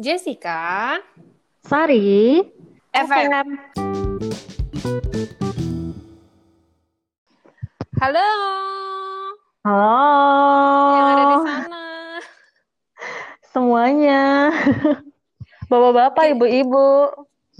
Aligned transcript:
Jessica, 0.00 0.96
Sari, 1.60 2.40
FM. 2.88 3.52
Halo, 8.00 8.30
Halo. 9.60 9.92
yang 10.88 11.04
ada 11.04 11.24
di 11.28 11.38
sana. 11.44 11.84
Semuanya. 13.52 14.48
Bapak-bapak, 15.68 16.32
ibu-ibu. 16.32 17.12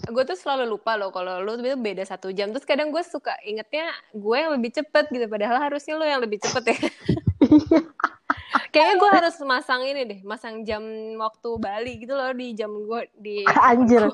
Gue 0.08 0.24
tuh 0.24 0.40
selalu 0.40 0.80
lupa 0.80 0.96
loh 0.96 1.12
kalau 1.12 1.44
lu 1.44 1.60
itu 1.60 1.76
beda 1.76 2.08
satu 2.08 2.32
jam. 2.32 2.56
Terus 2.56 2.64
kadang 2.64 2.88
gue 2.88 3.04
suka 3.04 3.36
ingetnya 3.44 3.92
gue 4.16 4.36
yang 4.40 4.56
lebih 4.56 4.72
cepet 4.72 5.12
gitu. 5.12 5.28
Padahal 5.28 5.60
harusnya 5.60 5.92
lu 5.92 6.08
yang 6.08 6.24
lebih 6.24 6.40
cepet 6.40 6.72
ya. 6.72 6.78
Kayaknya 8.70 8.94
gue 8.98 9.10
harus 9.10 9.36
masang 9.42 9.82
ini 9.82 10.00
deh, 10.06 10.20
masang 10.22 10.62
jam 10.62 10.82
waktu 11.16 11.48
Bali 11.56 12.02
gitu 12.02 12.14
loh 12.14 12.30
di 12.34 12.52
jam 12.52 12.70
gue 12.70 13.00
di 13.14 13.46
Anjir. 13.70 14.10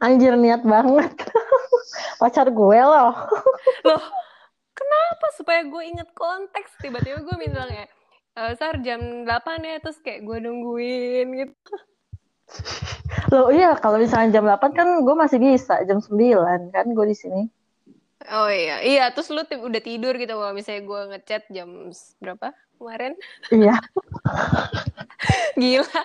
Anjir 0.00 0.34
niat 0.34 0.64
banget. 0.64 1.12
Pacar 2.20 2.48
gue 2.48 2.78
loh. 2.80 3.12
loh 3.84 4.02
kenapa 4.72 5.26
supaya 5.36 5.60
gue 5.64 5.82
inget 5.84 6.08
konteks 6.12 6.76
tiba-tiba 6.80 7.24
gue 7.24 7.36
bilang 7.38 7.68
ya 7.68 7.86
"Eh, 8.36 8.52
Sar 8.56 8.80
jam 8.84 9.24
8 9.24 9.28
ya 9.62 9.76
terus 9.80 9.96
kayak 10.04 10.24
gue 10.24 10.38
nungguin 10.42 11.26
gitu 11.32 11.74
Loh 13.32 13.50
iya, 13.50 13.74
kalau 13.74 13.98
misalnya 13.98 14.38
jam 14.38 14.44
8 14.46 14.70
kan 14.70 14.88
gue 15.02 15.14
masih 15.18 15.42
bisa. 15.42 15.82
Jam 15.82 15.98
9 15.98 16.70
kan 16.70 16.86
gue 16.86 17.06
di 17.10 17.16
sini. 17.16 17.42
oh 18.26 18.50
iya 18.50 18.82
iya 18.82 19.04
terus 19.14 19.30
lu 19.30 19.42
udah 19.42 19.82
tidur 19.82 20.14
gitu 20.18 20.34
kalau 20.34 20.50
misalnya 20.50 20.82
gue 20.82 21.00
ngechat 21.14 21.42
jam 21.46 21.68
berapa 22.18 22.50
kemarin 22.76 23.12
Iya. 23.48 23.76
gila 25.60 26.00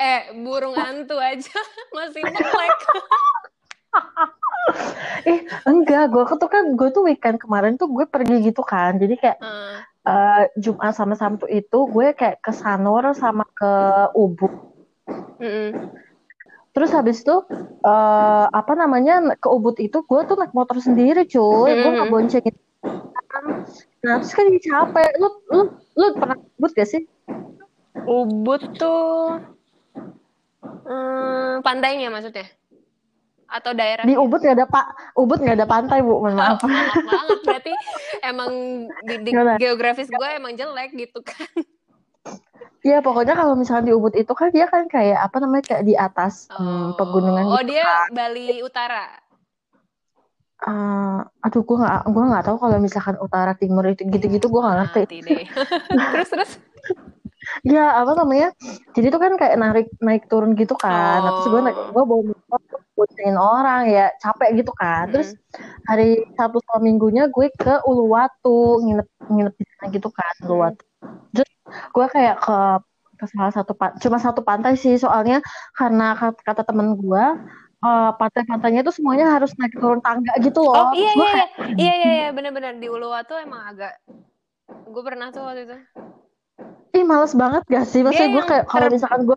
eh 0.00 0.32
burung 0.40 0.74
hantu 0.74 1.16
aja 1.20 1.60
masih 1.96 2.22
melek 2.24 2.78
Eh, 5.24 5.40
enggak. 5.64 6.12
Gue 6.12 6.28
tuh 6.28 6.50
kan, 6.50 6.76
gue 6.76 6.88
tuh 6.92 7.08
weekend 7.08 7.40
kemarin 7.40 7.80
tuh 7.80 7.88
gue 7.88 8.04
pergi 8.04 8.44
gitu 8.44 8.60
kan. 8.60 9.00
Jadi 9.00 9.16
kayak 9.16 9.38
Eh, 9.40 9.80
eh, 10.04 10.44
Jumat 10.60 10.92
sama 10.92 11.16
Sabtu 11.16 11.48
itu 11.48 11.78
gue 11.88 12.12
kayak 12.12 12.44
ke 12.44 12.52
Sanur 12.52 13.00
sama 13.16 13.48
ke 13.56 13.72
Ubud. 14.12 14.52
mm-mm. 15.40 15.88
Terus 16.76 16.92
habis 16.92 17.24
itu 17.24 17.36
eh 17.82 18.46
apa 18.52 18.72
namanya 18.76 19.34
ke 19.40 19.48
Ubud 19.48 19.80
itu 19.80 20.04
gue 20.04 20.20
tuh 20.28 20.36
naik 20.36 20.52
motor 20.52 20.78
sendiri 20.78 21.24
cuy, 21.24 21.72
gue 21.72 21.90
nggak 21.96 22.10
boncengin. 22.12 22.54
Nah 24.04 24.20
terus 24.20 24.32
kan 24.36 24.46
jadi 24.52 24.60
capek. 24.62 25.10
Lu 25.16 25.28
lu 25.50 25.62
lu 25.96 26.06
pernah 26.14 26.36
ke 26.36 26.46
Ubud 26.60 26.67
gak 26.78 26.90
sih? 26.90 27.02
Ubud 28.06 28.78
tuh 28.78 29.42
hmm, 30.62 31.60
pantainya 31.66 32.08
maksudnya 32.08 32.46
atau 33.48 33.72
daerah 33.72 34.04
Di 34.04 34.12
Ubud 34.12 34.44
nggak 34.44 34.56
ada 34.60 34.68
pak, 34.68 35.16
Ubud 35.16 35.40
nggak 35.40 35.56
ada 35.56 35.64
pantai 35.64 36.04
bu, 36.04 36.20
mohon 36.20 36.36
maaf. 36.36 36.60
Oh, 36.60 36.68
maaf 36.68 36.94
banget 37.00 37.38
berarti 37.48 37.72
emang 38.20 38.50
di, 39.08 39.14
di 39.24 39.30
Gimana? 39.32 39.56
geografis 39.56 40.12
gue 40.12 40.28
emang 40.36 40.52
jelek 40.54 40.92
gitu 40.94 41.24
kan 41.24 41.48
Iya 42.84 43.02
pokoknya 43.02 43.34
kalau 43.34 43.58
misalnya 43.58 43.90
di 43.90 43.92
Ubud 43.96 44.14
itu 44.14 44.30
kan 44.36 44.54
dia 44.54 44.70
kan 44.70 44.86
kayak 44.86 45.18
apa 45.18 45.36
namanya 45.42 45.64
kayak 45.66 45.84
di 45.88 45.98
atas 45.98 46.46
hmm, 46.54 46.94
pegunungan 46.94 47.50
oh 47.50 47.58
gitu. 47.64 47.74
dia 47.74 47.88
Bali 48.14 48.62
Utara 48.62 49.28
Eh, 50.58 51.18
aduh 51.46 51.62
gue 51.62 51.76
nggak 51.78 52.10
gue 52.10 52.24
nggak 52.34 52.44
tahu 52.50 52.56
kalau 52.58 52.82
misalkan 52.82 53.14
utara 53.22 53.54
timur 53.54 53.86
itu 53.86 54.02
gitu-gitu 54.10 54.50
gue 54.50 54.58
nggak 54.58 54.76
ngerti. 54.82 55.02
Deh 55.22 55.46
terus 56.18 56.28
terus 56.34 56.50
Ya 57.64 58.00
apa 58.00 58.12
namanya? 58.14 58.52
Jadi 58.92 59.06
tuh 59.08 59.20
kan 59.20 59.32
kayak 59.36 59.56
narik 59.56 59.86
naik 59.98 60.28
turun 60.28 60.52
gitu 60.54 60.74
kan. 60.76 61.24
Nah, 61.24 61.30
terus 61.36 61.46
gue 61.48 61.60
naik 61.64 61.76
Oh. 61.78 61.90
gue 61.94 62.04
bawa 62.04 62.22
motor 62.48 62.80
boncengin 62.94 63.38
orang 63.38 63.82
ya 63.88 64.10
capek 64.18 64.62
gitu 64.62 64.72
kan. 64.74 65.08
Terus 65.08 65.34
hari 65.86 66.22
Sabtu 66.34 66.58
sama 66.66 66.84
Minggunya 66.84 67.30
gue 67.30 67.46
ke 67.54 67.74
Uluwatu 67.86 68.82
nginep 68.84 69.08
nginep 69.28 69.54
di 69.54 69.64
sana 69.64 69.84
gitu 69.90 70.08
kan 70.10 70.34
Uluwatu. 70.44 70.82
Terus 71.32 71.50
gue 71.68 72.06
kayak 72.08 72.36
ke 72.42 72.58
ke 73.18 73.26
salah 73.34 73.50
satu 73.50 73.74
pan- 73.74 73.98
cuma 73.98 74.22
satu 74.22 74.46
pantai 74.46 74.78
sih 74.78 74.94
soalnya 74.94 75.42
karena 75.74 76.14
kata, 76.14 76.38
kata 76.38 76.62
temen 76.62 76.94
gue 76.94 77.24
eh, 77.78 78.10
pantai-pantainya 78.14 78.86
tuh 78.86 78.94
semuanya 78.94 79.34
harus 79.34 79.50
naik 79.58 79.74
turun 79.74 79.98
tangga 79.98 80.30
gitu 80.38 80.62
loh. 80.62 80.86
oh 80.86 80.92
iya 80.94 81.10
iya 81.14 81.26
kayak 81.34 81.48
iya 81.74 81.74
iya 81.74 81.94
iya 81.98 82.12
iya 82.14 82.28
bener-bener 82.30 82.78
di 82.78 82.86
Uluwatu 82.86 83.34
emang 83.38 83.74
agak 83.74 83.98
gue 84.70 85.02
pernah 85.02 85.34
tuh 85.34 85.42
waktu 85.50 85.66
itu 85.66 85.78
ih 86.96 87.04
males 87.04 87.32
banget 87.36 87.62
gak 87.68 87.84
sih? 87.90 88.00
dia 88.00 88.06
Maksudnya 88.06 88.30
gue 88.34 88.44
kayak 88.50 88.64
kalau 88.70 88.86
ter 88.88 88.94
misalkan 88.96 89.20
gue 89.28 89.36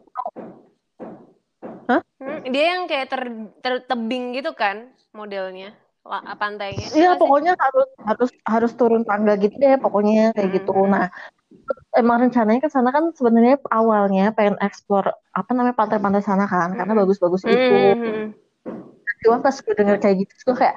Hah? 1.89 2.01
Hmm, 2.21 2.37
dia 2.53 2.63
yang 2.77 2.83
kayak 2.87 3.07
ter 3.11 3.21
tertebing 3.63 4.23
gitu 4.37 4.51
kan 4.53 4.77
modelnya 5.11 5.73
pantainya 6.41 6.89
Iya 6.97 7.09
pokoknya 7.21 7.53
harus 7.53 7.87
harus 8.09 8.29
harus 8.45 8.71
turun 8.73 9.03
tangga 9.05 9.37
gitu 9.37 9.53
deh 9.61 9.77
pokoknya 9.77 10.33
kayak 10.33 10.49
gitu. 10.61 10.73
Hmm. 10.73 10.89
Nah 10.93 11.05
emang 11.93 12.17
rencananya 12.27 12.61
ke 12.65 12.69
sana 12.73 12.89
kan 12.95 13.13
sebenarnya 13.13 13.61
awalnya 13.69 14.33
pengen 14.33 14.57
explore 14.65 15.07
apa 15.35 15.51
namanya 15.53 15.75
pantai-pantai 15.77 16.23
sana 16.25 16.45
kan 16.49 16.73
karena 16.73 16.93
Hmm. 16.93 17.01
bagus-bagus 17.05 17.43
Hmm, 17.45 17.53
itu. 17.53 17.77
hmm, 17.77 18.01
hmm. 18.01 18.27
Cuma 19.21 19.37
pas 19.45 19.53
gue 19.53 19.73
denger 19.77 19.97
kayak 20.01 20.15
gitu 20.25 20.33
gue 20.49 20.55
kayak 20.65 20.75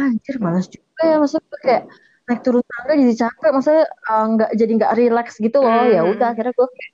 anjir 0.00 0.36
males 0.40 0.66
juga 0.72 1.02
ya 1.04 1.16
maksudnya 1.20 1.44
gue 1.52 1.60
kayak 1.68 1.82
naik 2.28 2.40
turun 2.46 2.62
tangga 2.62 2.94
jadi 2.94 3.14
capek 3.26 3.50
maksudnya 3.50 3.84
eh, 3.88 4.24
nggak 4.36 4.50
jadi 4.54 4.72
nggak 4.78 4.92
relax 4.96 5.26
gitu 5.38 5.58
loh. 5.58 5.84
Ya 5.88 6.02
udah 6.06 6.26
Hmm. 6.28 6.32
akhirnya 6.36 6.52
gue 6.54 6.68
kayak 6.70 6.90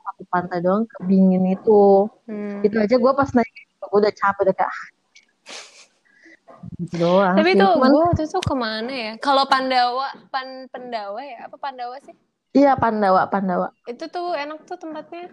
satu 0.00 0.22
pantai 0.30 0.58
doang 0.62 0.84
kebingin 0.86 1.44
itu. 1.50 2.06
Hmm. 2.26 2.62
Itu 2.62 2.76
aja 2.78 2.96
gue 2.96 3.12
pas 3.12 3.30
naik 3.34 3.52
gue 3.80 3.98
udah 3.98 4.12
capek 4.12 4.40
udah 4.46 4.54
kayak 4.54 4.70
ah, 4.70 4.82
gitu 6.76 6.94
doang 7.00 7.34
Tapi 7.40 7.50
sih. 7.56 7.60
tuh 7.60 7.72
Cuman 7.76 7.90
gue 7.90 8.02
waktu 8.12 8.22
itu 8.28 8.38
ke 8.44 8.54
mana 8.54 8.92
ya? 8.92 9.12
Kalau 9.18 9.44
Pandawa, 9.48 10.08
Pan 10.28 10.68
Pendawa 10.68 11.20
ya? 11.24 11.38
Apa 11.48 11.56
Pandawa 11.56 11.96
sih? 12.04 12.14
iya 12.50 12.74
Pandawa 12.76 13.30
Pandawa. 13.30 13.70
Itu 13.86 14.10
tuh 14.10 14.34
enak 14.34 14.66
tuh 14.66 14.76
tempatnya. 14.76 15.30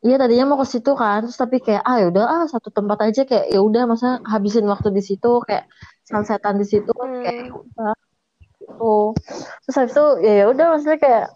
Iya 0.00 0.16
tadinya 0.16 0.48
mau 0.48 0.58
ke 0.60 0.64
situ 0.64 0.96
kan, 0.96 1.28
terus 1.28 1.36
tapi 1.36 1.60
kayak 1.60 1.84
ah 1.84 2.00
yaudah 2.00 2.24
ah 2.24 2.44
satu 2.48 2.72
tempat 2.72 3.04
aja 3.04 3.28
kayak 3.28 3.52
ya 3.52 3.60
udah 3.60 3.84
masa 3.84 4.16
habisin 4.24 4.64
waktu 4.64 4.88
di 4.96 5.04
situ 5.04 5.44
kayak 5.44 5.68
sunsetan 6.10 6.58
di 6.60 6.66
situ 6.66 6.90
kayak 7.22 7.48
Hmm. 7.48 7.54
udah 7.54 7.94
gitu. 8.60 8.94
Terus 9.64 9.76
habis 9.78 9.94
itu 9.96 10.06
ya 10.26 10.32
ya 10.40 10.44
udah 10.52 10.66
maksudnya 10.74 10.98
kayak 11.00 11.26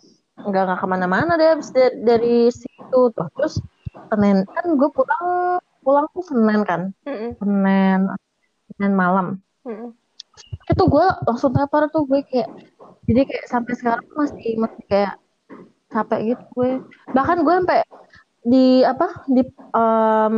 nggak 0.45 0.63
nggak 0.67 0.79
ke 0.83 0.87
mana-mana 0.91 1.33
deh 1.41 1.49
habis 1.55 1.71
dari, 1.71 1.95
dari 2.03 2.37
situ 2.51 3.01
tuh. 3.15 3.29
Terus 3.39 3.55
Senin 4.11 4.45
kan 4.51 4.67
gue 4.75 4.91
pulang 4.91 5.27
pulang 5.85 6.07
tuh 6.13 6.25
Senin 6.27 6.61
kan, 6.67 6.83
Mm-mm. 7.07 7.31
Senin 7.41 8.01
Senin 8.75 8.93
malam. 8.95 9.27
Mm-mm. 9.65 9.91
Itu 10.69 10.83
gue 10.91 11.07
langsung 11.29 11.55
tepar 11.55 11.89
tuh 11.95 12.05
gue 12.11 12.21
kayak 12.27 12.51
jadi 13.07 13.21
kayak 13.29 13.47
sampai 13.53 13.73
sekarang 13.79 14.07
masih 14.17 14.53
masih 14.59 14.85
kayak 14.91 15.15
capek 15.93 16.21
gitu 16.35 16.45
gue. 16.59 16.71
Bahkan 17.15 17.39
gue 17.47 17.55
sampai 17.63 17.81
di 18.45 18.85
apa 18.85 19.25
di 19.25 19.41
em, 19.73 20.37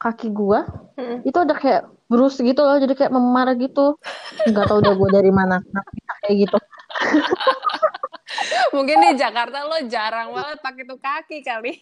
kaki 0.00 0.28
gua 0.32 0.64
Mm-mm. 0.96 1.20
itu 1.28 1.36
ada 1.36 1.52
kayak 1.52 1.82
bruise 2.12 2.36
gitu 2.36 2.60
loh 2.60 2.76
jadi 2.76 2.92
kayak 2.92 3.10
memar 3.10 3.56
gitu 3.56 3.96
nggak 4.44 4.68
tahu 4.68 4.84
udah 4.84 4.92
gua 4.92 5.08
dari 5.10 5.32
mana 5.32 5.56
kayak 6.20 6.36
gitu 6.44 6.58
Mungkin 8.72 8.96
di 9.04 9.10
Jakarta 9.14 9.64
lo 9.64 9.76
jarang 9.86 10.32
banget 10.32 10.58
pakai 10.60 10.82
tuh 10.84 10.96
kaki 10.96 11.38
kali. 11.44 11.72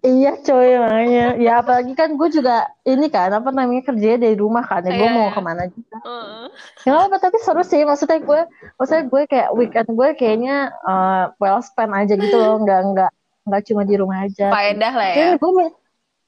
iya 0.00 0.32
coy 0.40 0.80
makanya 0.80 1.26
ya 1.36 1.60
apalagi 1.60 1.92
kan 1.92 2.16
gue 2.16 2.28
juga 2.32 2.64
ini 2.86 3.12
kan 3.12 3.36
apa 3.36 3.52
namanya 3.52 3.84
kerjanya 3.84 4.22
dari 4.22 4.36
rumah 4.38 4.64
kan 4.64 4.80
ya 4.80 4.96
gue 4.96 5.02
Iya, 5.02 5.12
mau 5.12 5.28
iya. 5.28 5.34
ke 5.34 5.40
mana 5.42 5.62
juga 5.68 5.96
Heeh. 6.00 6.44
ya 6.88 6.92
apa 7.04 7.16
tapi 7.20 7.36
seru 7.42 7.60
sih 7.60 7.84
maksudnya 7.84 8.16
gue 8.22 8.40
maksudnya 8.80 9.04
gue 9.04 9.22
kayak 9.28 9.48
weekend 9.52 9.88
gue 9.92 10.08
kayaknya 10.16 10.56
eh, 10.72 11.24
well 11.36 11.60
spent 11.60 11.92
aja 11.92 12.16
gitu 12.16 12.32
loh 12.32 12.62
nggak 12.64 12.80
nggak 12.96 13.10
nggak 13.44 13.62
cuma 13.68 13.82
di 13.84 13.94
rumah 13.98 14.24
aja 14.24 14.48
Faedah 14.48 14.92
lah 14.94 15.08
ya. 15.10 15.26
Gue 15.36 15.50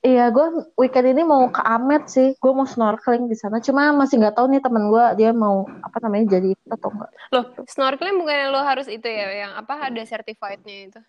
Iya, 0.02 0.34
gue 0.34 0.46
weekend 0.75 1.14
ini 1.14 1.22
mau 1.22 1.46
ke 1.46 1.62
Amet 1.62 2.10
sih. 2.10 2.34
Gue 2.43 2.50
mau 2.50 2.66
snorkeling 2.66 3.31
di 3.31 3.38
sana. 3.38 3.62
Cuma 3.62 3.94
masih 3.94 4.19
nggak 4.19 4.34
tahu 4.34 4.50
nih 4.50 4.58
teman 4.58 4.90
gue 4.90 5.04
dia 5.14 5.31
mau 5.31 5.62
apa 5.78 6.02
namanya 6.02 6.38
jadi 6.38 6.58
ikut 6.58 6.70
atau 6.75 6.90
enggak. 6.90 7.10
Loh, 7.31 7.44
snorkeling 7.70 8.19
bukannya 8.19 8.50
lo 8.50 8.66
harus 8.66 8.90
itu 8.90 9.06
ya, 9.06 9.46
yang 9.46 9.52
apa 9.54 9.78
ada 9.78 10.02
certified-nya 10.02 10.90
itu? 10.90 11.00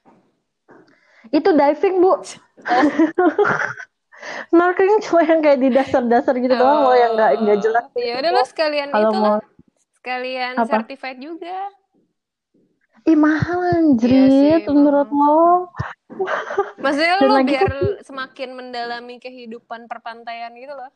Itu 1.34 1.50
diving 1.58 2.06
bu. 2.06 2.22
snorkeling 4.54 5.02
cuma 5.10 5.22
yang 5.26 5.42
kayak 5.42 5.60
di 5.60 5.70
dasar-dasar 5.74 6.38
gitu 6.38 6.54
doang 6.54 6.86
loh 6.86 6.96
yang 6.96 7.18
nggak 7.18 7.32
nggak 7.42 7.60
jelas. 7.66 7.86
Oh, 7.90 7.98
Ya 7.98 8.14
udah 8.22 8.32
lo 8.32 8.44
sekalian 8.46 8.90
Kalau 8.94 9.10
itu 9.10 9.18
mau 9.18 9.34
lah, 9.42 9.42
sekalian 10.00 10.54
Apa? 10.62 10.68
certified 10.70 11.18
juga. 11.18 11.58
Ih 13.04 13.20
mahal 13.20 13.60
Iya 13.60 13.76
anjrit 13.84 14.32
sih, 14.32 14.72
menurut 14.72 15.10
lo. 15.12 15.68
Maksudnya 16.80 17.16
Dan 17.20 17.28
lo 17.28 17.34
lagi 17.36 17.54
biar 17.58 17.74
semakin 18.08 18.50
mendalami 18.56 19.20
kehidupan 19.20 19.92
perpantaian 19.92 20.56
gitu 20.56 20.72
loh. 20.72 20.88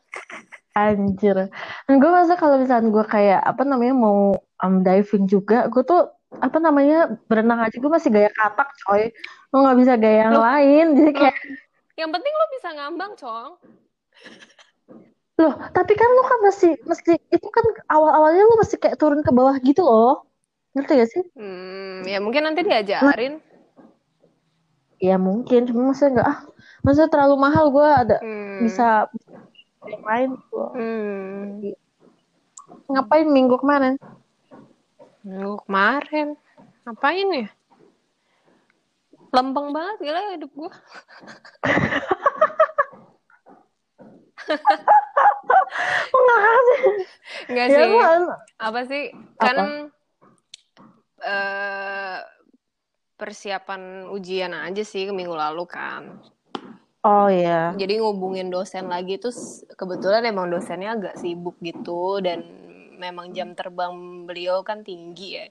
Anjir. 0.72 1.52
Dan 1.84 1.94
gue 2.00 2.10
masa 2.10 2.40
kalau 2.40 2.56
misalnya 2.56 2.88
gue 2.88 3.04
kayak 3.04 3.44
apa 3.44 3.62
namanya 3.68 3.92
mau 3.92 4.32
um, 4.64 4.74
diving 4.80 5.28
juga, 5.28 5.68
gue 5.68 5.84
tuh 5.84 6.08
apa 6.40 6.60
namanya 6.60 7.18
berenang 7.28 7.60
aja 7.60 7.76
gue 7.76 7.90
masih 7.92 8.08
gaya 8.08 8.30
katak 8.32 8.72
coy. 8.88 9.12
Lo 9.52 9.68
nggak 9.68 9.78
bisa 9.80 9.92
gaya 10.00 10.18
yang 10.28 10.36
Loh. 10.38 10.44
lain. 10.44 10.86
Jadi 10.96 11.12
kayak 11.12 11.36
yang 11.98 12.14
penting 12.14 12.30
lo 12.30 12.46
bisa 12.54 12.68
ngambang 12.78 13.12
cong 13.18 13.50
Loh, 15.38 15.54
tapi 15.70 15.94
kan 15.94 16.08
lu 16.10 16.22
kan 16.26 16.38
masih 16.50 16.72
masih 16.82 17.14
itu 17.30 17.48
kan 17.54 17.62
awal-awalnya 17.86 18.42
lu 18.42 18.58
masih 18.58 18.74
kayak 18.82 18.98
turun 18.98 19.22
ke 19.22 19.30
bawah 19.30 19.54
gitu 19.62 19.86
loh. 19.86 20.26
Ngerti 20.78 20.92
gak 20.94 21.10
sih? 21.10 21.22
hmm, 21.34 22.06
ya 22.06 22.18
mungkin 22.22 22.42
nanti 22.46 22.62
diajarin 22.62 23.42
Ya 24.98 25.14
mungkin, 25.14 25.62
cuma 25.70 25.94
maksudnya 25.94 26.10
enggak 26.10 26.26
ah, 26.26 26.38
maksudnya 26.82 27.10
terlalu 27.10 27.36
mahal 27.38 27.70
gue 27.70 27.86
ada 27.86 28.18
hmm. 28.18 28.66
bisa 28.66 29.06
yang 29.86 30.02
lain 30.06 30.28
gitu. 30.34 30.62
hmm. 30.74 31.74
Ngapain 32.90 33.26
minggu 33.30 33.54
kemarin? 33.62 33.94
Minggu 35.22 35.54
kemarin 35.66 36.34
ngapain 36.88 37.28
ya 37.36 37.48
lempeng 39.28 39.76
banget 39.76 39.96
gila 40.08 40.20
hidup 40.32 40.50
gue 40.56 40.72
Enggak 46.08 46.56
sih. 46.64 46.80
Enggak 47.52 47.66
Ya 47.68 47.76
sih. 47.76 47.92
lu 47.92 47.98
Apa 48.56 48.80
sih? 48.88 49.12
Kan 49.36 49.92
eh 51.22 52.18
persiapan 53.18 54.06
ujian 54.14 54.54
aja 54.54 54.82
sih 54.86 55.10
minggu 55.10 55.34
lalu 55.34 55.66
kan. 55.66 56.22
Oh 57.02 57.26
iya. 57.30 57.74
Jadi 57.74 57.98
ngubungin 57.98 58.50
dosen 58.50 58.90
lagi 58.90 59.18
tuh 59.18 59.34
kebetulan 59.74 60.26
emang 60.26 60.50
dosennya 60.50 60.94
agak 60.94 61.14
sibuk 61.18 61.58
gitu 61.62 62.22
dan 62.22 62.42
memang 62.98 63.30
jam 63.30 63.54
terbang 63.54 64.26
beliau 64.26 64.62
kan 64.66 64.82
tinggi 64.82 65.38
ya. 65.38 65.46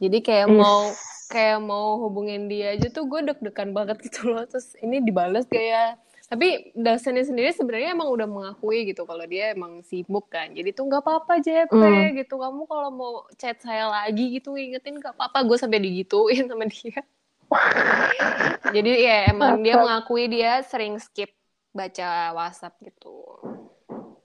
Jadi 0.00 0.18
kayak 0.24 0.48
Is. 0.48 0.56
mau 0.56 0.80
kayak 1.28 1.60
mau 1.60 2.00
hubungin 2.00 2.48
dia 2.48 2.72
aja 2.72 2.88
tuh 2.88 3.04
gue 3.04 3.20
deg-degan 3.24 3.76
banget 3.76 4.00
gitu 4.04 4.32
loh. 4.32 4.44
Terus 4.48 4.76
ini 4.80 5.04
dibales 5.04 5.44
gak 5.48 5.64
ya? 5.64 5.84
Tapi 6.28 6.76
dosennya 6.76 7.24
sendiri 7.24 7.48
sebenarnya 7.56 7.96
emang 7.96 8.12
udah 8.12 8.28
mengakui 8.28 8.84
gitu 8.84 9.08
kalau 9.08 9.24
dia 9.24 9.56
emang 9.56 9.80
sibuk 9.80 10.28
kan. 10.28 10.52
Jadi 10.52 10.76
tuh 10.76 10.84
nggak 10.84 11.00
apa-apa 11.00 11.40
JP 11.40 11.72
Hmm. 11.72 12.12
gitu. 12.20 12.36
Kamu 12.36 12.68
kalau 12.68 12.92
mau 12.92 13.12
chat 13.40 13.56
saya 13.64 13.88
lagi 13.88 14.36
gitu 14.36 14.52
ingetin 14.52 15.00
nggak 15.00 15.16
apa-apa. 15.16 15.48
Gue 15.48 15.56
sampai 15.56 15.80
digituin 15.80 16.44
sama 16.44 16.68
dia. 16.68 17.00
Jadi 18.76 18.90
ya 19.00 19.32
emang 19.32 19.64
dia 19.64 19.80
mengakui 19.80 20.28
dia 20.28 20.60
sering 20.60 21.00
skip 21.00 21.32
baca 21.72 22.36
WhatsApp 22.36 22.76
gitu. 22.84 23.24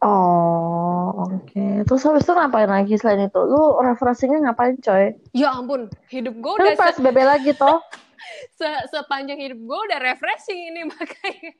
Oh, 0.03 1.31
oke. 1.31 1.88
Terus 1.88 2.03
habis 2.03 2.27
itu 2.27 2.35
ngapain 2.35 2.67
lagi 2.67 3.00
selain 3.00 3.31
itu? 3.31 3.39
Lu 3.39 3.79
referensinya 3.79 4.44
ngapain, 4.44 4.75
coy? 4.83 5.15
Ya 5.31 5.55
ampun, 5.55 5.88
hidup 6.11 6.35
gue 6.35 6.53
Kan 6.59 6.67
udah 6.67 6.75
se- 6.75 7.00
PSBB 7.00 7.17
lagi 7.23 7.51
toh. 7.55 7.79
se- 8.59 8.85
sepanjang 8.91 9.39
hidup 9.39 9.59
gue 9.63 9.79
udah 9.88 10.00
refreshing 10.03 10.75
ini 10.75 10.83
makanya. 10.91 11.55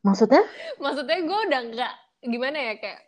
Maksudnya? 0.00 0.44
Maksudnya 0.80 1.18
gue 1.24 1.38
udah 1.50 1.60
nggak 1.74 1.94
gimana 2.24 2.58
ya 2.72 2.74
kayak 2.80 3.00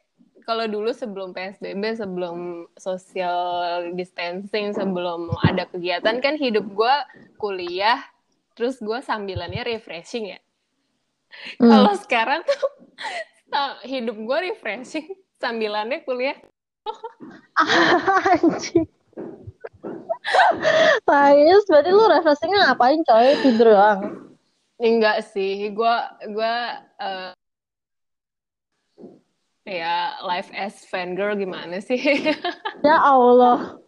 kalau 0.43 0.67
dulu 0.67 0.91
sebelum 0.91 1.31
PSBB, 1.31 2.03
sebelum 2.03 2.67
social 2.75 3.94
distancing, 3.94 4.75
sebelum 4.75 5.31
ada 5.47 5.71
kegiatan 5.71 6.19
kan 6.19 6.35
hidup 6.35 6.67
gue 6.67 6.97
kuliah, 7.39 8.03
terus 8.59 8.83
gue 8.83 8.99
sambilannya 8.99 9.62
refreshing 9.62 10.35
ya. 10.35 10.41
Hmm. 11.62 11.71
Kalau 11.71 11.94
sekarang 12.03 12.41
tuh 12.43 12.62
hidup 13.87 14.19
gue 14.19 14.39
refreshing, 14.53 15.15
sambilannya 15.39 16.03
kuliah. 16.03 16.37
Anjing. 18.35 18.91
Tais, 21.06 21.62
berarti 21.67 21.91
lu 21.91 22.05
refreshingnya 22.06 22.59
ngapain, 22.71 23.00
coy? 23.06 23.29
Tidur 23.43 23.75
doang. 23.75 24.31
Enggak 24.82 25.23
sih, 25.31 25.70
gue 25.70 25.96
gue 26.26 26.55
eh, 26.99 27.31
ya 29.62 30.19
life 30.26 30.50
as 30.50 30.82
fangirl 30.90 31.38
gimana 31.38 31.79
sih? 31.79 32.02
Ya 32.82 32.99
Allah. 32.99 33.79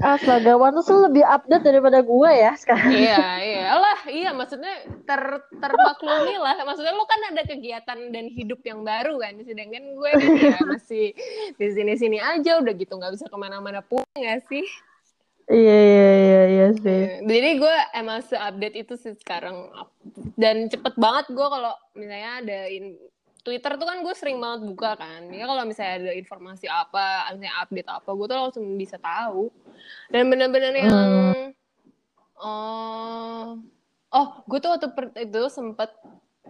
Astaga, 0.00 0.56
Wan 0.56 0.72
tuh 0.80 1.04
lebih 1.04 1.20
update 1.20 1.68
daripada 1.68 2.00
gue 2.00 2.30
ya 2.32 2.56
sekarang. 2.56 2.96
iya, 2.96 3.20
iyalah, 3.44 4.00
iya 4.08 4.30
maksudnya 4.32 4.88
ter 5.04 5.20
termaklumi 5.60 6.40
lah. 6.40 6.56
Maksudnya 6.64 6.96
lu 6.96 7.04
kan 7.04 7.20
ada 7.36 7.44
kegiatan 7.44 7.98
dan 8.08 8.24
hidup 8.32 8.64
yang 8.64 8.80
baru 8.88 9.20
kan, 9.20 9.36
sedangkan 9.44 9.84
gue 10.00 10.10
kan 10.16 10.32
ya 10.40 10.60
masih 10.64 11.12
di 11.60 11.66
sini-sini 11.68 12.16
aja 12.16 12.56
udah 12.56 12.72
gitu 12.72 12.96
nggak 12.96 13.20
bisa 13.20 13.28
ke 13.28 13.36
mana-mana 13.36 13.84
pun 13.84 14.00
nggak 14.16 14.48
sih? 14.48 14.64
Iya, 15.46 15.78
iya, 15.78 16.10
iya, 16.18 16.42
iya 16.50 16.68
sih. 16.74 17.00
Jadi 17.22 17.50
gue 17.62 17.76
emang 17.94 18.18
se-update 18.26 18.76
itu 18.82 18.94
sih 18.98 19.14
sekarang 19.14 19.70
dan 20.34 20.66
cepet 20.66 20.98
banget 20.98 21.30
gue 21.30 21.46
kalau 21.46 21.70
misalnya 21.94 22.32
ada 22.42 22.58
in- 22.66 22.98
Twitter 23.46 23.78
tuh 23.78 23.86
kan 23.86 24.02
gue 24.02 24.10
sering 24.18 24.42
banget 24.42 24.66
buka 24.66 24.98
kan. 24.98 25.30
Ya 25.30 25.46
kalau 25.46 25.62
misalnya 25.62 26.02
ada 26.02 26.12
informasi 26.18 26.66
apa, 26.66 27.30
misalnya 27.30 27.54
update 27.62 27.90
apa, 27.94 28.10
gue 28.10 28.26
tuh 28.26 28.38
langsung 28.42 28.66
bisa 28.74 28.98
tahu. 28.98 29.54
Dan 30.10 30.26
bener-bener 30.26 30.74
yang 30.74 31.10
oh 32.42 33.54
oh 34.10 34.26
gue 34.50 34.58
tuh 34.58 34.74
waktu 34.74 34.90
itu 35.30 35.42
sempet 35.46 35.94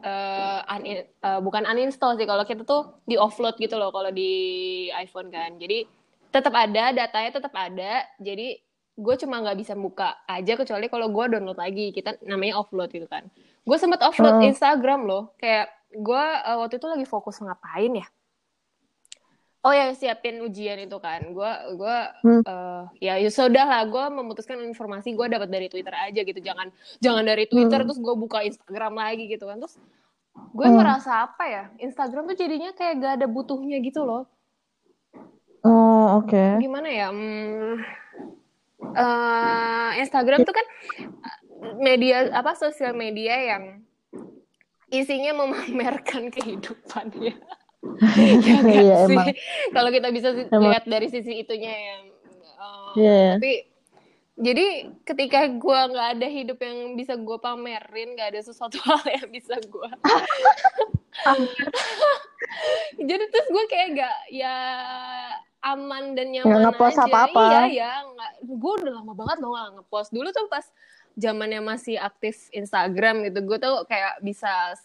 eh, 0.01 0.61
unin- 0.73 1.05
eh, 1.05 1.41
bukan 1.45 1.69
uninstall 1.69 2.17
sih 2.17 2.25
kalau 2.25 2.49
kita 2.49 2.65
tuh 2.65 2.97
di 3.05 3.21
offload 3.21 3.61
gitu 3.61 3.77
loh 3.77 3.93
kalau 3.93 4.09
di 4.09 4.33
iPhone 4.97 5.29
kan. 5.29 5.61
Jadi 5.61 5.85
tetap 6.33 6.57
ada 6.57 6.97
datanya 6.97 7.31
tetap 7.37 7.53
ada. 7.53 8.09
Jadi 8.17 8.57
gue 8.97 9.15
cuma 9.21 9.45
nggak 9.45 9.59
bisa 9.61 9.77
buka 9.77 10.17
aja 10.25 10.57
kecuali 10.57 10.89
kalau 10.89 11.13
gue 11.13 11.25
download 11.29 11.61
lagi. 11.61 11.93
Kita 11.93 12.17
namanya 12.25 12.59
offload 12.59 12.89
gitu 12.91 13.05
kan. 13.07 13.29
Gue 13.63 13.77
sempet 13.77 14.01
offload 14.01 14.41
Hmm. 14.41 14.49
Instagram 14.49 15.05
loh. 15.05 15.37
Kayak 15.37 15.69
gue 15.93 16.25
uh, 16.43 16.57
waktu 16.61 16.77
itu 16.77 16.87
lagi 16.87 17.05
fokus 17.05 17.39
ngapain 17.39 17.93
ya? 17.93 18.07
Oh 19.61 19.75
ya 19.75 19.91
siapin 19.93 20.39
ujian 20.41 20.79
itu 20.79 20.97
kan. 20.97 21.27
Gue 21.29 21.51
gue 21.75 21.97
Hmm. 22.23 22.43
uh, 22.47 22.87
ya 22.97 23.19
ya 23.19 23.29
sudah 23.29 23.67
lah 23.67 23.83
gue 23.85 24.05
memutuskan 24.15 24.63
informasi 24.63 25.13
gue 25.13 25.27
dapat 25.27 25.51
dari 25.51 25.67
Twitter 25.67 25.91
aja 25.91 26.21
gitu. 26.23 26.39
Jangan 26.39 26.71
jangan 26.99 27.27
dari 27.27 27.45
Twitter 27.45 27.83
Hmm. 27.83 27.91
terus 27.91 27.99
gue 27.99 28.15
buka 28.15 28.41
Instagram 28.41 28.95
lagi 28.95 29.27
gitu 29.27 29.45
kan. 29.45 29.59
Terus 29.59 29.75
gue 30.55 30.69
Hmm. 30.71 30.79
merasa 30.79 31.27
apa 31.27 31.45
ya? 31.45 31.65
Instagram 31.83 32.31
tuh 32.31 32.39
jadinya 32.39 32.71
kayak 32.73 32.95
gak 32.97 33.13
ada 33.19 33.27
butuhnya 33.27 33.83
gitu 33.83 34.07
loh. 34.07 34.25
Oh, 35.67 36.23
oke. 36.23 36.63
gimana 36.63 36.87
ya? 36.87 37.11
Hmm, 37.11 37.83
eh, 38.83 39.91
Instagram 40.01 40.45
tuh 40.45 40.55
kan 40.55 40.67
eh, 41.01 41.39
media 41.81 42.29
apa 42.33 42.53
sosial 42.55 42.93
media 42.93 43.35
yang 43.37 43.65
isinya 44.89 45.33
memamerkan 45.35 46.29
kehidupannya 46.35 47.35
ya 47.35 47.37
Iya, 48.67 49.07
sih 49.07 49.15
emang. 49.15 49.31
kalau 49.71 49.91
kita 49.95 50.09
bisa 50.11 50.35
Emang. 50.51 50.75
lihat 50.75 50.85
dari 50.91 51.07
sisi 51.07 51.39
itunya 51.39 51.71
yang 51.73 52.03
eh, 52.59 52.91
Iya. 52.99 53.27
tapi 53.39 53.53
jadi 54.37 54.67
ketika 55.09 55.49
gue 55.49 55.81
nggak 55.97 56.09
ada 56.21 56.29
hidup 56.29 56.61
yang 56.61 56.93
bisa 56.93 57.17
gue 57.17 57.39
pamerin 57.41 58.13
nggak 58.13 58.37
ada 58.37 58.41
sesuatu 58.45 58.77
hal 58.85 59.01
yang 59.09 59.29
bisa 59.33 59.57
gue 59.57 59.91
jadi 63.01 63.25
terus 63.33 63.49
gue 63.49 63.65
kayak 63.67 63.89
gak 63.97 64.17
ya 64.31 64.57
aman 65.67 66.15
dan 66.15 66.27
nyaman 66.31 66.47
Nggak 66.47 66.63
ngepost 66.71 66.97
aja. 66.97 67.05
apa-apa. 67.07 67.43
iya 67.43 67.63
ya 67.67 67.91
nggak 68.05 68.31
gue 68.47 68.73
udah 68.79 68.93
lama 68.95 69.13
banget 69.13 69.37
loh 69.39 69.51
nggak 69.51 69.71
ngepost. 69.77 70.09
Dulu 70.11 70.29
tuh 70.31 70.47
pas 70.47 70.67
zamannya 71.17 71.61
masih 71.61 71.97
aktif 71.97 72.49
Instagram 72.51 73.25
gitu 73.25 73.43
gue 73.43 73.59
tuh 73.59 73.83
kayak 73.85 74.21
bisa 74.21 74.77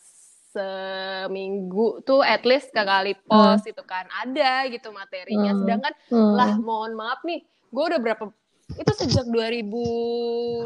seminggu 0.52 2.02
tuh 2.02 2.20
at 2.20 2.44
least 2.44 2.72
sekali 2.72 3.16
post 3.22 3.64
gitu 3.64 3.84
kan. 3.84 4.08
Ada 4.18 4.68
gitu 4.68 4.90
materinya. 4.90 5.52
Hmm. 5.52 5.60
sedangkan 5.62 5.94
Hmm. 6.08 6.34
lah 6.36 6.52
mohon 6.58 6.94
maaf 6.94 7.22
nih 7.22 7.40
gue 7.72 7.84
udah 7.88 8.00
berapa 8.00 8.28
itu 8.72 8.92
sejak 8.96 9.28
2000 9.28 9.68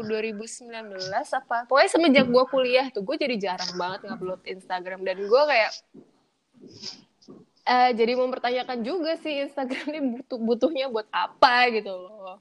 2019 0.06 1.10
apa? 1.32 1.66
Pokoknya 1.66 1.90
semenjak 1.90 2.26
gue 2.26 2.44
kuliah 2.46 2.86
tuh 2.90 3.02
gue 3.02 3.14
jadi 3.14 3.34
jarang 3.36 3.74
banget 3.74 4.06
ngupload 4.06 4.42
Instagram. 4.42 5.02
Dan 5.02 5.26
gue 5.26 5.42
kayak 5.44 5.70
eh 7.66 7.90
jadi 7.92 8.12
mempertanyakan 8.14 8.78
juga 8.80 9.18
sih 9.18 9.42
Instagram 9.42 9.84
ini 9.90 10.00
butuh 10.14 10.38
butuhnya 10.38 10.86
buat 10.86 11.06
apa 11.10 11.66
gitu 11.74 11.90
loh 11.90 12.38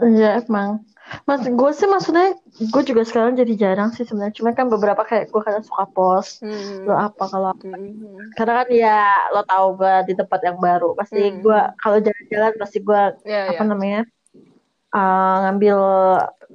Iya 0.00 0.40
emang. 0.40 0.88
Mas, 1.28 1.44
gue 1.44 1.70
sih 1.76 1.84
maksudnya 1.84 2.32
gue 2.56 2.82
juga 2.88 3.04
sekarang 3.04 3.36
jadi 3.36 3.52
jarang 3.60 3.92
sih 3.92 4.08
sebenarnya. 4.08 4.32
Cuma 4.40 4.56
kan 4.56 4.72
beberapa 4.72 5.04
kayak 5.04 5.28
gue 5.28 5.42
kadang 5.44 5.60
suka 5.60 5.84
post 5.92 6.40
Hmm. 6.40 6.88
lo 6.88 6.96
apa 6.96 7.28
kalau 7.28 7.52
apa. 7.52 7.68
Hmm. 7.68 8.16
Karena 8.32 8.64
kan 8.64 8.68
ya 8.72 9.00
lo 9.36 9.44
tahu 9.44 9.76
gue 9.76 9.94
di 10.08 10.14
tempat 10.16 10.40
yang 10.48 10.56
baru. 10.56 10.96
Pasti 10.96 11.20
Hmm. 11.20 11.44
gue 11.44 11.60
kalau 11.76 12.00
jalan-jalan 12.00 12.52
pasti 12.56 12.78
gue 12.80 13.02
ya 13.28 13.52
apa 13.52 13.60
ya 13.60 13.68
namanya 13.68 14.00
uh, 14.96 15.36
ngambil 15.44 15.78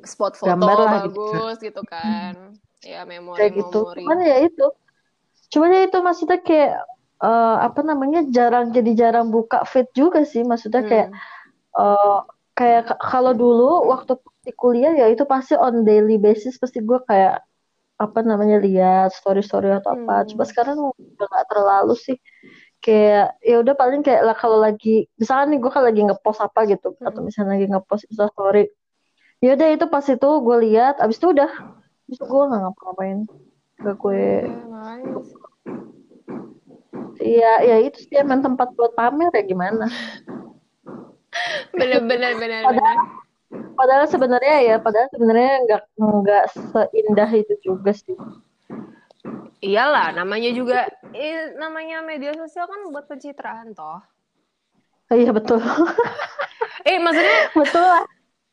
spot 0.02 0.34
foto 0.34 0.50
Gambar 0.50 0.78
lah 0.82 0.92
gitu. 1.06 1.22
bagus 1.22 1.58
gitu 1.62 1.82
kan 1.86 2.58
ya 2.82 3.06
memori 3.06 3.38
kayak 3.38 3.54
gitu. 3.54 3.80
Cuman 4.02 4.18
ya 4.26 4.38
itu. 4.50 4.66
Cuman 5.54 5.70
ya 5.78 5.82
itu 5.86 5.98
maksudnya 6.02 6.42
kayak 6.42 6.74
uh, 7.22 7.58
apa 7.62 7.82
namanya 7.82 8.26
jarang 8.30 8.72
jadi 8.74 8.92
jarang 8.94 9.30
buka 9.30 9.64
feed 9.66 9.90
juga 9.94 10.24
sih. 10.24 10.44
Maksudnya 10.46 10.84
kayak 10.86 11.08
Hmm. 11.12 11.20
uh, 11.78 12.20
kayak 12.58 12.98
kalau 12.98 13.38
dulu 13.38 13.86
waktu 13.90 14.18
di 14.42 14.52
kuliah 14.56 14.96
ya 14.96 15.06
itu 15.12 15.24
pasti 15.30 15.54
on 15.54 15.86
daily 15.86 16.18
basis 16.18 16.58
pasti 16.58 16.82
gue 16.82 16.98
kayak 17.06 17.44
apa 17.98 18.20
namanya 18.22 18.62
lihat 18.62 19.10
story 19.14 19.42
story 19.42 19.74
atau 19.74 19.94
apa 19.94 20.24
Hmm. 20.24 20.28
coba 20.34 20.44
sekarang 20.46 20.78
udah 20.80 21.28
nggak 21.28 21.48
terlalu 21.50 21.94
sih 21.98 22.18
kayak 22.78 23.38
ya 23.42 23.58
udah 23.62 23.74
paling 23.74 24.06
kayak 24.06 24.22
lah 24.22 24.38
kalau 24.38 24.62
lagi 24.62 25.10
misalkan 25.18 25.54
nih 25.54 25.60
gue 25.62 25.72
kan 25.74 25.82
lagi 25.82 26.02
ngepost 26.06 26.40
apa 26.42 26.66
gitu 26.70 26.94
atau 27.02 27.20
Hmm. 27.22 27.26
misalnya 27.26 27.58
lagi 27.58 27.68
ngepost 27.70 28.06
Insta 28.10 28.30
story 28.30 28.70
ya 29.42 29.58
udah 29.58 29.68
itu 29.74 29.86
pas 29.90 30.06
itu 30.06 30.30
gue 30.42 30.58
lihat 30.66 31.02
abis 31.02 31.18
itu 31.18 31.28
udah 31.34 31.52
abis 32.06 32.18
itu 32.18 32.26
gue 32.26 32.44
nggak 32.50 32.62
ngapa-ngapain 32.64 33.20
gak 33.78 33.96
gue 33.98 34.22
Iya, 37.28 37.52
ya 37.68 37.76
itu 37.84 38.00
sih 38.08 38.16
emang 38.24 38.40
tempat 38.46 38.72
buat 38.78 38.92
pamer 38.96 39.32
ya 39.36 39.44
gimana. 39.44 39.86
bener 41.76 42.02
bener 42.10 42.32
Padahal, 42.34 42.66
bener 42.66 42.96
padahal 43.78 44.06
sebenarnya 44.10 44.56
ya, 44.64 44.76
padahal 44.82 45.08
sebenarnya 45.14 45.52
nggak 45.68 45.82
nggak 46.00 46.46
seindah 46.74 47.30
itu 47.36 47.54
juga 47.62 47.92
sih. 47.94 48.18
iyalah 49.58 50.14
namanya 50.14 50.54
juga 50.54 50.86
eh, 51.18 51.52
namanya 51.58 52.06
media 52.06 52.32
sosial 52.38 52.70
kan 52.70 52.80
buat 52.94 53.10
pencitraan 53.10 53.74
toh 53.74 54.00
Iya 55.08 55.32
betul, 55.32 55.64
eh 56.90 57.00
maksudnya 57.00 57.38
betul 57.60 57.84
lah. 57.84 58.04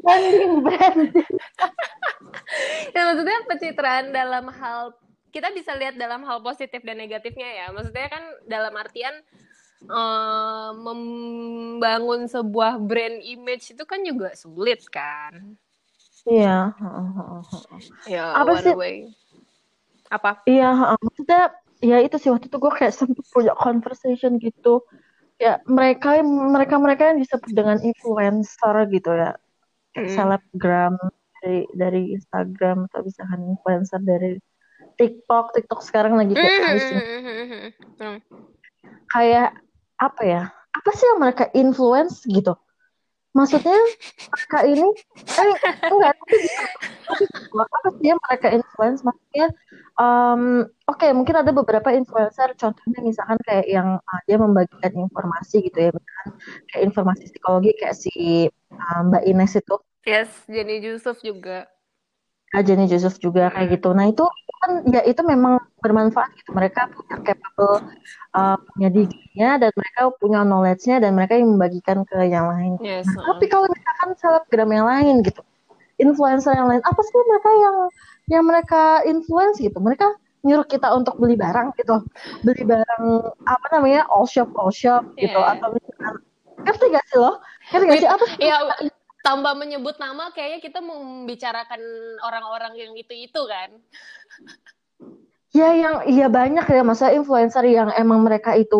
Branding, 0.05 0.53
branding. 0.63 1.35
ya 2.95 3.01
maksudnya 3.11 3.39
pencitraan 3.49 4.15
dalam 4.15 4.47
hal 4.55 4.95
kita 5.35 5.51
bisa 5.51 5.75
lihat 5.75 5.99
dalam 5.99 6.23
hal 6.23 6.39
positif 6.39 6.79
dan 6.87 6.95
negatifnya 6.95 7.51
ya 7.51 7.67
maksudnya 7.75 8.07
kan 8.07 8.23
dalam 8.47 8.71
artian 8.79 9.15
eh, 9.85 10.71
membangun 10.79 12.31
sebuah 12.31 12.79
brand 12.79 13.19
image 13.21 13.75
itu 13.75 13.83
kan 13.83 14.01
juga 14.07 14.31
sulit 14.39 14.87
kan 14.87 15.59
Iya. 16.25 16.73
ya 18.09 18.25
Apa 18.33 18.57
sih? 18.65 18.73
way 18.73 19.13
apa 20.09 20.41
Iya, 20.49 20.73
heeh. 20.73 20.97
maksudnya 21.05 21.43
ya 21.85 22.01
itu 22.01 22.17
sih 22.17 22.33
waktu 22.33 22.49
itu 22.49 22.57
gue 22.57 22.73
kayak 22.73 22.95
sempet 22.97 23.25
punya 23.29 23.53
conversation 23.53 24.41
gitu. 24.41 24.81
Ya 25.37 25.61
mereka 25.69 26.17
mereka 26.25 26.81
mereka 26.81 27.03
yang 27.13 27.19
disebut 27.21 27.51
dengan 27.53 27.77
influencer 27.83 28.89
gitu 28.89 29.11
ya, 29.13 29.37
Mm. 29.95 30.11
selebgram 30.11 30.95
dari 31.39 31.69
dari 31.77 32.03
Instagram 32.17 32.89
atau 32.89 33.05
misalkan 33.05 33.41
influencer 33.53 34.01
dari 34.01 34.41
TikTok. 34.99 35.55
TikTok 35.55 35.81
sekarang 35.83 36.15
lagi 36.19 36.35
kayak 36.35 36.61
ini. 36.75 36.99
Hmm. 37.99 38.19
kayak 39.11 39.51
apa 39.99 40.23
ya? 40.23 40.43
Apa 40.75 40.91
sih 40.95 41.07
yang 41.07 41.21
mereka 41.23 41.45
influence 41.55 42.27
gitu? 42.27 42.59
Maksudnya 43.35 43.79
mereka 44.31 44.59
ini 44.63 44.89
eh 45.27 45.59
enggak 45.91 46.15
tapi 46.23 46.37
tapi 47.03 47.25
apa 47.51 47.89
sih 47.99 48.07
yang 48.07 48.21
mereka 48.23 48.49
influence? 48.55 49.03
Maksudnya 49.03 49.51
em, 49.99 50.67
oke 50.91 51.07
mungkin 51.15 51.37
ada 51.39 51.51
beberapa 51.55 51.95
influencer 51.95 52.55
contohnya 52.59 53.01
misalkan 53.03 53.39
kayak 53.47 53.67
yang 53.71 53.99
uh, 53.99 54.21
dia 54.27 54.39
membagikan 54.39 54.93
informasi 54.95 55.71
gitu 55.71 55.79
ya 55.79 55.91
misalkan 55.95 56.29
kayak 56.71 56.83
informasi 56.91 57.23
psikologi 57.31 57.71
kayak 57.79 57.97
si 57.97 58.15
uh, 58.75 59.01
Mbak 59.07 59.23
Ines 59.27 59.55
itu 59.59 59.75
yes 60.07 60.31
Jenny 60.51 60.83
Yusuf 60.83 61.23
juga 61.23 61.71
Jenny 62.63 62.87
Joseph 62.87 63.19
juga 63.19 63.51
kayak 63.51 63.67
Hmm. 63.67 63.75
gitu. 63.75 63.89
Nah 63.97 64.07
itu 64.07 64.25
kan 64.61 64.71
ya 64.87 65.01
itu 65.03 65.21
memang 65.25 65.59
bermanfaat 65.81 66.31
gitu. 66.39 66.51
Mereka 66.53 66.93
punya 66.93 67.17
capable, 67.25 67.77
uh, 68.33 68.57
punya 68.71 68.89
degree-nya 68.89 69.51
dan 69.59 69.73
mereka 69.75 70.01
punya 70.21 70.41
knowledge-nya 70.45 70.97
dan 71.01 71.17
mereka 71.17 71.35
yang 71.35 71.57
membagikan 71.57 72.05
ke 72.05 72.19
yang 72.29 72.47
lain. 72.47 72.79
yes 72.79 73.09
Nah 73.11 73.35
tapi 73.35 73.49
kalau 73.49 73.67
misalkan 73.67 74.11
selebgram 74.15 74.71
yang 74.71 74.87
lain 74.87 75.15
gitu, 75.25 75.43
influencer 75.97 76.55
yang 76.55 76.69
lain, 76.69 76.83
apa 76.85 77.01
sih 77.03 77.15
mereka 77.27 77.51
yang 77.57 77.77
yang 78.25 78.45
mereka 78.45 78.83
influence 79.05 79.59
gitu? 79.59 79.77
Mereka 79.81 80.07
nyuruh 80.45 80.69
kita 80.69 80.93
untuk 80.93 81.17
beli 81.17 81.41
barang 81.41 81.73
gitu, 81.75 82.05
beli 82.45 82.69
barang 82.69 83.05
apa 83.49 83.67
namanya 83.73 84.05
all 84.13 84.29
shop 84.29 84.53
all 84.61 84.69
shop 84.69 85.01
gitu 85.17 85.33
Iya. 85.35 85.57
atau 85.57 85.73
misalkan 85.73 86.15
ngerti 86.65 86.85
gak 86.93 87.05
sih 87.09 87.19
lo? 87.21 87.33
Ngerti 87.73 87.85
gak 87.89 87.99
sih 88.01 88.09
apa 88.13 88.25
sih? 88.29 88.39
ya 88.45 88.57
tanpa 89.25 89.57
menyebut 89.57 89.97
nama 89.97 90.29
kayaknya 90.37 90.61
kita 90.61 90.85
membicarakan 90.85 91.81
orang-orang 92.21 92.77
yang 92.77 92.93
itu-itu 92.93 93.41
kan? 93.49 93.73
Ya 95.55 95.71
yang 95.71 96.03
iya 96.11 96.27
banyak 96.27 96.67
ya 96.67 96.83
masa 96.83 97.15
influencer 97.15 97.63
yang 97.65 97.89
emang 97.95 98.27
mereka 98.27 98.59
itu 98.59 98.77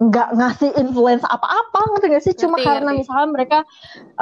nggak 0.00 0.38
ngasih 0.38 0.70
influence 0.80 1.26
apa-apa 1.26 1.80
ngerti 1.92 2.06
gak 2.08 2.24
sih? 2.24 2.34
Cuma 2.38 2.56
Ngerti, 2.56 2.68
karena 2.72 2.90
ngerti. 2.94 3.00
misalnya 3.04 3.28
mereka 3.28 3.58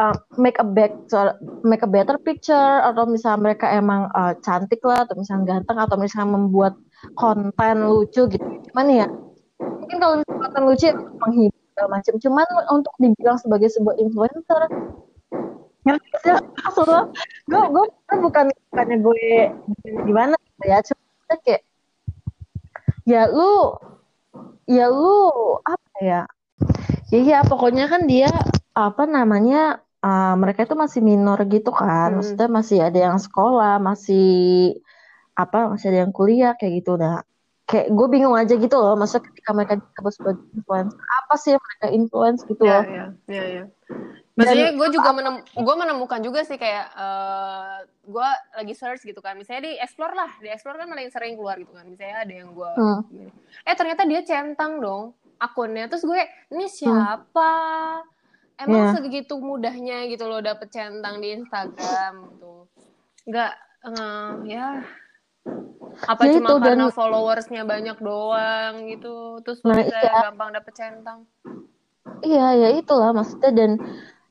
uh, 0.01 0.17
make 0.41 0.59
a 0.59 0.67
better 0.67 1.37
make 1.63 1.85
a 1.85 1.91
better 1.93 2.17
picture 2.19 2.81
atau 2.83 3.05
misalnya 3.07 3.53
mereka 3.53 3.71
emang 3.71 4.09
uh, 4.17 4.33
cantik 4.43 4.81
lah 4.83 5.07
atau 5.07 5.15
misalnya 5.15 5.45
ganteng 5.61 5.79
atau 5.79 5.97
misalnya 6.01 6.41
membuat 6.41 6.75
konten 7.15 7.77
lucu 7.85 8.27
gitu. 8.27 8.47
Cuman 8.73 8.87
ya? 8.91 9.07
Mungkin 9.61 9.97
kalau 10.03 10.15
konten 10.25 10.63
lucu 10.67 10.89
ya 10.89 10.97
menghibur 10.97 11.87
macam. 11.87 12.15
Cuman 12.17 12.47
untuk 12.73 12.97
dibilang 12.97 13.39
sebagai 13.39 13.69
sebuah 13.71 14.01
influencer 14.01 14.73
ngerti 15.87 16.07
gak 16.11 16.21
sih 16.23 16.33
maksudnya 16.65 17.03
gue 17.47 17.63
gue 17.71 17.85
bukan 17.87 18.19
bukannya 18.71 18.97
gue 18.99 19.29
gimana 20.05 20.35
gitu 20.35 20.65
ya 20.67 20.79
cuma 20.85 21.35
kayak 21.45 21.63
ya 23.09 23.23
lu 23.31 23.79
ya 24.69 24.87
lu 24.91 25.17
apa 25.65 25.97
ya 26.03 26.23
ya 27.09 27.21
ya 27.25 27.39
pokoknya 27.47 27.89
kan 27.89 28.05
dia 28.05 28.29
apa 28.77 29.09
namanya 29.09 29.81
uh, 30.05 30.35
mereka 30.37 30.67
itu 30.69 30.77
masih 30.77 31.01
minor 31.01 31.39
gitu 31.49 31.73
kan 31.73 32.13
Hmm. 32.13 32.21
maksudnya 32.21 32.49
masih 32.51 32.79
ada 32.85 32.99
yang 32.99 33.19
sekolah 33.19 33.81
masih 33.81 34.77
apa 35.39 35.73
masih 35.73 35.87
ada 35.95 35.99
yang 36.05 36.13
kuliah 36.13 36.53
kayak 36.59 36.83
gitu 36.83 36.99
nah 36.99 37.23
kayak 37.69 37.93
gue 37.93 38.07
bingung 38.09 38.33
aja 38.33 38.57
gitu 38.57 38.77
loh 38.81 38.97
masa 38.97 39.21
ketika 39.21 39.53
mereka 39.53 39.77
disebut 39.77 40.13
sebagai 40.17 40.41
influencer 40.57 40.97
apa 40.97 41.35
sih 41.37 41.51
yang 41.53 41.61
mereka 41.61 41.87
influence 41.93 42.41
gitu 42.49 42.63
ya 42.65 42.81
loh. 42.81 42.85
ya 42.89 43.05
ya 43.29 43.45
ya. 43.45 43.65
Maksudnya 44.39 44.71
gue 44.73 44.89
juga 44.95 45.11
menem 45.13 45.37
gue 45.45 45.75
menemukan 45.77 46.21
juga 46.25 46.41
sih 46.49 46.57
kayak 46.57 46.87
eh 46.97 47.77
gue 48.09 48.29
lagi 48.57 48.73
search 48.73 49.05
gitu 49.05 49.21
kan. 49.21 49.37
Misalnya 49.37 49.69
di 49.69 49.73
explore 49.77 50.17
lah 50.17 50.31
di 50.41 50.49
explore 50.49 50.81
kan 50.81 50.89
paling 50.89 51.13
sering 51.13 51.37
keluar 51.37 51.61
gitu 51.61 51.77
kan. 51.77 51.85
Misalnya 51.85 52.25
ada 52.25 52.33
yang 52.33 52.57
gue 52.57 52.71
Hmm. 52.73 53.01
eh 53.69 53.75
ternyata 53.77 54.09
dia 54.09 54.25
centang 54.25 54.81
dong 54.81 55.13
akunnya. 55.37 55.93
Terus 55.93 56.09
gue 56.09 56.21
ini 56.57 56.73
siapa? 56.73 57.53
Emang 58.59 58.91
Iya. 58.91 58.95
segitu 58.97 59.37
mudahnya 59.39 60.09
gitu 60.09 60.25
loh 60.25 60.41
dapet 60.41 60.73
centang 60.73 61.21
di 61.21 61.37
Instagram 61.37 62.33
gitu. 62.33 62.65
Nggak 63.29 63.53
eh, 63.85 64.33
ya 64.49 64.83
apa 66.07 66.23
Ya 66.25 66.33
cuma 66.39 66.49
itu, 66.51 66.55
dan- 66.63 66.79
karena 66.79 66.87
followersnya 66.95 67.63
banyak 67.67 67.99
doang 67.99 68.75
gitu 68.87 69.43
terus 69.43 69.59
Nah, 69.67 69.75
bisa 69.77 69.99
iya. 69.99 70.31
gampang 70.31 70.51
dapet 70.55 70.73
centang 70.77 71.21
Iya, 72.19 72.47
ya 72.57 72.69
itulah 72.75 73.11
maksudnya 73.13 73.51
dan 73.55 73.71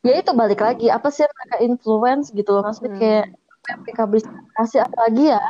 ya 0.04 0.14
itu 0.20 0.32
balik 0.34 0.60
lagi 0.60 0.88
apa 0.88 1.08
sih 1.08 1.24
mereka 1.24 1.56
influence 1.64 2.32
gitu 2.32 2.50
loh 2.56 2.64
maksudnya 2.66 2.92
Hmm. 2.96 3.02
kayak 3.02 3.26
mereka 3.84 4.04
bisa 4.08 4.30
kasih 4.56 4.80
apalagi 4.88 5.24
ya 5.36 5.42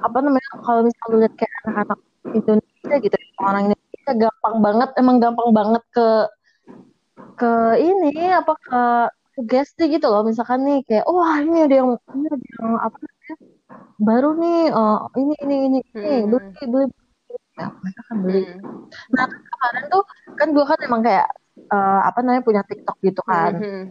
apa 0.00 0.18
namanya 0.24 0.50
kalau 0.64 0.80
misalnya 0.88 1.16
lihat 1.24 1.34
kayak 1.36 1.52
anak-anak 1.68 1.98
Indonesia 2.32 2.94
gitu 3.04 3.16
orang 3.38 3.62
Indonesia 3.70 4.12
gampang 4.16 4.56
banget 4.64 4.88
emang 4.96 5.16
gampang 5.20 5.50
banget 5.52 5.82
ke 5.92 6.08
ke 7.36 7.50
ini 7.80 8.12
apa 8.32 8.52
ke 8.56 8.80
sugesti 9.36 9.84
gitu 9.92 10.08
loh 10.08 10.24
misalkan 10.24 10.64
nih 10.64 10.80
kayak 10.88 11.04
wah 11.04 11.36
ini 11.40 11.68
ada 11.68 11.74
yang 11.84 11.90
ini 12.16 12.26
ada 12.32 12.46
yang 12.60 12.70
apa 12.80 12.96
namanya 12.96 13.34
baru 13.96 14.36
nih 14.36 14.70
oh, 14.70 15.08
ini 15.14 15.34
ini 15.40 15.56
ini 15.66 15.78
ini 15.92 16.12
Hmm. 16.22 16.30
beli 16.30 16.64
beli 16.64 16.86
ya, 17.54 17.66
mereka 17.72 18.00
kan 18.04 18.16
beli 18.20 18.40
Hmm. 18.44 18.60
Nah, 19.10 19.24
kemarin 19.26 19.84
tuh 19.88 20.02
kan 20.34 20.48
gue 20.50 20.64
kan 20.64 20.78
emang 20.80 21.02
kayak 21.02 21.26
eh, 21.56 22.00
apa 22.04 22.18
namanya 22.20 22.42
punya 22.42 22.62
TikTok 22.62 22.96
gitu 23.00 23.22
kan. 23.22 23.56
Mhm. 23.56 23.82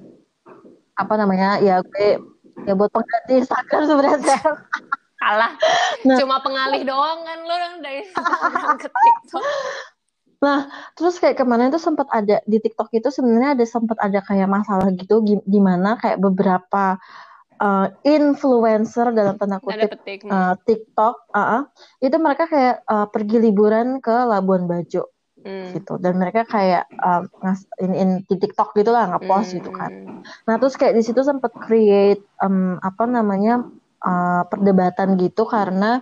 Apa 0.95 1.13
namanya? 1.15 1.59
Ya 1.59 1.81
gue 1.81 2.21
ya 2.63 2.73
buat 2.73 2.87
pengganti 2.89 3.41
Instagram 3.41 3.81
sebenarnya. 3.85 4.39
kalah 5.15 5.57
Nah. 6.05 6.19
cuma 6.21 6.37
pengalih 6.37 6.85
doang 6.85 7.25
kan 7.25 7.39
lo 7.41 7.55
yang 7.55 7.75
dari 7.81 8.05
Instagram 8.05 8.77
ke 8.77 8.87
TikTok 8.87 9.45
Nah, 10.35 10.59
terus 10.93 11.17
kayak 11.17 11.39
kemarin 11.39 11.73
tuh 11.73 11.81
sempat 11.81 12.05
ada 12.11 12.43
di 12.45 12.59
TikTok 12.59 12.93
itu 12.93 13.09
sebenarnya 13.09 13.57
ada 13.57 13.65
sempat 13.65 13.97
ada 13.97 14.21
kayak 14.21 14.45
masalah 14.45 14.93
gitu 14.93 15.25
gi- 15.25 15.41
gimana 15.43 15.97
kayak 15.97 16.21
beberapa 16.21 16.99
eh, 17.61 17.87
influencer 18.03 19.11
dalam 19.15 19.35
tanda 19.39 19.57
kutip 19.63 19.89
eh, 20.07 20.53
TikTok, 20.67 21.15
ah, 21.35 21.39
ah, 21.39 21.61
itu 22.01 22.15
mereka 22.19 22.45
kayak 22.49 22.75
eh, 22.83 23.07
pergi 23.11 23.37
liburan 23.39 23.99
ke 24.03 24.15
Labuan 24.25 24.65
Bajo 24.67 25.11
Hmm. 25.45 25.77
gitu 25.77 26.01
dan 26.01 26.17
mereka 26.17 26.41
kayak 26.49 26.89
eh, 26.89 27.21
ngas 27.43 27.69
in, 27.77 27.91
in 27.93 28.09
di 28.25 28.35
TikTok 28.41 28.73
gitu 28.73 28.89
lah 28.89 29.13
ngepost 29.13 29.53
gitu 29.53 29.69
kan. 29.69 29.91
Hmm. 29.93 30.25
Nah, 30.49 30.55
terus 30.57 30.73
kayak 30.73 30.97
di 30.97 31.03
situ 31.05 31.21
sempat 31.21 31.53
create 31.61 32.17
em, 32.41 32.81
apa 32.81 33.05
namanya 33.05 33.61
uh, 34.01 34.41
perdebatan 34.49 35.21
gitu 35.21 35.45
karena 35.45 36.01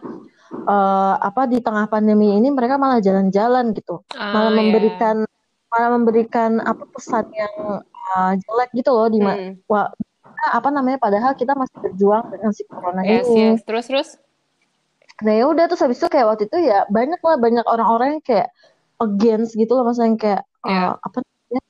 uh, 0.64 1.16
apa 1.20 1.48
di 1.52 1.60
tengah 1.60 1.92
pandemi 1.92 2.36
ini 2.40 2.48
mereka 2.56 2.80
malah 2.80 3.04
jalan-jalan 3.04 3.76
gitu, 3.76 4.00
malah 4.32 4.48
Ah, 4.48 4.56
ya. 4.56 4.58
memberikan 4.64 5.16
malah 5.68 5.90
memberikan 5.98 6.52
apa 6.62 6.84
pesan 6.94 7.26
yang 7.34 7.56
uh, 8.16 8.32
jelek 8.38 8.70
gitu 8.78 8.92
loh 8.94 9.08
di 9.12 9.20
Hmm. 9.20 9.60
wah, 9.68 9.90
apa 10.52 10.70
namanya 10.70 11.00
padahal 11.00 11.32
kita 11.34 11.56
masih 11.56 11.78
berjuang 11.80 12.28
dengan 12.28 12.52
si 12.52 12.64
corona 12.68 13.02
yes 13.02 13.24
ini. 13.26 13.56
yes 13.56 13.60
terus 13.64 13.86
terus 13.88 14.10
nah 15.22 15.32
ya 15.32 15.46
udah 15.48 15.70
terus 15.70 15.80
habis 15.80 16.02
itu 16.02 16.10
kayak 16.10 16.28
waktu 16.28 16.50
itu 16.50 16.58
ya 16.60 16.84
banyak 16.90 17.22
lah 17.22 17.38
banyak 17.38 17.64
orang-orang 17.64 18.20
yang 18.20 18.24
kayak 18.26 18.50
against 19.00 19.56
gitu 19.56 19.72
loh 19.72 19.88
maksudnya 19.88 20.10
yang 20.10 20.20
kayak 20.20 20.42
Iya. 20.64 20.80
uh, 20.80 20.92
apa 20.96 21.18
namanya 21.20 21.62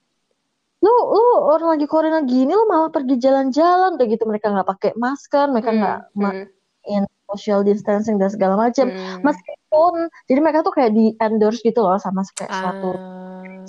lu 0.86 0.94
lu 1.18 1.24
orang 1.50 1.70
lagi 1.78 1.86
corona 1.90 2.20
gini 2.22 2.54
lu 2.54 2.66
malah 2.70 2.90
pergi 2.90 3.18
jalan-jalan 3.18 3.98
kayak 3.98 4.10
gitu 4.18 4.24
mereka 4.26 4.54
nggak 4.54 4.70
pakai 4.70 4.92
masker 4.94 5.46
mereka 5.50 5.70
Hmm, 5.74 5.80
nggak 5.82 5.98
ma- 6.14 6.34
hmm, 6.34 6.46
in 6.88 7.04
social 7.26 7.66
distancing 7.66 8.22
dan 8.22 8.30
segala 8.30 8.54
macam 8.54 8.90
hmm. 8.90 9.26
meskipun 9.26 9.94
jadi 10.30 10.40
mereka 10.46 10.62
tuh 10.62 10.74
kayak 10.74 10.94
di 10.94 11.18
endorse 11.18 11.62
gitu 11.62 11.82
loh 11.82 11.98
sama 11.98 12.22
kayak 12.38 12.54
suatu 12.54 12.94
Ah, 12.94 13.66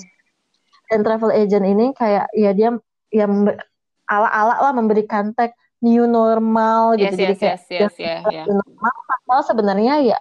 dan 0.93 1.01
travel 1.01 1.33
agent 1.33 1.65
ini 1.65 1.97
kayak 1.97 2.29
ya 2.37 2.53
dia 2.53 2.77
yang 3.11 3.33
ala-ala 4.09 4.61
lah 4.61 4.73
memberikan 4.77 5.33
tag 5.33 5.57
new 5.85 6.09
normal 6.09 6.97
yes, 6.97 7.13
gitu 7.13 7.15
jadi 7.25 7.35
yes, 7.35 7.41
kayak 7.41 7.59
yes, 7.69 7.95
yes, 8.01 8.25
ya. 8.33 8.45
new 8.49 8.57
normal 8.57 8.95
padahal 9.05 9.43
sebenarnya 9.45 9.95
ya 10.15 10.19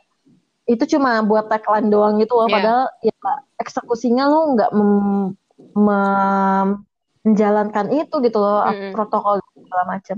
itu 0.64 0.84
cuma 0.96 1.20
buat 1.24 1.52
tagline 1.52 1.92
doang 1.92 2.20
gitu 2.24 2.40
loh 2.40 2.48
Iya. 2.48 2.56
padahal 2.56 2.84
ya 3.04 3.16
eksekusinya 3.60 4.24
lu 4.32 4.40
nggak 4.56 4.72
mem- 4.72 5.36
mem- 5.76 6.84
menjalankan 7.24 7.88
itu 7.96 8.16
gitu 8.20 8.38
loh 8.40 8.68
Mm-mm. 8.68 8.92
protokol 8.92 9.40
segala 9.56 9.84
macam 9.88 10.18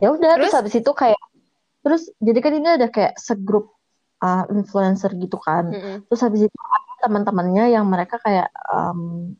ya 0.00 0.08
udah 0.12 0.32
terus? 0.40 0.52
Terus? 0.52 0.56
habis 0.56 0.74
itu 0.80 0.92
kayak 0.92 1.22
terus 1.84 2.02
jadi 2.20 2.38
kan 2.40 2.52
ini 2.56 2.68
ada 2.80 2.88
kayak 2.88 3.16
segrup 3.20 3.76
uh, 4.24 4.44
influencer 4.52 5.12
gitu 5.16 5.36
kan 5.36 5.68
Mm-mm. 5.72 6.08
terus 6.08 6.20
habis 6.24 6.48
itu 6.48 6.56
ada 6.56 7.08
teman-temannya 7.08 7.72
yang 7.72 7.84
mereka 7.84 8.16
kayak 8.24 8.48
um, 8.72 9.32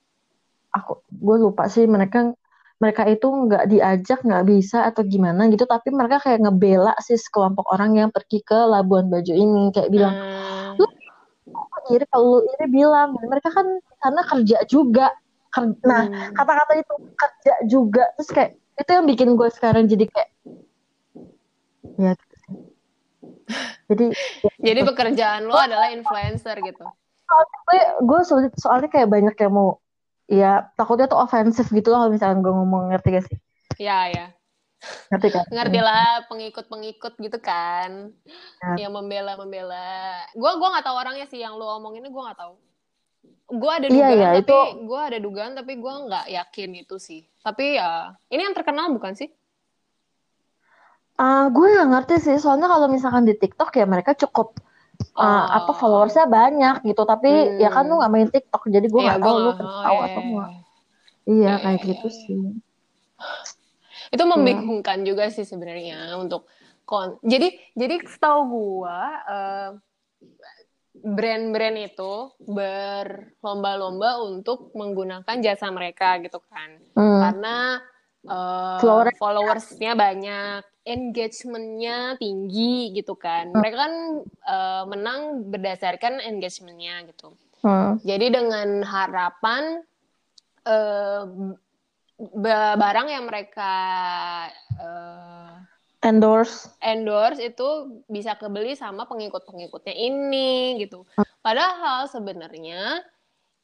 aku 0.73 1.01
gue 1.09 1.37
lupa 1.49 1.73
sih 1.73 1.89
mereka 1.89 2.37
mereka 2.79 3.03
itu 3.11 3.27
nggak 3.27 3.65
diajak 3.71 4.19
nggak 4.23 4.45
bisa 4.47 4.87
atau 4.87 5.03
gimana 5.03 5.51
gitu. 5.51 5.67
Tapi 5.67 5.91
mereka 5.91 6.23
kayak 6.23 6.47
ngebela 6.47 6.95
sih 7.03 7.19
sekelompok 7.19 7.67
orang 7.71 7.99
yang 7.99 8.11
pergi 8.15 8.43
ke 8.43 8.55
Labuan 8.55 9.11
Bajo 9.11 9.35
ini 9.35 9.75
kayak 9.75 9.91
bilang 9.91 10.15
Ah, 10.15 10.79
"Kok 11.49 11.85
iri 11.91 12.07
kalau 12.11 12.39
lu 12.39 12.39
iri 12.47 12.67
bilang? 12.71 13.19
Mereka 13.19 13.51
kan 13.51 13.67
karena 13.99 14.23
kerja 14.27 14.59
juga. 14.71 15.07
Ker- 15.49 15.81
nah 15.83 16.05
hmm. 16.07 16.37
kata-kata 16.37 16.73
itu 16.77 16.95
kerja 17.17 17.55
juga. 17.67 18.05
Terus 18.21 18.31
kayak 18.31 18.51
itu 18.79 18.91
yang 18.95 19.07
bikin 19.11 19.35
gue 19.35 19.49
sekarang 19.51 19.91
jadi 19.91 20.07
kayak 20.07 20.31
ya 21.99 22.13
gitu 22.15 22.37
jadi 23.89 24.07
Jadi 24.69 24.81
pekerjaan 24.85 25.49
lo 25.49 25.57
adalah 25.57 25.89
influencer 25.91 26.61
gitu. 26.63 26.85
gue 27.29 27.81
gue 28.05 28.21
soalnya, 28.25 28.51
soalnya 28.57 28.89
kayak 28.89 29.09
banyak 29.09 29.37
yang 29.37 29.53
mau 29.53 29.81
ya 30.29 30.69
takutnya 30.77 31.09
tuh 31.09 31.19
ofensif 31.19 31.73
gitu 31.73 31.89
loh 31.89 32.05
kalau 32.05 32.13
misalnya 32.13 32.39
gue 32.39 32.53
ngomong 32.53 32.93
ngerti 32.93 33.09
gak 33.17 33.25
sih 33.27 33.39
Ya, 33.81 34.11
ya. 34.13 34.27
ngerti 35.11 35.29
kan 35.33 35.45
Ngerti 35.51 35.81
lah 35.81 36.23
pengikut-pengikut 36.31 37.15
gitu 37.19 37.39
kan. 37.39 38.15
Ya. 38.63 38.87
Yang 38.87 38.93
membela-membela. 38.95 40.23
Gua 40.35 40.55
gua 40.55 40.69
nggak 40.75 40.87
tahu 40.87 40.97
orangnya 40.99 41.27
sih 41.27 41.43
yang 41.43 41.55
lo 41.59 41.79
omongin 41.79 42.03
ini 42.03 42.11
gua 42.11 42.31
nggak 42.31 42.39
tau. 42.39 42.55
Gue 43.49 43.71
ada 43.71 43.87
Iya, 43.87 43.91
dugaan 43.91 44.15
iya, 44.15 44.29
tapi 44.39 44.43
itu- 44.47 44.71
gua 44.87 45.01
ada 45.11 45.19
dugaan 45.19 45.53
tapi 45.59 45.73
gua 45.79 45.95
nggak 46.07 46.27
yakin 46.31 46.71
itu 46.79 46.97
sih. 46.99 47.23
Tapi 47.43 47.79
ya 47.79 48.15
ini 48.31 48.43
yang 48.47 48.55
terkenal 48.55 48.91
bukan 48.95 49.15
sih? 49.15 49.31
Ah, 51.19 51.51
gue 51.51 51.67
nggak 51.67 51.89
ngerti 51.91 52.15
sih 52.23 52.37
soalnya 52.39 52.71
kalau 52.71 52.87
misalkan 52.87 53.27
di 53.27 53.35
TikTok 53.35 53.75
ya 53.75 53.87
mereka 53.91 54.15
cukup 54.15 54.55
ah, 55.15 55.23
Oh. 55.23 55.45
apa 55.59 55.73
followersnya 55.73 56.27
banyak 56.27 56.83
gitu 56.83 57.03
tapi 57.03 57.31
Hmm. 57.31 57.59
ya 57.59 57.69
kan 57.69 57.85
lu 57.85 57.97
nggak 57.97 58.11
main 58.11 58.29
TikTok 58.29 58.63
jadi 58.67 58.87
gue 58.87 59.01
Iya, 59.01 59.09
nggak 59.09 59.21
gua 59.21 59.29
tahu 59.29 59.39
lu 59.39 59.53
tahu 59.53 59.67
oh, 59.69 60.03
atau 60.03 60.21
iya, 60.21 60.27
enggak 60.27 60.49
iya. 60.49 60.59
iya 61.29 61.35
Iya, 61.49 61.53
kayak 61.59 61.79
iya, 61.79 61.89
gitu 61.89 62.09
iya. 62.09 62.17
sih 62.17 62.41
Itu 64.09 64.25
membingungkan 64.25 64.99
juga 65.05 65.29
sih 65.29 65.45
sebenarnya 65.45 66.17
untuk 66.17 66.49
kon. 66.83 67.21
Jadi 67.21 67.53
jadi 67.75 68.01
setahu 68.01 68.41
gua 68.49 68.99
eh, 69.29 69.71
brand-brand 70.99 71.79
itu 71.79 72.13
berlomba-lomba 72.41 74.19
untuk 74.25 74.73
menggunakan 74.73 75.37
jasa 75.39 75.69
mereka 75.69 76.17
gitu 76.19 76.41
kan. 76.43 76.81
Hmm. 76.97 77.21
Karena 77.21 77.57
Follower- 78.79 79.15
followersnya 79.15 79.93
banyak, 79.95 80.61
engagementnya 80.89 82.17
tinggi 82.17 82.97
gitu 82.97 83.13
kan. 83.13 83.53
Mereka 83.53 83.77
kan 83.77 83.95
eh, 84.25 84.83
menang 84.89 85.21
berdasarkan 85.53 86.25
engagementnya 86.25 87.05
gitu. 87.13 87.37
Hmm. 87.61 88.01
Jadi 88.01 88.33
dengan 88.33 88.81
harapan 88.87 89.85
ba- 92.19 92.77
barang 92.77 93.09
yang 93.09 93.25
mereka 93.29 93.75
eh, 94.77 95.55
endorse 96.05 96.71
endorse 96.85 97.41
itu 97.43 98.01
bisa 98.07 98.39
kebeli 98.39 98.75
sama 98.79 99.05
pengikut-pengikutnya 99.05 99.95
ini 99.95 100.81
gitu. 100.83 101.05
Padahal 101.43 102.07
sebenarnya 102.11 103.03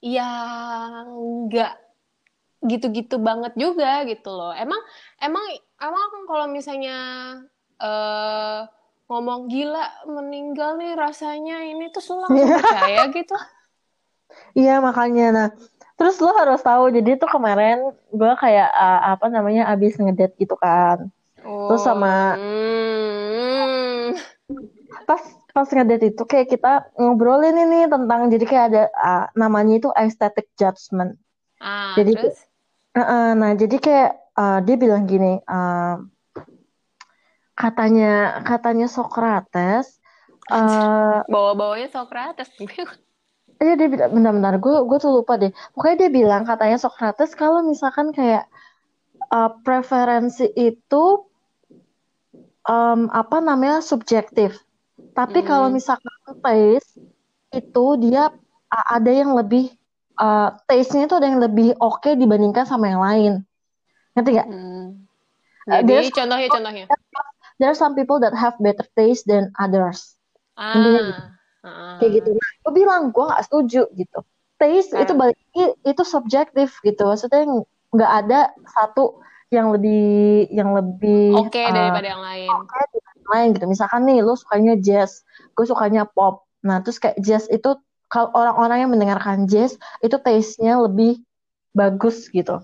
ya 0.04 0.30
nggak 1.08 1.72
gitu-gitu 2.64 3.20
banget 3.20 3.52
juga 3.54 4.02
gitu 4.08 4.32
loh. 4.32 4.52
Emang 4.56 4.80
emang 5.20 5.44
emang 5.84 6.24
kalau 6.24 6.46
misalnya 6.48 6.96
eh 7.76 8.60
ngomong 9.04 9.46
gila 9.46 9.84
meninggal 10.08 10.74
nih 10.74 10.96
rasanya 10.96 11.60
ini 11.62 11.92
tuh 11.92 12.00
lo 12.08 12.24
langsung 12.24 12.48
percaya 12.56 13.04
gitu. 13.12 13.36
iya 14.56 14.80
makanya 14.80 15.26
nah 15.30 15.48
terus 15.94 16.16
lu 16.18 16.32
harus 16.32 16.58
tahu 16.58 16.88
jadi 16.88 17.20
tuh 17.20 17.28
kemarin 17.28 17.78
gue 18.10 18.32
kayak 18.34 18.66
ah, 18.66 19.12
apa 19.12 19.28
namanya 19.28 19.68
abis 19.68 20.00
ngedate 20.00 20.34
gitu 20.36 20.56
kan 20.56 21.12
Terus 21.44 21.84
sama- 21.84 22.40
Hmm. 22.40 24.16
pas 25.04 25.20
pas 25.50 25.68
ngedate 25.68 26.10
itu 26.10 26.22
kayak 26.24 26.48
kita 26.48 26.72
ngobrolin 26.96 27.54
ini 27.54 27.84
tentang 27.86 28.26
jadi 28.26 28.44
kayak 28.44 28.66
ada 28.72 28.82
ah, 28.96 29.24
namanya 29.34 29.78
itu 29.78 29.88
aesthetic 29.92 30.48
judgment 30.56 31.20
Ah, 31.60 31.92
Jadi- 31.94 32.16
terus 32.16 32.40
Heeh, 32.94 33.28
nah 33.34 33.52
jadi 33.52 33.76
kayak 33.76 34.12
uh, 34.38 34.58
dia 34.62 34.76
bilang 34.78 35.06
gini, 35.06 35.38
uh, 35.46 35.98
katanya 37.54 38.42
katanya 38.42 38.86
Socrates, 38.90 39.98
uh, 40.50 41.22
bawa-bawanya 41.30 41.88
Socrates. 41.90 42.50
iya 43.62 43.74
dia 43.78 43.88
bilang 43.88 44.10
bentar-bentar, 44.12 44.54
gue 44.58 44.76
gue 44.86 44.98
tuh 44.98 45.12
lupa 45.22 45.38
deh. 45.38 45.54
Pokoknya 45.72 46.06
dia 46.06 46.10
bilang 46.10 46.42
katanya 46.44 46.78
Socrates 46.78 47.32
kalau 47.38 47.62
misalkan 47.62 48.10
kayak 48.10 48.50
uh, 49.30 49.50
preferensi 49.62 50.50
itu 50.58 51.04
um, 52.66 53.06
apa 53.14 53.38
namanya 53.38 53.80
subjektif, 53.80 54.58
tapi 55.14 55.42
Hmm. 55.42 55.48
kalau 55.48 55.68
misalkan 55.70 56.10
taste 56.42 56.98
itu 57.54 57.86
dia 58.02 58.34
ada 58.74 59.12
yang 59.14 59.38
lebih 59.38 59.70
uh, 60.18 60.58
taste-nya 60.66 61.06
itu 61.06 61.14
ada 61.14 61.30
yang 61.30 61.38
lebih 61.38 61.78
oke 61.78 62.10
dibandingkan 62.18 62.66
sama 62.66 62.90
yang 62.90 63.02
lain. 63.02 63.32
Ngerti 64.14 64.30
gak? 64.38 64.48
Hmm. 64.48 64.86
Uh, 65.64 65.80
Jadi 65.80 65.88
there's- 65.88 66.12
contohnya 66.14 66.48
contohnya. 66.52 66.84
there 67.58 67.70
are 67.70 67.78
some 67.78 67.94
people 67.96 68.18
that 68.20 68.34
have 68.36 68.54
better 68.60 68.84
taste 68.94 69.24
than 69.26 69.50
others. 69.58 70.14
Intinya 70.54 71.00
gitu. 71.02 71.22
Ah. 71.64 71.68
ah. 71.68 71.94
Kayak 71.98 72.10
gitu. 72.22 72.30
Nah, 72.36 72.50
gue 72.62 72.72
bilang 72.76 73.02
gue 73.10 73.24
nggak 73.24 73.42
setuju 73.48 73.82
gitu. 73.96 74.18
Taste 74.60 74.92
Karena- 74.94 75.02
itu 75.02 75.12
balik 75.16 75.38
itu 75.82 76.02
subjektif 76.06 76.78
gitu. 76.84 77.02
Maksudnya 77.08 77.42
nggak 77.94 78.12
ada 78.26 78.40
satu 78.70 79.24
yang 79.50 79.70
lebih 79.70 80.46
yang 80.50 80.74
lebih 80.74 81.34
Oke 81.38 81.62
uh, 81.62 81.70
daripada 81.70 82.06
yang 82.10 82.22
lain. 82.22 82.48
oke 82.50 82.74
dibanding 82.90 83.22
yang 83.22 83.32
lain 83.32 83.48
gitu. 83.54 83.66
Misalkan 83.70 84.00
nih 84.06 84.18
lu 84.20 84.34
sukanya 84.34 84.74
jazz, 84.78 85.22
gue 85.54 85.64
sukanya 85.66 86.04
pop. 86.04 86.44
Nah, 86.66 86.82
terus 86.82 86.98
kayak 86.98 87.18
jazz 87.22 87.46
itu 87.48 87.78
kalau 88.10 88.30
orang-orang 88.34 88.78
yang 88.86 88.90
mendengarkan 88.92 89.46
jazz 89.50 89.74
itu 90.04 90.16
taste-nya 90.20 90.78
lebih 90.78 91.22
bagus 91.74 92.30
gitu. 92.30 92.62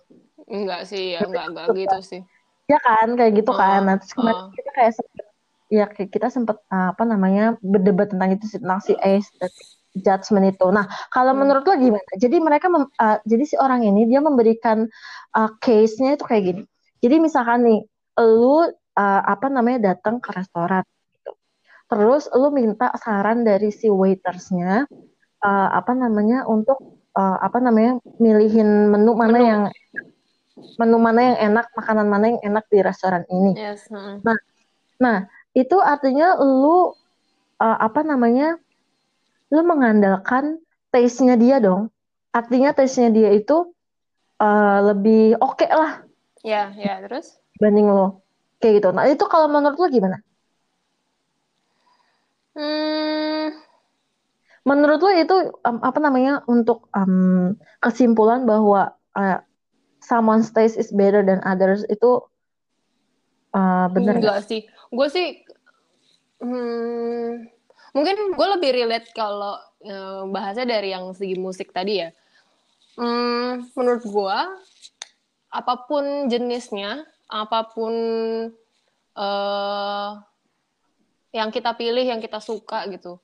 Enggak 0.50 0.80
sih, 0.90 1.14
ya 1.14 1.22
enggak 1.24 1.44
enggak 1.54 1.66
gitu 1.78 1.98
sih. 2.02 2.20
Ya 2.66 2.78
kan, 2.82 3.14
kayak 3.18 3.32
gitu 3.38 3.50
kan. 3.54 3.82
Oh, 3.82 3.86
Nah, 3.86 3.94
terus 3.98 4.12
kemarin 4.14 4.42
oh. 4.42 4.50
kita 4.54 4.70
kayak 4.74 4.92
sempet, 4.98 5.24
ya 5.70 5.84
kita 5.90 6.28
sempet 6.30 6.56
uh, 6.70 6.94
apa 6.94 7.02
namanya 7.06 7.58
berdebat 7.62 8.10
tentang 8.14 8.30
itu 8.34 8.44
sih, 8.46 8.58
tentang 8.62 8.80
si 8.82 8.94
aesthetic 8.98 9.66
judgment 9.98 10.54
itu. 10.54 10.66
Nah, 10.70 10.86
kalau 11.10 11.34
Hmm. 11.34 11.42
menurut 11.46 11.66
lo 11.66 11.74
gimana? 11.74 12.10
Jadi 12.14 12.36
mereka, 12.38 12.66
mem- 12.70 12.90
uh, 12.94 13.18
jadi 13.26 13.44
si 13.46 13.56
orang 13.58 13.82
ini 13.82 14.06
dia 14.06 14.22
memberikan 14.22 14.86
uh, 15.34 15.50
case-nya 15.58 16.14
itu 16.14 16.22
kayak 16.26 16.42
gini. 16.46 16.62
Jadi 17.02 17.14
misalkan 17.18 17.66
nih, 17.66 17.80
lu 18.22 18.70
uh, 18.70 19.22
apa 19.24 19.46
namanya 19.50 19.94
datang 19.94 20.22
ke 20.22 20.30
restoran 20.30 20.86
gitu. 21.10 21.32
Terus 21.90 22.30
lu 22.38 22.54
minta 22.54 22.94
saran 23.02 23.42
dari 23.42 23.74
si 23.74 23.90
waitersnya 23.90 24.86
uh, 25.42 25.68
apa 25.74 25.90
namanya 25.98 26.46
untuk 26.46 26.78
uh, 27.18 27.38
apa 27.42 27.58
namanya 27.58 27.98
milihin 28.22 28.92
menu 28.94 29.18
mana 29.18 29.32
Menu. 29.34 29.46
yang 29.46 29.62
menu 30.78 30.96
mana 31.00 31.20
yang 31.32 31.38
enak, 31.52 31.66
makanan 31.76 32.06
mana 32.08 32.24
yang 32.34 32.40
enak 32.54 32.64
di 32.72 32.78
restoran 32.80 33.24
ini. 33.28 33.52
Yes. 33.56 33.86
heeh. 33.90 34.20
Nah, 35.00 35.26
itu 35.52 35.76
artinya 35.80 36.36
lu 36.40 36.92
uh, 37.60 37.78
apa 37.80 38.00
namanya? 38.04 38.56
Lu 39.50 39.62
mengandalkan 39.66 40.60
taste-nya 40.94 41.34
dia 41.34 41.58
dong. 41.58 41.90
Artinya 42.30 42.70
taste-nya 42.70 43.10
dia 43.10 43.30
itu 43.34 43.74
uh, 44.38 44.78
lebih 44.94 45.36
oke 45.42 45.66
lah 45.66 46.06
Ya, 46.40 46.72
ya, 46.72 47.04
terus? 47.04 47.36
dibanding 47.58 47.92
lo. 47.92 48.24
Kayak 48.62 48.72
gitu. 48.80 48.88
Nah, 48.96 49.04
itu 49.10 49.24
kalau 49.28 49.52
menurut 49.52 49.76
lo 49.76 49.88
gimana? 49.92 50.18
Hmm, 52.56 53.54
Menurut 54.60 55.00
lo 55.00 55.10
itu 55.16 55.36
um, 55.64 55.78
apa 55.80 55.98
namanya 55.98 56.44
untuk 56.44 56.88
um, 56.92 57.56
kesimpulan 57.80 58.44
bahwa 58.44 58.92
uh, 59.16 59.40
someone's 60.00 60.50
taste 60.50 60.80
is 60.80 60.90
better 60.90 61.20
than 61.22 61.40
others 61.44 61.84
itu 61.88 62.24
uh, 63.54 63.86
bener 63.92 64.18
enggak 64.18 64.44
sih. 64.44 64.66
Gue 64.90 65.06
sih, 65.06 65.46
hmm, 66.42 67.46
mungkin 67.94 68.16
gue 68.34 68.46
lebih 68.58 68.70
relate 68.74 69.08
kalau 69.14 69.54
uh, 69.86 70.26
bahasnya 70.26 70.66
dari 70.66 70.90
yang 70.90 71.14
segi 71.14 71.38
musik 71.38 71.70
tadi 71.70 72.02
ya. 72.02 72.10
Hmm, 72.98 73.70
menurut 73.78 74.02
gue, 74.02 74.38
apa 75.54 75.74
pun 75.86 76.26
jenisnya, 76.26 77.06
apa 77.30 77.70
pun 77.70 77.94
uh, 79.14 80.10
yang 81.30 81.54
kita 81.54 81.78
pilih, 81.78 82.02
yang 82.02 82.18
kita 82.18 82.42
suka 82.42 82.90
gitu, 82.90 83.22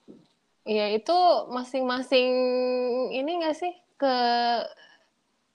ya 0.62 0.86
itu 0.94 1.18
masing-masing 1.50 2.30
ini 3.10 3.42
gak 3.42 3.58
sih 3.58 3.74
ke 3.98 4.14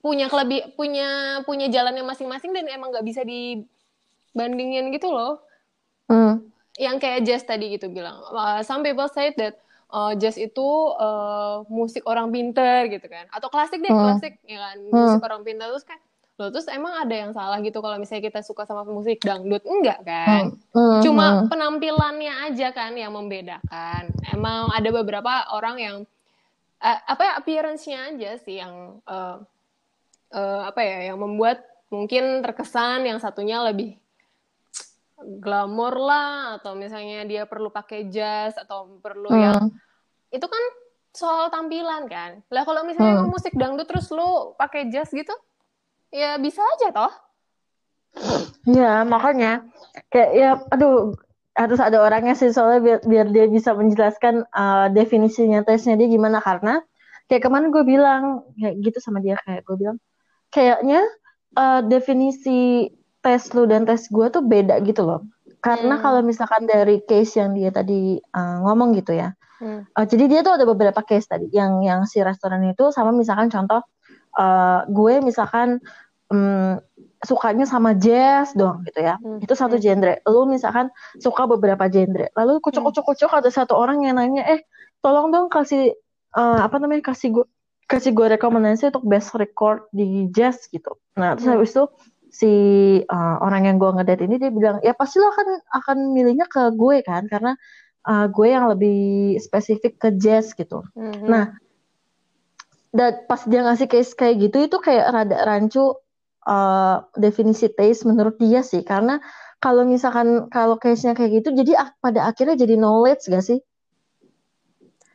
punya 0.02 0.26
kelebih 0.26 0.74
punya 0.74 1.40
punya 1.46 1.70
jalannya 1.70 2.02
masing-masing 2.02 2.50
dan 2.50 2.66
emang 2.66 2.90
nggak 2.90 3.06
bisa 3.06 3.22
dibandingin 3.22 4.90
gitu 4.90 5.14
loh. 5.14 5.40
Hmm. 6.10 6.42
Yang 6.76 6.96
kayak 6.98 7.20
jazz 7.22 7.42
tadi 7.46 7.72
gitu 7.72 7.86
bilang. 7.88 8.18
Uh, 8.28 8.60
some 8.66 8.82
people 8.82 9.06
say 9.06 9.30
that 9.38 9.62
uh, 9.88 10.12
jazz 10.18 10.34
itu 10.34 10.66
uh, 10.98 11.62
musik 11.70 12.02
orang 12.04 12.34
pinter 12.34 12.90
gitu 12.90 13.06
kan. 13.06 13.30
Atau 13.30 13.46
klasik 13.48 13.78
deh, 13.78 13.88
Hmm. 13.88 14.18
klasik 14.18 14.42
ya 14.42 14.58
kan. 14.58 14.76
Musik 14.90 15.22
orang 15.22 15.42
pinter 15.46 15.70
terus 15.70 15.86
kan 15.86 15.96
Loh, 16.40 16.48
terus 16.48 16.64
emang 16.72 16.96
ada 16.96 17.12
yang 17.12 17.30
salah 17.36 17.60
gitu 17.60 17.84
kalau 17.84 18.00
misalnya 18.00 18.24
kita 18.32 18.40
suka 18.40 18.64
sama 18.64 18.88
musik 18.88 19.20
dangdut? 19.20 19.60
Enggak 19.68 20.00
kan? 20.00 20.56
Hmm. 20.72 20.98
Cuma 21.04 21.44
Hmm. 21.44 21.46
penampilannya 21.52 22.50
aja 22.50 22.72
kan 22.72 22.96
yang 22.96 23.12
membedakan. 23.12 24.08
Emang 24.32 24.72
ada 24.72 24.88
beberapa 24.90 25.44
orang 25.52 25.76
yang 25.78 25.96
eh, 26.82 26.98
apa 27.06 27.22
ya 27.22 27.32
appearance-nya 27.38 27.98
aja 28.10 28.30
sih 28.42 28.58
yang 28.58 28.98
eh, 29.06 29.36
eh, 30.32 30.62
apa 30.66 30.80
ya 30.80 31.12
yang 31.12 31.18
membuat 31.20 31.62
mungkin 31.92 32.40
terkesan 32.40 33.04
yang 33.04 33.20
satunya 33.20 33.60
lebih 33.60 34.00
glamor 35.22 35.94
lah 35.94 36.58
atau 36.58 36.74
misalnya 36.74 37.22
dia 37.28 37.42
perlu 37.46 37.70
pakai 37.70 38.10
jas 38.10 38.58
atau 38.58 38.98
perlu 38.98 39.30
yang 39.30 39.70
Hmm. 39.70 39.70
itu 40.32 40.46
kan 40.48 40.64
soal 41.12 41.52
tampilan 41.52 42.08
kan. 42.08 42.40
Lah 42.48 42.64
kalau 42.64 42.82
misalnya 42.88 43.22
Hmm. 43.22 43.30
musik 43.30 43.52
dangdut 43.54 43.86
terus 43.86 44.08
lu 44.10 44.56
pakai 44.56 44.88
jas 44.88 45.12
gitu, 45.12 45.30
ya 46.10 46.40
bisa 46.40 46.64
aja 46.64 46.88
toh. 46.90 47.12
Ya, 48.64 49.04
makanya 49.04 49.68
kayak 50.12 50.30
ya 50.32 50.50
aduh 50.72 51.12
harus 51.52 51.80
ada 51.80 52.00
orangnya 52.00 52.32
sih 52.32 52.48
soalnya 52.48 52.80
biar, 52.80 52.98
biar 53.04 53.26
dia 53.28 53.46
bisa 53.48 53.76
menjelaskan 53.76 54.48
uh, 54.56 54.88
definisinya 54.88 55.60
tesnya 55.60 56.00
dia 56.00 56.08
gimana 56.08 56.40
karena 56.40 56.80
kayak 57.28 57.44
kemarin 57.44 57.68
gue 57.68 57.84
bilang 57.84 58.22
kayak 58.56 58.80
gitu 58.80 58.98
sama 59.04 59.20
dia 59.20 59.36
kayak 59.44 59.60
gue 59.68 59.76
bilang 59.76 60.00
kayaknya 60.52 61.00
uh, 61.56 61.80
definisi 61.82 62.92
tes 63.24 63.42
lu 63.56 63.64
dan 63.64 63.88
tes 63.88 64.06
gue 64.12 64.26
tuh 64.28 64.44
beda 64.44 64.78
gitu 64.84 65.02
loh. 65.02 65.24
Karena 65.62 65.94
Hmm. 65.96 66.02
kalau 66.02 66.20
misalkan 66.26 66.66
dari 66.66 67.00
case 67.06 67.38
yang 67.38 67.54
dia 67.54 67.70
tadi 67.70 68.18
uh, 68.34 68.56
ngomong 68.66 68.92
gitu 68.98 69.14
ya. 69.14 69.32
Hmm. 69.62 69.86
Uh, 69.94 70.06
jadi 70.06 70.26
dia 70.26 70.40
tuh 70.42 70.58
ada 70.58 70.66
beberapa 70.66 71.00
case 71.06 71.30
tadi 71.30 71.46
yang 71.54 71.80
yang 71.86 72.02
si 72.04 72.18
restoran 72.18 72.66
itu 72.66 72.90
sama 72.90 73.14
misalkan 73.14 73.46
contoh 73.46 73.78
uh, 74.36 74.82
gue 74.90 75.22
misalkan 75.22 75.78
um, 76.34 76.82
sukanya 77.22 77.62
sama 77.62 77.94
jazz 77.94 78.50
doang 78.58 78.82
gitu 78.82 79.06
ya. 79.06 79.14
Hmm. 79.22 79.38
Itu 79.38 79.54
satu 79.54 79.78
Hmm. 79.78 79.84
genre. 79.86 80.14
Lu 80.26 80.50
misalkan 80.50 80.90
suka 81.22 81.46
beberapa 81.46 81.86
genre. 81.86 82.26
Lalu 82.34 82.58
kucuk-kucuk-kucuk 82.58 83.30
ada 83.30 83.46
satu 83.54 83.78
orang 83.78 84.02
yang 84.02 84.18
nanya, 84.18 84.42
"Eh, 84.58 84.66
tolong 84.98 85.30
dong 85.30 85.46
kasih 85.46 85.94
uh, 86.34 86.58
apa 86.66 86.82
namanya? 86.82 87.14
kasih 87.14 87.30
gue 87.38 87.46
kasih 87.90 88.12
gue 88.14 88.26
rekomendasi 88.38 88.92
untuk 88.94 89.04
best 89.06 89.34
record 89.36 89.86
di 89.94 90.28
jazz 90.30 90.66
gitu." 90.68 90.96
Nah, 91.18 91.36
terus 91.36 91.46
Hmm. 91.48 91.54
habis 91.58 91.70
itu 91.74 91.84
si 92.32 92.52
uh, 93.04 93.36
orang 93.44 93.68
yang 93.68 93.76
gue 93.76 93.90
ngedate 93.92 94.24
ini 94.24 94.36
dia 94.40 94.50
bilang, 94.50 94.80
"Ya 94.80 94.96
pasti 94.96 95.20
lo 95.20 95.28
akan 95.28 95.46
akan 95.82 95.96
milihnya 96.16 96.48
ke 96.48 96.72
gue 96.72 97.04
kan 97.04 97.28
karena 97.28 97.52
uh, 98.08 98.26
gue 98.32 98.48
yang 98.48 98.72
lebih 98.72 99.36
spesifik 99.38 100.00
ke 100.00 100.08
jazz 100.16 100.56
gitu." 100.56 100.80
Mhm. 100.96 101.28
Nah, 101.28 101.52
dan 102.92 103.24
pas 103.24 103.40
dia 103.48 103.64
ngasih 103.64 103.88
case 103.88 104.12
kayak 104.12 104.48
gitu 104.48 104.68
itu 104.68 104.76
kayak 104.80 105.12
rada 105.12 105.38
rancu 105.48 105.96
uh, 106.44 106.96
definisi 107.16 107.72
taste 107.72 108.04
menurut 108.04 108.36
dia 108.36 108.60
sih 108.60 108.84
karena 108.84 109.18
kalau 109.62 109.86
misalkan 109.86 110.50
kalau 110.50 110.76
case-nya 110.76 111.14
kayak 111.14 111.40
gitu 111.40 111.54
jadi 111.54 111.94
pada 112.02 112.26
akhirnya 112.26 112.58
jadi 112.58 112.74
knowledge 112.76 113.30
gak 113.30 113.46
sih? 113.46 113.60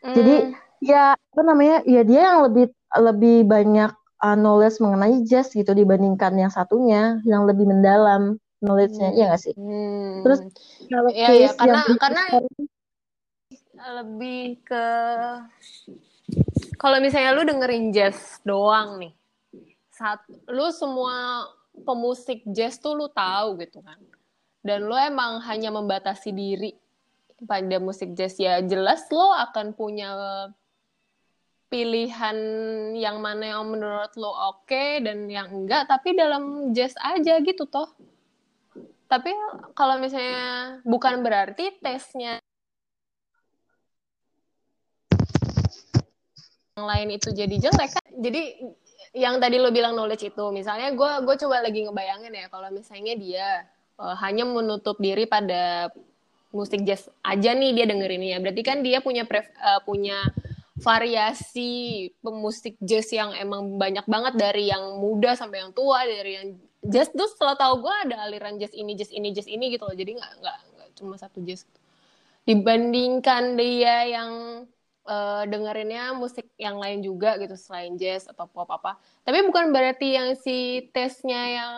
Jadi 0.08 0.36
Hmm. 0.48 0.67
Ya 0.82 1.14
apa 1.18 1.42
namanya? 1.42 1.84
Ya 1.86 2.02
dia 2.06 2.22
yang 2.34 2.40
lebih 2.50 2.72
lebih 2.98 3.46
banyak 3.46 3.92
uh, 4.24 4.38
knowledge 4.38 4.82
mengenai 4.82 5.26
jazz 5.26 5.54
gitu 5.54 5.72
dibandingkan 5.74 6.34
yang 6.38 6.52
satunya 6.54 7.22
yang 7.28 7.46
lebih 7.46 7.70
mendalam 7.70 8.42
knowledge-nya, 8.62 9.14
iya 9.14 9.26
gak 9.34 9.42
sih? 9.42 9.54
Hmm. 9.54 10.26
Terus 10.26 10.40
kalau 10.90 11.10
iya, 11.14 11.28
case 11.30 11.58
karena 11.58 11.80
yang 11.86 12.00
karena 12.02 12.24
lebih 14.02 14.42
ke 14.66 14.86
kalau 16.82 16.98
misalnya 16.98 17.38
lu 17.38 17.46
dengerin 17.46 17.94
jazz 17.94 18.42
doang 18.42 18.98
nih. 18.98 19.14
Saat 19.94 20.26
lu 20.50 20.70
semua 20.74 21.46
pemusik 21.86 22.46
jazz 22.50 22.82
tuh 22.82 22.98
lu 22.98 23.08
tahu 23.14 23.62
gitu 23.62 23.82
kan. 23.86 23.98
Dan 24.66 24.90
lu 24.90 24.98
emang 24.98 25.40
hanya 25.46 25.70
membatasi 25.70 26.34
diri 26.34 26.74
pada 27.46 27.78
musik 27.78 28.18
jazz 28.18 28.34
ya 28.42 28.58
jelas 28.66 29.06
lo 29.14 29.30
akan 29.30 29.78
punya 29.78 30.10
pilihan 31.68 32.38
yang 32.96 33.20
mana 33.20 33.60
yang 33.60 33.68
menurut 33.68 34.12
lo 34.16 34.32
oke 34.56 35.04
dan 35.04 35.28
yang 35.28 35.52
enggak 35.52 35.88
tapi 35.92 36.16
dalam 36.16 36.72
jazz 36.72 36.96
aja 37.04 37.40
gitu 37.44 37.68
toh. 37.68 37.92
Tapi 39.08 39.32
kalau 39.76 40.00
misalnya 40.00 40.80
bukan 40.84 41.24
berarti 41.24 41.80
tesnya 41.80 42.40
yang 46.76 46.86
lain 46.88 47.10
itu 47.16 47.32
jadi 47.32 47.56
jelek 47.56 47.90
kan? 47.96 48.08
Jadi 48.20 48.42
yang 49.16 49.40
tadi 49.40 49.58
lo 49.60 49.72
bilang 49.72 49.96
knowledge 49.96 50.30
itu 50.30 50.46
misalnya 50.52 50.92
gue 50.92 51.12
gue 51.24 51.36
coba 51.48 51.64
lagi 51.64 51.88
ngebayangin 51.88 52.32
ya 52.36 52.48
kalau 52.52 52.70
misalnya 52.70 53.16
dia 53.16 53.48
eh, 54.00 54.16
hanya 54.24 54.44
menutup 54.48 55.00
diri 55.00 55.28
pada 55.28 55.92
musik 56.56 56.84
jazz 56.88 57.12
aja 57.24 57.52
nih 57.56 57.76
dia 57.76 57.86
dengerinnya. 57.88 58.40
Berarti 58.40 58.62
kan 58.64 58.84
dia 58.84 59.00
punya 59.04 59.28
pref- 59.28 59.56
eh, 59.56 59.82
punya 59.84 60.20
variasi 60.78 62.06
pemusik 62.22 62.78
jazz 62.78 63.10
yang 63.10 63.34
emang 63.34 63.82
banyak 63.82 64.06
banget 64.06 64.34
dari 64.38 64.70
yang 64.70 65.02
muda 65.02 65.34
sampai 65.34 65.66
yang 65.66 65.74
tua 65.74 66.06
dari 66.06 66.32
yang 66.38 66.48
jazz. 66.86 67.10
Tuh 67.10 67.30
setelah 67.30 67.58
tahu 67.58 67.82
gue 67.82 67.96
ada 68.10 68.30
aliran 68.30 68.62
jazz 68.62 68.74
ini 68.78 68.94
jazz 68.94 69.10
ini 69.10 69.34
jazz 69.34 69.50
ini 69.50 69.74
gitu 69.74 69.90
loh. 69.90 69.98
Jadi 69.98 70.22
nggak 70.22 70.32
nggak 70.38 70.58
nggak 70.78 70.90
cuma 71.02 71.16
satu 71.18 71.42
jazz 71.42 71.66
dibandingkan 72.48 73.60
dia 73.60 74.08
yang 74.08 74.32
eh, 75.04 75.44
dengerinnya 75.50 76.16
musik 76.16 76.48
yang 76.56 76.80
lain 76.80 77.04
juga 77.04 77.36
gitu 77.42 77.58
selain 77.60 77.98
jazz 78.00 78.30
atau 78.30 78.46
pop 78.48 78.70
apa. 78.70 78.96
Tapi 79.26 79.44
bukan 79.50 79.74
berarti 79.74 80.16
yang 80.16 80.38
si 80.38 80.88
tesnya 80.96 81.42
yang 81.44 81.76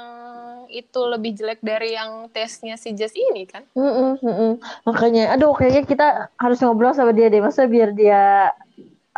itu 0.69 1.01
lebih 1.09 1.33
jelek 1.33 1.63
dari 1.65 1.97
yang 1.97 2.29
tesnya 2.29 2.77
si 2.77 2.93
jazz 2.93 3.15
ini 3.17 3.49
kan? 3.49 3.65
Mm-mm, 3.73 4.21
mm-mm. 4.21 4.53
Makanya, 4.85 5.33
aduh 5.33 5.57
kayaknya 5.57 5.83
kita 5.89 6.07
harus 6.37 6.61
ngobrol 6.61 6.93
sama 6.93 7.09
dia 7.09 7.33
deh, 7.33 7.41
masa 7.41 7.65
biar 7.65 7.89
dia 7.97 8.53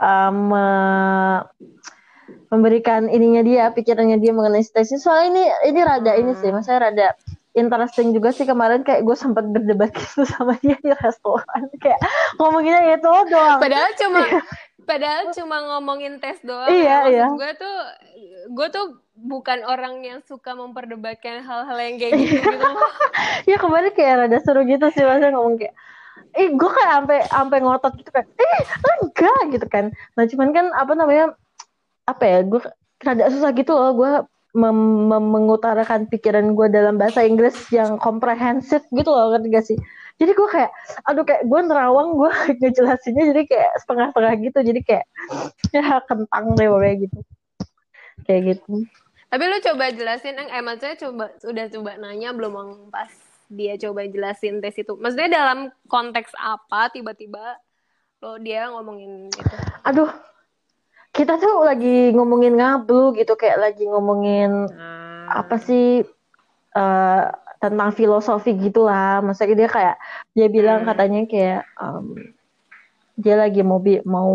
um, 0.01 0.51
me- 0.51 1.45
memberikan 2.51 3.07
ininya 3.07 3.45
dia, 3.45 3.71
pikirannya 3.71 4.19
dia 4.19 4.35
mengenai 4.35 4.59
stage 4.59 4.99
Soalnya 4.99 5.31
ini 5.31 5.43
ini 5.71 5.79
rada 5.85 6.11
ini 6.19 6.35
sih, 6.35 6.51
maksudnya 6.51 6.91
rada 6.91 7.07
interesting 7.55 8.11
juga 8.11 8.35
sih. 8.35 8.43
Kemarin 8.43 8.83
kayak 8.83 9.07
gue 9.07 9.15
sempat 9.15 9.47
berdebat 9.47 9.95
gitu 10.01 10.27
sama 10.27 10.59
dia 10.59 10.75
di 10.83 10.91
restoran. 10.91 11.71
Kayak 11.79 12.03
ngomonginnya 12.35 12.99
itu 12.99 13.07
doang. 13.31 13.59
padahal 13.63 13.91
cuma 13.95 14.21
padahal 14.83 15.23
cuma 15.31 15.57
ngomongin 15.71 16.19
tes 16.19 16.43
doang. 16.43 16.67
Iya, 16.67 16.97
Maksud 17.07 17.13
iya. 17.15 17.27
gue 17.31 17.51
tuh 17.55 17.75
gue 18.51 18.67
tuh 18.67 18.85
bukan 19.21 19.61
orang 19.69 20.01
yang 20.01 20.19
suka 20.25 20.57
memperdebatkan 20.57 21.45
hal-hal 21.45 21.77
yang 21.77 21.95
kayak 22.01 22.13
gitu 22.17 22.41
gitu 22.41 22.69
Ya 23.49 23.57
kemarin 23.61 23.93
kayak 23.93 24.15
rada 24.25 24.37
seru 24.41 24.65
gitu 24.65 24.89
sih 24.91 25.05
maksudnya 25.05 25.37
ngomong 25.37 25.61
kayak 25.61 25.75
eh 26.37 26.47
gue 26.53 26.69
kayak 26.69 26.91
sampai 27.01 27.19
sampai 27.27 27.57
ngotot 27.61 27.93
gitu 27.99 28.11
kan 28.13 28.25
eh 28.25 28.61
enggak 29.01 29.41
gitu 29.53 29.67
kan. 29.67 29.85
Nah 30.15 30.23
cuman 30.27 30.49
kan 30.55 30.65
apa 30.73 30.93
namanya 30.95 31.25
apa 32.07 32.23
ya 32.25 32.39
gue 32.45 32.61
rada 33.01 33.29
susah 33.29 33.51
gitu 33.53 33.73
loh 33.73 33.91
gue 33.97 34.11
mem- 34.51 35.07
mengutarakan 35.31 36.11
pikiran 36.11 36.53
gue 36.53 36.67
dalam 36.67 36.99
bahasa 36.99 37.23
Inggris 37.23 37.55
yang 37.71 37.95
komprehensif 37.97 38.83
gitu 38.91 39.09
loh 39.09 39.31
ngerti 39.31 39.47
gak 39.49 39.65
sih? 39.65 39.77
Jadi 40.19 40.31
gue 40.37 40.47
kayak 40.51 40.71
aduh 41.07 41.25
kayak 41.25 41.47
gue 41.47 41.59
nerawang 41.65 42.19
gue 42.19 42.31
ngejelasinnya 42.61 43.23
jadi 43.31 43.41
kayak 43.47 43.71
setengah-setengah 43.85 44.33
gitu. 44.43 44.59
Jadi 44.61 44.79
kayak 44.85 45.05
ya 45.75 46.03
kentang 46.05 46.45
deh 46.59 46.67
pokoknya 46.67 46.95
gitu. 47.07 47.19
Kayak 48.27 48.41
gitu. 48.55 48.85
Tapi 49.31 49.43
lu 49.47 49.57
coba 49.63 49.85
jelasin 49.95 50.35
Eng. 50.35 50.51
eh 50.51 50.59
maksudnya 50.59 50.95
coba 51.07 51.25
udah 51.47 51.65
coba 51.71 51.91
nanya 51.95 52.35
belum 52.35 52.91
pas 52.91 53.30
dia 53.51 53.75
coba 53.75 54.07
jelasin 54.07 54.63
tes 54.63 54.79
itu 54.79 54.95
maksudnya 54.95 55.27
dalam 55.27 55.67
konteks 55.91 56.31
apa 56.39 56.87
tiba-tiba 56.95 57.59
lo 58.23 58.39
dia 58.39 58.71
ngomongin 58.71 59.27
itu 59.27 59.55
aduh 59.83 60.07
kita 61.11 61.35
tuh 61.35 61.67
lagi 61.67 62.15
ngomongin 62.15 62.55
ngablu 62.55 63.11
gitu 63.19 63.35
kayak 63.35 63.59
lagi 63.59 63.83
ngomongin 63.83 64.71
hmm. 64.71 65.27
apa 65.27 65.59
sih 65.59 66.07
uh, 66.79 67.23
tentang 67.59 67.91
filosofi 67.91 68.55
gitulah 68.55 69.19
maksudnya 69.19 69.67
dia 69.67 69.69
kayak 69.69 69.95
dia 70.31 70.47
bilang 70.47 70.81
hmm. 70.81 70.87
katanya 70.87 71.21
kayak 71.27 71.61
um, 71.75 72.15
dia 73.19 73.35
lagi 73.35 73.59
mau 73.61 73.83
mau 74.07 74.33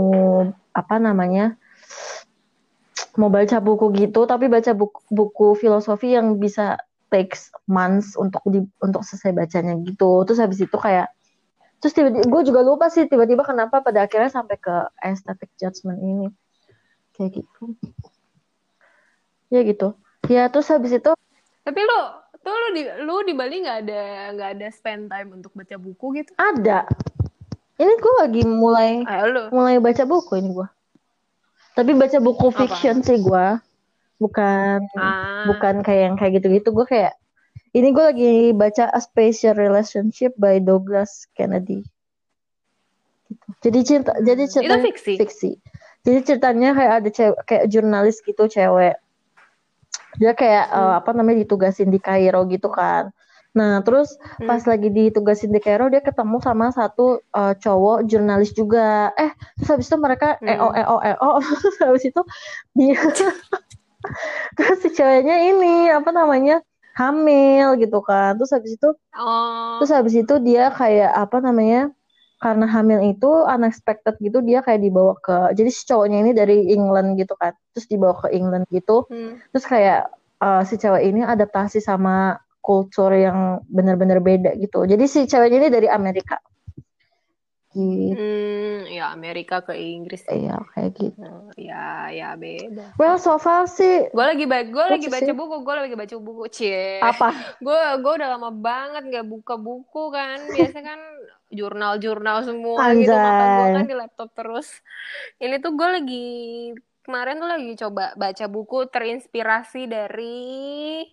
apa 0.77 0.97
namanya 1.01 1.57
mau 3.17 3.33
baca 3.33 3.57
buku 3.65 3.97
gitu 3.97 4.29
tapi 4.29 4.53
baca 4.53 4.77
buku, 4.77 5.01
buku 5.09 5.57
filosofi 5.57 6.13
yang 6.13 6.37
bisa 6.37 6.77
takes 7.17 7.49
months 7.65 8.13
untuk 8.21 8.45
di 8.45 8.61
untuk 8.85 9.01
selesai 9.01 9.33
bacanya 9.33 9.73
gitu 9.81 10.29
terus 10.29 10.37
habis 10.37 10.61
itu 10.61 10.77
kayak 10.77 11.09
terus 11.81 11.97
tiba-tiba 11.97 12.29
gue 12.29 12.43
juga 12.53 12.61
lupa 12.61 12.93
sih 12.93 13.09
tiba-tiba 13.09 13.41
kenapa 13.49 13.81
pada 13.81 14.05
akhirnya 14.05 14.29
sampai 14.29 14.61
ke 14.61 14.75
aesthetic 15.01 15.49
judgment 15.57 15.97
ini 16.05 16.29
kayak 17.17 17.41
gitu 17.41 17.73
ya 19.49 19.65
gitu 19.65 19.97
ya 20.29 20.53
terus 20.53 20.69
habis 20.69 20.93
itu 20.93 21.17
tapi 21.65 21.81
lo 21.81 22.27
Tuh 22.47 22.55
lu 22.55 22.69
di 22.79 22.83
lu 23.03 23.15
di 23.27 23.35
Bali 23.35 23.59
nggak 23.59 23.79
ada 23.83 24.03
nggak 24.39 24.51
ada 24.55 24.67
spend 24.71 25.11
time 25.11 25.35
untuk 25.35 25.51
baca 25.51 25.75
buku 25.83 26.23
gitu? 26.23 26.31
Ada. 26.39 26.87
Ini 27.75 27.93
gue 27.99 28.15
lagi 28.23 28.43
mulai 28.47 29.03
Ayo, 29.03 29.51
mulai 29.51 29.83
baca 29.83 30.07
buku 30.07 30.39
ini 30.39 30.55
gue. 30.55 30.69
Tapi 31.75 31.91
baca 31.99 32.23
buku 32.23 32.47
fiction 32.55 33.03
Apa? 33.03 33.07
sih 33.11 33.19
gue. 33.19 33.47
Bukan 34.17 34.79
ah. 34.97 35.45
bukan 35.49 35.85
kayak 35.85 36.03
yang 36.13 36.17
kayak 36.17 36.41
gitu-gitu. 36.41 36.69
Gue 36.73 36.87
kayak 36.89 37.15
ini 37.77 37.93
gue 37.93 38.05
lagi 38.05 38.33
baca 38.57 38.89
A 38.89 39.01
Special 39.01 39.55
Relationship 39.57 40.33
by 40.41 40.61
Douglas 40.61 41.29
Kennedy. 41.37 41.85
Gitu. 43.27 43.47
Jadi 43.61 43.79
cerita 43.85 44.13
jadi 44.23 44.45
cerita 44.49 44.77
fiksi. 44.81 45.15
fiksi. 45.21 45.53
Jadi 46.07 46.19
ceritanya 46.23 46.71
kayak 46.73 46.93
ada 47.03 47.11
cewek 47.11 47.39
kayak 47.45 47.65
jurnalis 47.67 48.23
gitu 48.23 48.47
cewek 48.47 48.97
dia 50.17 50.33
kayak 50.33 50.67
hmm. 50.73 50.77
uh, 50.77 50.93
apa 51.01 51.11
namanya 51.13 51.45
ditugasin 51.45 51.93
di 51.93 52.01
Kairo 52.01 52.45
gitu 52.49 52.73
kan 52.73 53.13
nah 53.57 53.81
terus 53.81 54.21
hmm. 54.21 54.45
pas 54.45 54.61
lagi 54.69 54.93
ditugasin 54.93 55.49
di 55.49 55.61
Kairo 55.65 55.89
dia 55.89 56.05
ketemu 56.05 56.45
sama 56.45 56.69
satu 56.77 57.25
uh, 57.33 57.57
cowok 57.57 58.05
jurnalis 58.05 58.53
juga 58.53 59.17
eh 59.17 59.33
terus 59.57 59.69
habis 59.73 59.89
itu 59.89 59.97
mereka 59.97 60.37
hmm. 60.45 60.49
eo 60.49 60.69
eo 60.77 60.97
eo 61.01 61.31
terus 61.41 61.77
habis 61.89 62.05
itu 62.05 62.21
dia 62.77 63.01
terus 64.57 64.79
si 64.85 64.89
ceweknya 64.93 65.37
ini 65.53 65.89
apa 65.91 66.11
namanya 66.13 66.61
hamil 66.97 67.77
gitu 67.77 68.01
kan. 68.01 68.41
Terus 68.41 68.53
habis 68.57 68.73
itu 68.77 68.89
oh. 69.17 69.77
terus 69.81 69.93
habis 69.93 70.15
itu 70.17 70.35
dia 70.41 70.73
kayak 70.73 71.13
apa 71.13 71.39
namanya 71.45 71.93
karena 72.37 72.69
hamil 72.69 73.01
itu 73.01 73.29
unexpected 73.49 74.13
gitu 74.21 74.45
dia 74.45 74.61
kayak 74.61 74.85
dibawa 74.85 75.17
ke 75.25 75.57
jadi 75.57 75.71
si 75.73 75.89
cowoknya 75.89 76.19
ini 76.25 76.33
dari 76.33 76.73
England 76.73 77.21
gitu 77.21 77.37
kan. 77.37 77.53
Terus 77.77 77.87
dibawa 77.89 78.15
ke 78.25 78.33
England 78.33 78.65
gitu. 78.73 79.05
Hmm. 79.13 79.41
terus 79.53 79.65
kayak 79.69 80.09
uh, 80.41 80.65
si 80.65 80.81
cewek 80.81 81.05
ini 81.05 81.25
adaptasi 81.25 81.81
sama 81.85 82.41
kultur 82.65 83.15
yang 83.15 83.63
benar-benar 83.71 84.19
beda 84.19 84.57
gitu. 84.59 84.89
Jadi 84.89 85.05
si 85.07 85.29
ceweknya 85.29 85.69
ini 85.69 85.71
dari 85.71 85.89
Amerika 85.89 86.41
gitu. 87.77 88.17
Hmm, 88.17 88.81
ya 88.89 89.13
Amerika 89.13 89.61
ke 89.61 89.77
Inggris. 89.77 90.25
Iya, 90.33 90.65
kayak 90.73 90.91
gitu. 90.97 91.21
Oh, 91.21 91.53
ya, 91.61 92.09
ya 92.09 92.33
beda. 92.41 92.97
Well, 92.97 93.21
so 93.21 93.37
far 93.37 93.69
sih. 93.69 94.09
Gue 94.09 94.25
lagi 94.25 94.49
baca, 94.49 94.65
gue 94.65 94.85
lagi 94.97 95.09
baca 95.13 95.33
buku, 95.37 95.57
gue 95.61 95.75
lagi 95.77 95.97
baca 96.01 96.17
buku 96.17 96.45
cie. 96.49 97.05
Apa? 97.05 97.61
Gue, 97.61 97.81
gue 98.01 98.13
udah 98.17 98.29
lama 98.35 98.49
banget 98.49 99.05
nggak 99.05 99.27
buka 99.29 99.55
buku 99.61 100.09
kan. 100.09 100.41
Biasanya 100.49 100.97
kan 100.97 101.01
jurnal-jurnal 101.51 102.43
semua 102.43 102.91
Anjay. 102.91 103.07
gitu 103.07 103.15
gue 103.15 103.67
kan 103.79 103.87
di 103.87 103.97
laptop 103.97 104.29
terus 104.35 104.69
ini 105.39 105.63
tuh 105.63 105.79
gue 105.79 105.89
lagi 105.89 106.29
kemarin 107.07 107.39
tuh 107.39 107.51
lagi 107.51 107.73
coba 107.79 108.05
baca 108.19 108.47
buku 108.51 108.79
terinspirasi 108.91 109.87
dari 109.87 111.07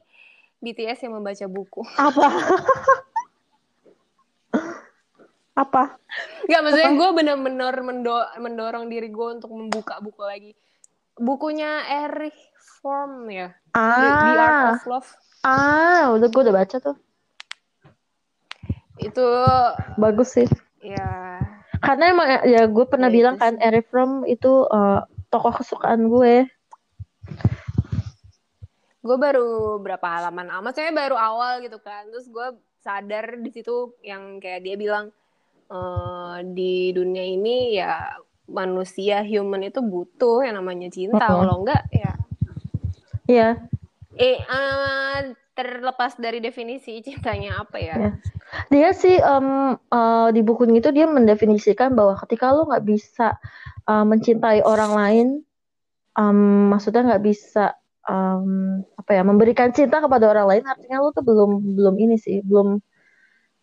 BTS 0.63 1.05
yang 1.05 1.21
membaca 1.21 1.45
buku 1.45 1.85
apa 2.01 2.27
apa? 5.53 5.97
Gak 6.49 6.61
maksudnya 6.65 6.93
gue 6.97 7.09
bener-bener 7.13 7.75
mendo 7.85 8.17
mendorong 8.41 8.89
diri 8.89 9.09
gue 9.13 9.27
untuk 9.37 9.53
membuka 9.53 10.01
buku 10.01 10.21
lagi. 10.25 10.51
Bukunya 11.13 11.85
Erich 11.85 12.37
Fromm 12.57 13.29
ya? 13.29 13.53
Ah. 13.77 13.97
The, 13.97 14.09
The 14.09 14.33
Art 14.41 14.67
of 14.77 14.85
Love. 14.89 15.09
Ah 15.45 16.13
udah 16.17 16.27
gue 16.27 16.41
udah 16.41 16.55
baca 16.55 16.75
tuh. 16.81 16.97
Itu 18.97 19.25
bagus 20.01 20.33
sih. 20.33 20.49
Ya 20.81 21.37
karena 21.83 22.03
emang 22.15 22.27
ya 22.47 22.63
gue 22.71 22.85
pernah 22.87 23.11
ya, 23.11 23.15
bilang 23.19 23.35
kan 23.35 23.59
Eric 23.59 23.91
Fromm 23.91 24.23
itu 24.23 24.65
uh, 24.71 25.03
tokoh 25.27 25.51
kesukaan 25.51 26.07
gue. 26.07 26.47
Gue 29.03 29.17
baru 29.19 29.77
berapa 29.83 30.07
halaman 30.07 30.47
amat 30.63 30.79
saya 30.79 30.95
baru 30.95 31.19
awal 31.19 31.59
gitu 31.59 31.77
kan. 31.83 32.07
Terus 32.07 32.31
gue 32.31 32.47
sadar 32.79 33.35
di 33.35 33.51
situ 33.51 33.91
yang 33.99 34.39
kayak 34.39 34.63
dia 34.63 34.79
bilang 34.79 35.11
uh, 35.73 36.37
di 36.45 36.93
dunia 36.93 37.25
ini 37.25 37.81
ya 37.81 38.13
manusia 38.45 39.25
human 39.25 39.65
itu 39.65 39.81
butuh 39.81 40.45
yang 40.45 40.61
namanya 40.61 40.93
cinta 40.93 41.17
uh 41.17 41.25
-huh. 41.25 41.37
kalau 41.41 41.55
enggak 41.65 41.83
ya 41.89 42.13
Iya. 43.27 43.49
Eh, 44.13 44.37
uh, 44.45 45.33
terlepas 45.57 46.17
dari 46.21 46.37
definisi 46.43 47.01
cintanya 47.01 47.65
apa 47.65 47.77
ya? 47.81 47.95
ya. 47.97 48.11
Dia 48.69 48.89
sih 48.93 49.17
um, 49.21 49.73
uh, 49.89 50.29
di 50.29 50.45
bukunya 50.45 50.77
itu 50.77 50.93
dia 50.93 51.09
mendefinisikan 51.09 51.97
bahwa 51.97 52.13
ketika 52.21 52.53
lo 52.53 52.69
nggak 52.69 52.85
bisa 52.85 53.37
uh, 53.89 54.05
mencintai 54.05 54.61
orang 54.61 54.91
lain, 54.93 55.27
um, 56.13 56.69
maksudnya 56.69 57.15
nggak 57.15 57.25
bisa 57.25 57.73
um, 58.05 58.81
apa 59.01 59.11
ya 59.17 59.23
memberikan 59.25 59.73
cinta 59.73 59.97
kepada 59.97 60.29
orang 60.29 60.45
lain, 60.45 60.63
artinya 60.69 61.01
lo 61.01 61.09
tuh 61.09 61.25
belum 61.25 61.73
belum 61.73 61.95
ini 61.97 62.15
sih, 62.21 62.45
belum 62.45 62.77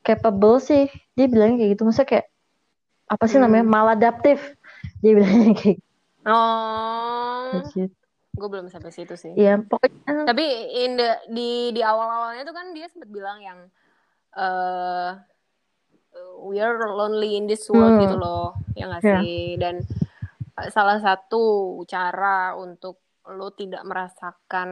capable 0.03 0.59
sih. 0.63 0.89
Dia 1.19 1.27
bilangnya 1.29 1.65
kayak 1.65 1.71
gitu, 1.77 1.83
maksudnya 1.87 2.09
kayak 2.09 2.27
apa 3.11 3.25
sih 3.27 3.37
hmm. 3.39 3.45
namanya 3.49 3.65
maladaptif. 3.67 4.39
Dia 5.01 5.13
bilangnya 5.17 5.53
kayak. 5.57 5.79
Gitu. 5.79 5.89
Oh. 6.29 7.65
Gitu 7.73 8.01
gue 8.41 8.49
belum 8.49 8.67
sampai 8.71 8.91
situ 8.95 9.15
sih 9.19 9.35
iya 9.35 9.59
pokoknya 9.59 10.25
tapi 10.25 10.47
in 10.87 10.97
the, 10.97 11.11
di 11.29 11.75
di 11.75 11.83
awal 11.85 12.09
awalnya 12.09 12.47
tuh 12.47 12.55
kan 12.55 12.73
dia 12.73 12.87
sempat 12.87 13.11
bilang 13.11 13.39
yang 13.43 13.59
uh, 14.39 15.19
we 16.47 16.63
are 16.63 16.79
lonely 16.95 17.37
in 17.37 17.51
this 17.51 17.67
world 17.69 17.99
hmm. 17.99 18.03
gitu 18.07 18.17
loh 18.17 18.57
ya 18.79 18.89
nggak 18.89 19.03
yeah. 19.03 19.21
sih 19.21 19.59
dan 19.59 19.83
uh, 20.57 20.69
salah 20.71 21.03
satu 21.03 21.83
cara 21.85 22.55
untuk 22.55 23.03
lo 23.29 23.53
tidak 23.53 23.85
merasakan 23.85 24.71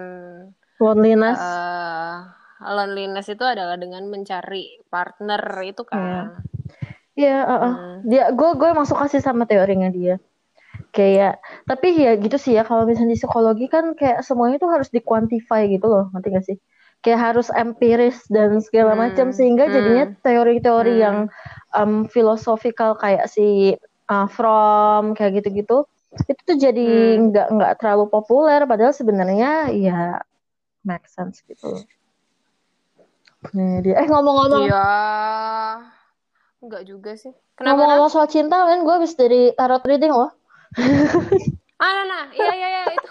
loneliness 0.79 1.39
uh, 1.39 2.31
loneliness 2.63 3.31
itu 3.31 3.45
adalah 3.47 3.79
dengan 3.79 4.07
mencari 4.11 4.83
partner 4.91 5.43
itu 5.63 5.83
kan 5.87 6.43
Iya, 7.19 7.27
yeah. 7.27 7.43
yeah, 7.43 7.43
uh, 7.47 7.55
uh. 7.55 7.73
hmm. 7.75 7.97
dia 8.07 8.25
gue 8.31 8.51
gue 8.55 8.71
masuk 8.75 8.97
kasih 9.03 9.23
sama 9.23 9.47
teorinya 9.47 9.91
dia 9.91 10.23
kayak 10.95 11.43
tapi 11.67 11.95
ya 11.95 12.15
gitu 12.17 12.37
sih 12.39 12.57
ya 12.57 12.63
kalau 12.65 12.87
misalnya 12.89 13.15
di 13.15 13.21
psikologi 13.21 13.67
kan 13.69 13.93
kayak 13.99 14.25
semuanya 14.25 14.57
tuh 14.63 14.71
harus 14.73 14.89
dikuantify 14.89 15.69
gitu 15.69 15.87
loh 15.91 16.11
nanti 16.15 16.33
gak 16.33 16.47
sih 16.47 16.57
kayak 17.03 17.21
harus 17.31 17.49
empiris 17.55 18.27
dan 18.27 18.59
segala 18.59 18.95
hmm. 18.95 19.01
macam 19.01 19.27
sehingga 19.31 19.71
hmm. 19.71 19.75
jadinya 19.75 20.05
teori-teori 20.23 20.95
hmm. 20.99 21.03
yang 21.03 21.17
um, 21.75 22.11
filosofikal 22.11 22.99
kayak 22.99 23.31
si 23.31 23.79
uh, 24.11 24.27
From 24.27 25.15
kayak 25.15 25.43
gitu-gitu 25.43 25.87
itu 26.27 26.41
tuh 26.43 26.59
jadi 26.59 26.89
hmm. 26.89 27.31
nggak 27.31 27.47
hmm. 27.47 27.55
nggak 27.61 27.73
terlalu 27.79 28.05
populer 28.11 28.67
padahal 28.67 28.91
sebenarnya 28.91 29.71
ya 29.77 30.19
make 30.83 31.07
sense 31.07 31.45
gitu 31.47 31.87
Nih 33.55 33.87
dia. 33.87 33.95
Eh 34.03 34.07
ngomong-ngomong. 34.11 34.67
Iya. 34.67 34.87
Nggak 36.59 36.83
juga 36.87 37.15
sih. 37.15 37.31
Ngomong-ngomong 37.63 38.11
soal 38.11 38.27
cinta 38.27 38.67
kan 38.67 38.83
gue 38.83 38.95
habis 38.95 39.15
dari 39.15 39.55
tarot 39.55 39.83
reading 39.87 40.13
loh. 40.15 40.31
Ah 41.79 41.95
nah, 41.95 42.05
nah. 42.11 42.25
iya 42.35 42.53
iya 42.59 42.69
iya. 42.75 42.83
Itu. 42.91 43.07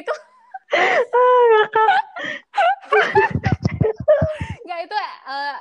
Itu. 0.00 0.14
Nggak 4.64 4.80
itu 4.88 4.96
uh, 5.28 5.56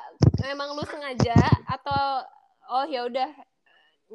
memang 0.48 0.72
lu 0.72 0.88
sengaja 0.88 1.36
atau 1.68 2.24
oh 2.72 2.88
ya 2.88 3.04
udah 3.04 3.28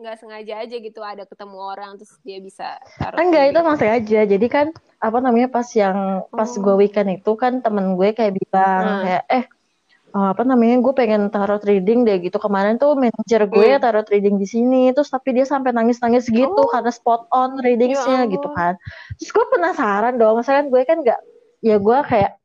nggak 0.01 0.17
sengaja 0.17 0.55
aja 0.65 0.77
gitu 0.81 1.01
ada 1.05 1.29
ketemu 1.29 1.57
orang 1.61 2.01
terus 2.01 2.17
dia 2.25 2.41
bisa 2.41 2.81
taruh 2.97 3.21
enggak 3.21 3.53
itu 3.53 3.59
emang 3.61 3.77
sengaja 3.77 4.21
jadi 4.25 4.47
kan 4.49 4.67
apa 4.97 5.19
namanya 5.21 5.49
pas 5.53 5.69
yang 5.77 6.25
pas 6.33 6.49
oh. 6.49 6.61
gue 6.61 6.75
weekend 6.81 7.21
itu 7.21 7.33
kan 7.37 7.61
temen 7.61 8.01
gue 8.01 8.09
kayak 8.17 8.33
bilang 8.33 8.85
hmm. 8.85 9.03
kayak 9.05 9.25
eh 9.29 9.45
uh, 10.17 10.33
apa 10.33 10.43
namanya 10.43 10.81
gue 10.81 10.95
pengen 10.97 11.29
taruh 11.29 11.61
trading 11.61 12.09
deh 12.09 12.17
gitu 12.25 12.41
kemarin 12.41 12.81
tuh 12.81 12.97
manajer 12.97 13.45
gue 13.47 13.69
hmm. 13.77 13.83
taruh 13.83 14.05
trading 14.05 14.41
di 14.41 14.47
sini 14.49 14.91
terus 14.97 15.13
tapi 15.13 15.37
dia 15.37 15.45
sampai 15.45 15.71
nangis 15.77 16.01
nangis 16.01 16.27
gitu 16.33 16.49
oh. 16.49 16.69
karena 16.73 16.91
spot 16.91 17.29
on 17.31 17.61
tradingnya 17.61 18.01
ya 18.01 18.21
gitu 18.27 18.49
kan 18.57 18.81
terus 19.21 19.31
gue 19.31 19.45
penasaran 19.53 20.17
dong 20.17 20.41
misalkan 20.41 20.73
gue 20.73 20.83
kan 20.89 20.99
nggak 21.05 21.21
ya 21.61 21.77
gue 21.77 21.99
kayak 22.09 22.39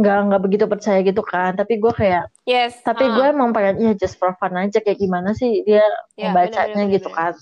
nggak 0.00 0.18
nggak 0.32 0.42
begitu 0.42 0.64
percaya 0.64 1.04
gitu 1.04 1.20
kan. 1.20 1.52
Tapi 1.54 1.76
gue 1.76 1.92
kayak 1.92 2.24
yes 2.48 2.80
tapi 2.80 3.04
ah. 3.04 3.12
gue 3.12 3.26
emang 3.30 3.52
pengen 3.52 3.76
ya 3.78 3.92
just 3.92 4.16
for 4.16 4.32
fun 4.40 4.56
aja. 4.56 4.80
Kayak 4.80 4.98
gimana 4.98 5.36
sih 5.36 5.60
dia 5.62 5.84
Ya, 6.16 6.32
membacanya 6.32 6.88
gitu 6.88 7.12
kan. 7.12 7.36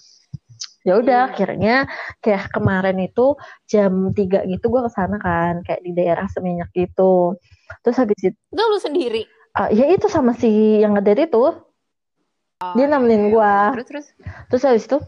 ya 0.82 0.96
udah 0.98 1.20
Hmm. 1.22 1.30
akhirnya 1.34 1.76
kayak 2.18 2.48
kemarin 2.50 2.96
itu 3.02 3.36
jam 3.68 4.10
3 4.10 4.48
gitu 4.48 4.72
gue 4.72 4.80
ke 4.82 4.90
sana 4.90 5.20
kan 5.20 5.60
kayak 5.62 5.84
di 5.84 5.92
daerah 5.92 6.24
Seminyak 6.26 6.72
gitu. 6.72 7.36
Terus 7.84 7.96
habis 7.98 8.18
itu 8.24 8.34
itu 8.34 8.62
lu 8.62 8.78
sendiri? 8.80 9.22
Ah, 9.52 9.68
ya 9.68 9.86
itu 9.90 10.06
sama 10.08 10.32
si 10.34 10.80
yang 10.80 10.96
ngedate 10.96 11.28
itu. 11.28 11.44
Dia 12.74 12.86
nemenin 12.90 13.30
gue 13.30 13.38
Oh, 13.38 13.70
terus 13.74 13.86
terus? 13.86 14.06
Terus 14.50 14.62
habis 14.66 14.84
itu 14.86 14.98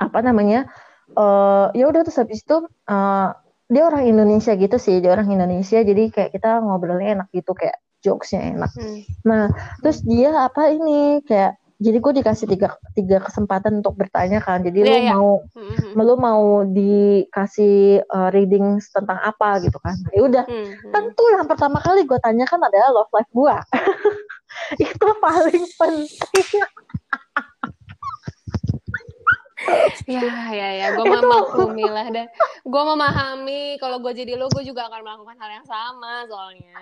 apa 0.00 0.18
namanya 0.24 0.66
eh 1.10 1.66
ya 1.76 1.84
udah 1.90 2.00
terus 2.02 2.18
habis 2.18 2.40
itu 2.40 2.56
eh, 2.88 3.28
dia 3.70 3.82
orang 3.86 4.02
Indonesia 4.04 4.52
gitu 4.58 4.76
sih 4.76 4.98
dia 4.98 5.14
orang 5.14 5.30
Indonesia 5.30 5.78
jadi 5.80 6.10
kayak 6.10 6.30
kita 6.34 6.58
ngobrolnya 6.60 7.22
enak 7.22 7.28
gitu 7.30 7.54
kayak 7.54 7.78
jokesnya 8.02 8.58
enak 8.58 8.70
Hmm. 8.74 9.00
nah 9.22 9.44
terus 9.80 10.02
dia 10.02 10.34
apa 10.34 10.74
ini 10.74 11.22
kayak 11.22 11.54
jadi 11.80 11.96
gue 11.96 12.12
dikasih 12.20 12.44
tiga 12.44 12.76
tiga 12.92 13.24
kesempatan 13.24 13.80
untuk 13.80 13.96
bertanya 13.96 14.44
kan 14.44 14.60
jadi 14.60 14.84
Iya, 14.84 14.84
lu 14.84 14.96
iya. 15.00 15.12
mau 15.16 15.30
Hmm, 15.56 15.72
hmm, 15.72 15.92
lu 15.96 16.14
mau 16.20 16.44
dikasih 16.68 18.04
eh, 18.04 18.28
reading 18.36 18.76
tentang 18.84 19.16
apa 19.16 19.64
gitu 19.64 19.80
kan 19.80 19.96
ya 20.12 20.20
udah 20.28 20.44
hmm, 20.44 20.66
hmm. 20.76 20.92
tentu 20.92 21.24
yang 21.32 21.48
pertama 21.48 21.80
kali 21.80 22.04
gue 22.04 22.18
tanyakan 22.20 22.60
adalah 22.68 22.88
love 22.92 23.12
life 23.16 23.30
gue 23.32 23.56
itu 24.84 25.06
paling 25.22 25.64
penting 25.78 26.48
Ya, 30.08 30.24
ya, 30.50 30.68
ya. 30.72 30.86
Gue 30.96 31.04
memaklumi 31.04 31.84
lah 31.84 32.08
dan 32.08 32.26
gue 32.64 32.82
memahami 32.82 33.76
kalau 33.76 34.00
gue 34.00 34.12
jadi 34.16 34.32
lo, 34.34 34.48
gue 34.48 34.64
juga 34.64 34.88
akan 34.88 35.00
melakukan 35.04 35.36
hal 35.36 35.50
yang 35.60 35.66
sama 35.68 36.24
soalnya. 36.24 36.80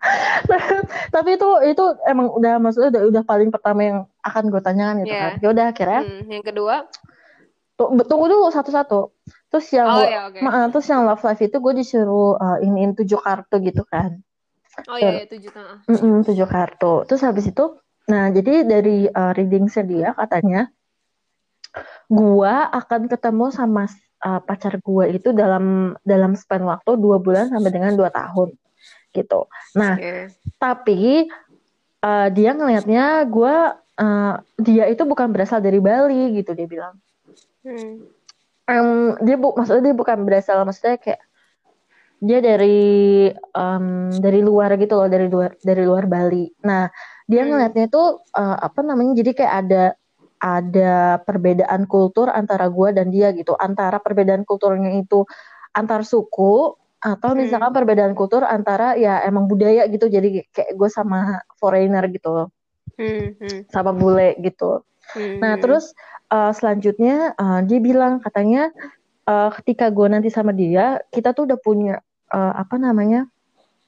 tapi 1.14 1.36
itu 1.36 1.48
itu 1.68 1.84
emang 2.08 2.32
udah 2.32 2.56
maksudnya 2.56 2.88
udah 2.88 3.02
udah 3.12 3.22
paling 3.24 3.52
pertama 3.52 3.80
yang 3.84 3.98
akan 4.24 4.44
gue 4.48 4.60
tanyakan 4.64 4.96
gitu 5.04 5.12
Iya. 5.12 5.20
kan. 5.20 5.32
Ya 5.40 5.48
udah 5.52 5.64
akhirnya. 5.72 6.00
Hmm, 6.04 6.22
yang 6.28 6.44
kedua, 6.44 6.74
tu- 7.76 7.90
tunggu 8.08 8.26
dulu 8.28 8.48
satu-satu. 8.52 9.00
Terus 9.50 9.66
yang 9.74 9.88
oh 9.88 9.96
gua- 10.04 10.08
ya 10.08 10.20
ma- 10.40 10.68
terus 10.70 10.86
yang 10.88 11.04
love 11.04 11.24
life 11.24 11.42
itu 11.42 11.56
gue 11.56 11.72
disuruh 11.74 12.36
uh, 12.38 12.58
iniin 12.64 12.92
tujuh 12.96 13.18
kartu 13.20 13.56
gitu 13.60 13.82
kan. 13.88 14.20
Oh 14.88 14.96
iya, 14.96 15.24
ya, 15.24 15.28
tujuh 15.28 15.50
tujuh 16.24 16.46
kartu. 16.48 17.04
Terus 17.08 17.20
habis 17.24 17.48
itu 17.48 17.76
nah 18.08 18.26
jadi 18.32 18.66
dari 18.66 19.06
uh, 19.06 19.30
reading 19.36 19.70
dia 19.86 20.16
katanya 20.18 20.66
gua 22.10 22.68
akan 22.70 23.06
ketemu 23.06 23.50
sama 23.54 23.86
uh, 24.22 24.40
pacar 24.42 24.78
gua 24.82 25.06
itu 25.06 25.30
dalam 25.30 25.94
dalam 26.02 26.34
span 26.34 26.62
waktu 26.66 26.96
dua 26.98 27.22
bulan 27.22 27.48
sampai 27.50 27.70
dengan 27.70 27.94
dua 27.94 28.10
tahun 28.10 28.54
gitu 29.10 29.46
nah 29.74 29.94
Oke. 29.98 30.30
tapi 30.58 31.26
uh, 32.00 32.28
dia 32.30 32.50
ngelihatnya 32.54 33.26
gue 33.26 33.54
uh, 34.00 34.34
dia 34.56 34.84
itu 34.86 35.02
bukan 35.04 35.28
berasal 35.34 35.58
dari 35.60 35.78
Bali 35.82 36.38
gitu 36.38 36.54
dia 36.54 36.66
bilang 36.66 36.94
Hmm. 37.60 38.08
Em, 38.64 39.12
dia 39.20 39.36
bu 39.36 39.52
maksudnya 39.52 39.92
dia 39.92 39.96
bukan 39.98 40.24
berasal 40.24 40.64
maksudnya 40.64 40.96
kayak 40.96 41.20
dia 42.24 42.40
dari 42.40 43.28
em, 43.36 43.86
dari 44.16 44.40
luar 44.40 44.80
gitu 44.80 44.96
loh 44.96 45.12
dari 45.12 45.28
luar 45.28 45.52
dari 45.60 45.84
luar 45.84 46.08
Bali 46.08 46.48
nah 46.64 46.88
dia 47.28 47.44
Hmm. 47.44 47.52
ngelihatnya 47.52 47.92
itu 47.92 48.00
uh, 48.16 48.56
apa 48.64 48.80
namanya 48.80 49.12
jadi 49.20 49.30
kayak 49.36 49.54
ada 49.68 49.84
ada 50.40 51.20
perbedaan 51.22 51.84
kultur 51.84 52.32
antara 52.32 52.66
gue 52.72 52.88
dan 52.96 53.12
dia 53.12 53.30
gitu 53.36 53.52
antara 53.60 54.00
perbedaan 54.00 54.48
kulturnya 54.48 54.96
itu 54.96 55.28
antar 55.76 56.02
suku 56.02 56.74
atau 57.00 57.30
Hmm. 57.32 57.44
misalkan 57.44 57.72
perbedaan 57.72 58.12
kultur 58.16 58.44
antara 58.44 58.96
ya 58.96 59.24
emang 59.24 59.48
budaya 59.48 59.88
gitu 59.88 60.08
jadi 60.08 60.44
kayak 60.52 60.76
gue 60.76 60.88
sama 60.88 61.44
foreigner 61.60 62.08
gitu 62.12 62.48
Hmm, 63.00 63.32
hmm, 63.40 63.72
sama 63.72 63.96
bule 63.96 64.36
gitu 64.44 64.84
hmm. 65.16 65.40
Nah, 65.40 65.56
terus 65.56 65.96
uh, 66.28 66.52
selanjutnya 66.52 67.32
uh, 67.32 67.64
dia 67.64 67.80
bilang 67.80 68.20
katanya 68.20 68.68
uh, 69.24 69.48
ketika 69.60 69.88
gue 69.88 70.06
nanti 70.10 70.28
sama 70.28 70.52
dia, 70.52 71.00
kita 71.08 71.32
tuh 71.32 71.48
udah 71.48 71.58
punya 71.60 72.04
uh, 72.28 72.52
apa 72.60 72.76
namanya 72.76 73.24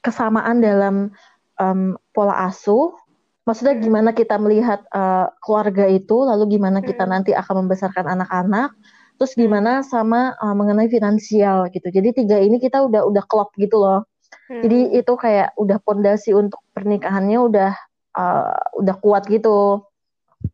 kesamaan 0.01 0.59
dalam 0.59 1.13
um, 1.61 1.95
pola 2.11 2.47
asuh. 2.49 2.95
Maksudnya 3.43 3.75
Hmm. 3.75 3.83
gimana 3.83 4.09
kita 4.15 4.39
melihat 4.39 4.87
uh, 4.95 5.27
keluarga 5.43 5.83
itu, 5.91 6.15
lalu 6.23 6.55
gimana 6.55 6.79
kita 6.79 7.03
Hmm. 7.03 7.19
nanti 7.19 7.35
akan 7.35 7.67
membesarkan 7.67 8.07
anak-anak, 8.07 8.71
terus 9.19 9.35
Hmm. 9.35 9.41
gimana 9.47 9.83
sama 9.83 10.31
uh, 10.39 10.55
mengenai 10.55 10.87
finansial 10.87 11.67
gitu. 11.75 11.91
Jadi 11.91 12.23
tiga 12.23 12.39
ini 12.39 12.63
kita 12.63 12.87
udah 12.87 13.03
udah 13.03 13.23
klop 13.27 13.51
gitu 13.59 13.83
loh. 13.83 14.07
Hmm. 14.47 14.63
Jadi 14.63 14.95
itu 14.95 15.13
kayak 15.19 15.59
udah 15.59 15.77
pondasi 15.83 16.31
untuk 16.31 16.63
pernikahannya 16.71 17.39
udah 17.43 17.71
uh, 18.15 18.55
udah 18.79 18.95
kuat 19.03 19.27
gitu. 19.27 19.83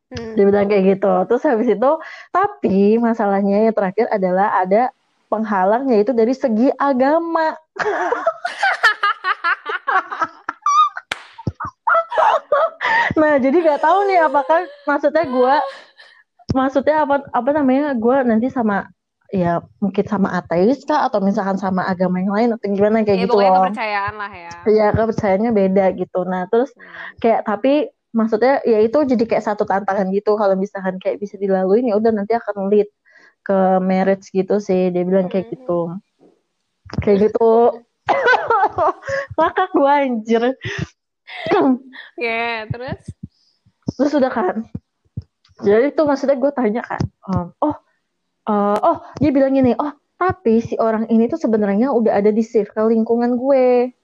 Hmm. 0.09 0.33
Dia 0.33 0.49
bilang 0.49 0.65
kayak 0.65 0.97
gitu. 0.97 1.13
Terus 1.29 1.45
habis 1.45 1.69
itu, 1.69 1.91
tapi 2.33 2.97
masalahnya 2.97 3.69
yang 3.69 3.75
terakhir 3.77 4.09
adalah 4.09 4.65
ada 4.65 4.89
penghalang 5.29 5.93
yaitu 5.93 6.09
dari 6.17 6.33
segi 6.33 6.73
agama. 6.73 7.53
nah, 13.19 13.35
jadi 13.37 13.57
nggak 13.59 13.81
tahu 13.83 13.99
nih 14.07 14.19
apakah 14.23 14.59
maksudnya 14.87 15.25
gue, 15.27 15.55
maksudnya 16.55 16.95
apa 17.03 17.15
apa 17.29 17.49
namanya 17.53 17.93
gue 17.93 18.15
nanti 18.25 18.47
sama 18.49 18.87
ya 19.29 19.61
mungkin 19.77 20.05
sama 20.09 20.33
ateis 20.33 20.81
kah 20.89 21.05
atau 21.05 21.21
misalkan 21.21 21.61
sama 21.61 21.85
agama 21.85 22.17
yang 22.17 22.33
lain 22.33 22.49
atau 22.57 22.65
gimana 22.65 23.05
kayak 23.05 23.19
Ya, 23.19 23.23
gitu 23.29 23.37
loh. 23.37 23.61
kepercayaan 23.61 24.15
lah 24.17 24.31
ya. 24.33 24.51
Ya 24.65 24.87
kepercayaannya 24.89 25.51
beda 25.53 25.85
gitu. 25.93 26.19
Nah 26.25 26.49
terus 26.49 26.73
Hmm. 26.73 27.13
kayak 27.21 27.45
tapi 27.45 27.93
maksudnya 28.09 28.57
ya 28.65 28.81
itu 28.81 28.97
jadi 29.05 29.21
kayak 29.29 29.45
satu 29.45 29.69
tantangan 29.69 30.09
gitu 30.09 30.33
kalau 30.33 30.57
misalkan 30.57 30.97
kayak 30.97 31.21
bisa 31.21 31.37
dilalui 31.37 31.85
ya 31.85 31.93
udah 31.93 32.09
nanti 32.09 32.33
akan 32.33 32.73
lead 32.73 32.89
ke 33.45 33.57
marriage 33.85 34.33
gitu 34.33 34.57
sih 34.57 34.89
dia 34.89 35.05
bilang 35.05 35.29
kayak 35.29 35.45
Hmm. 35.45 35.53
gitu 35.53 35.79
kayak 37.05 37.17
gitu 37.29 37.53
ngakak 39.37 39.69
gue 39.77 39.93
anjir 39.93 40.43
Ya, 42.19 42.67
terus? 42.67 43.01
terus 43.95 44.13
udah 44.15 44.31
kan? 44.31 44.55
Jadi 45.59 45.91
itu 45.91 46.01
maksudnya 46.07 46.39
gue 46.39 46.51
tanya 46.55 46.81
kan 46.85 47.03
um, 47.27 47.51
oh 47.59 47.75
uh, 48.47 48.77
oh 48.79 48.97
dia 49.19 49.27
bilang 49.35 49.51
gini 49.51 49.75
oh 49.75 49.91
tapi 50.15 50.63
si 50.63 50.75
orang 50.79 51.07
ini 51.11 51.27
tuh 51.27 51.39
sebenarnya 51.39 51.91
udah 51.91 52.19
ada 52.19 52.31
di 52.31 52.43
circle 52.43 52.91
lingkungan 52.91 53.39
gue. 53.39 53.95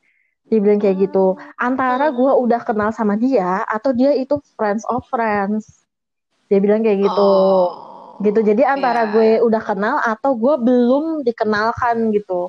Dia 0.47 0.59
bilang 0.63 0.79
kayak 0.79 1.09
gitu. 1.11 1.35
Antara 1.59 2.07
gue 2.15 2.31
udah 2.31 2.61
kenal 2.63 2.95
sama 2.95 3.19
dia 3.19 3.67
atau 3.67 3.91
dia 3.91 4.15
itu 4.15 4.39
friends 4.55 4.87
of 4.87 5.03
friends. 5.11 5.83
Dia 6.47 6.63
bilang 6.63 6.87
kayak 6.87 7.03
gitu. 7.03 7.19
Oh. 7.19 8.15
gitu. 8.23 8.39
Jadi 8.47 8.63
antara 8.63 9.07
Ya. 9.07 9.11
gue 9.11 9.29
udah 9.43 9.59
kenal 9.59 9.99
atau 9.99 10.39
gue 10.39 10.55
belum 10.55 11.27
dikenalkan 11.27 12.15
gitu 12.15 12.47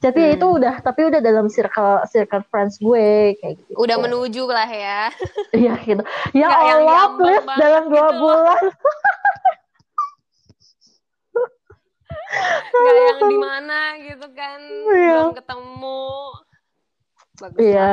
jadi 0.00 0.16
ya 0.16 0.26
Hmm. 0.26 0.36
itu 0.36 0.46
udah 0.50 0.74
tapi 0.80 1.00
udah 1.06 1.20
dalam 1.20 1.46
circle 1.46 2.00
circle 2.06 2.40
friends 2.46 2.76
gue 2.76 3.36
kayak 3.36 3.54
gitu 3.58 3.76
Udah 3.76 3.96
menuju 3.98 4.42
lah 4.44 4.64
ya. 4.66 5.12
iya 5.60 5.76
gitu 5.78 6.00
ya 6.32 6.46
Nggak 6.46 6.62
yang 6.64 6.80
Allah 6.82 7.04
please 7.14 7.44
banget 7.44 7.60
dalam 7.60 7.82
dua 7.86 8.00
gitu 8.02 8.16
bulan 8.18 8.62
Nggak 12.70 12.94
yang 12.96 13.18
di 13.20 13.38
mana 13.38 13.78
gitu 13.98 14.26
kan. 14.32 14.60
Iya. 14.88 15.14
Belum 15.20 15.34
ketemu. 15.34 16.02
Bagus 17.36 17.58
lah. 17.58 17.60
Iya, 17.60 17.90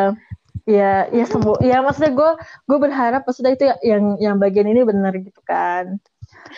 iya, 0.65 0.91
ya 1.09 1.25
semua. 1.25 1.57
Ya 1.59 1.77
maksudnya 1.81 2.11
gue, 2.13 2.31
gue 2.63 2.77
berharap 2.77 3.21
maksudnya 3.23 3.51
itu 3.51 3.63
ya- 3.65 3.81
yang 3.81 4.03
yang 4.17 4.35
bagian 4.37 4.67
ini 4.67 4.83
benar 4.83 5.13
gitu 5.17 5.41
kan. 5.41 5.97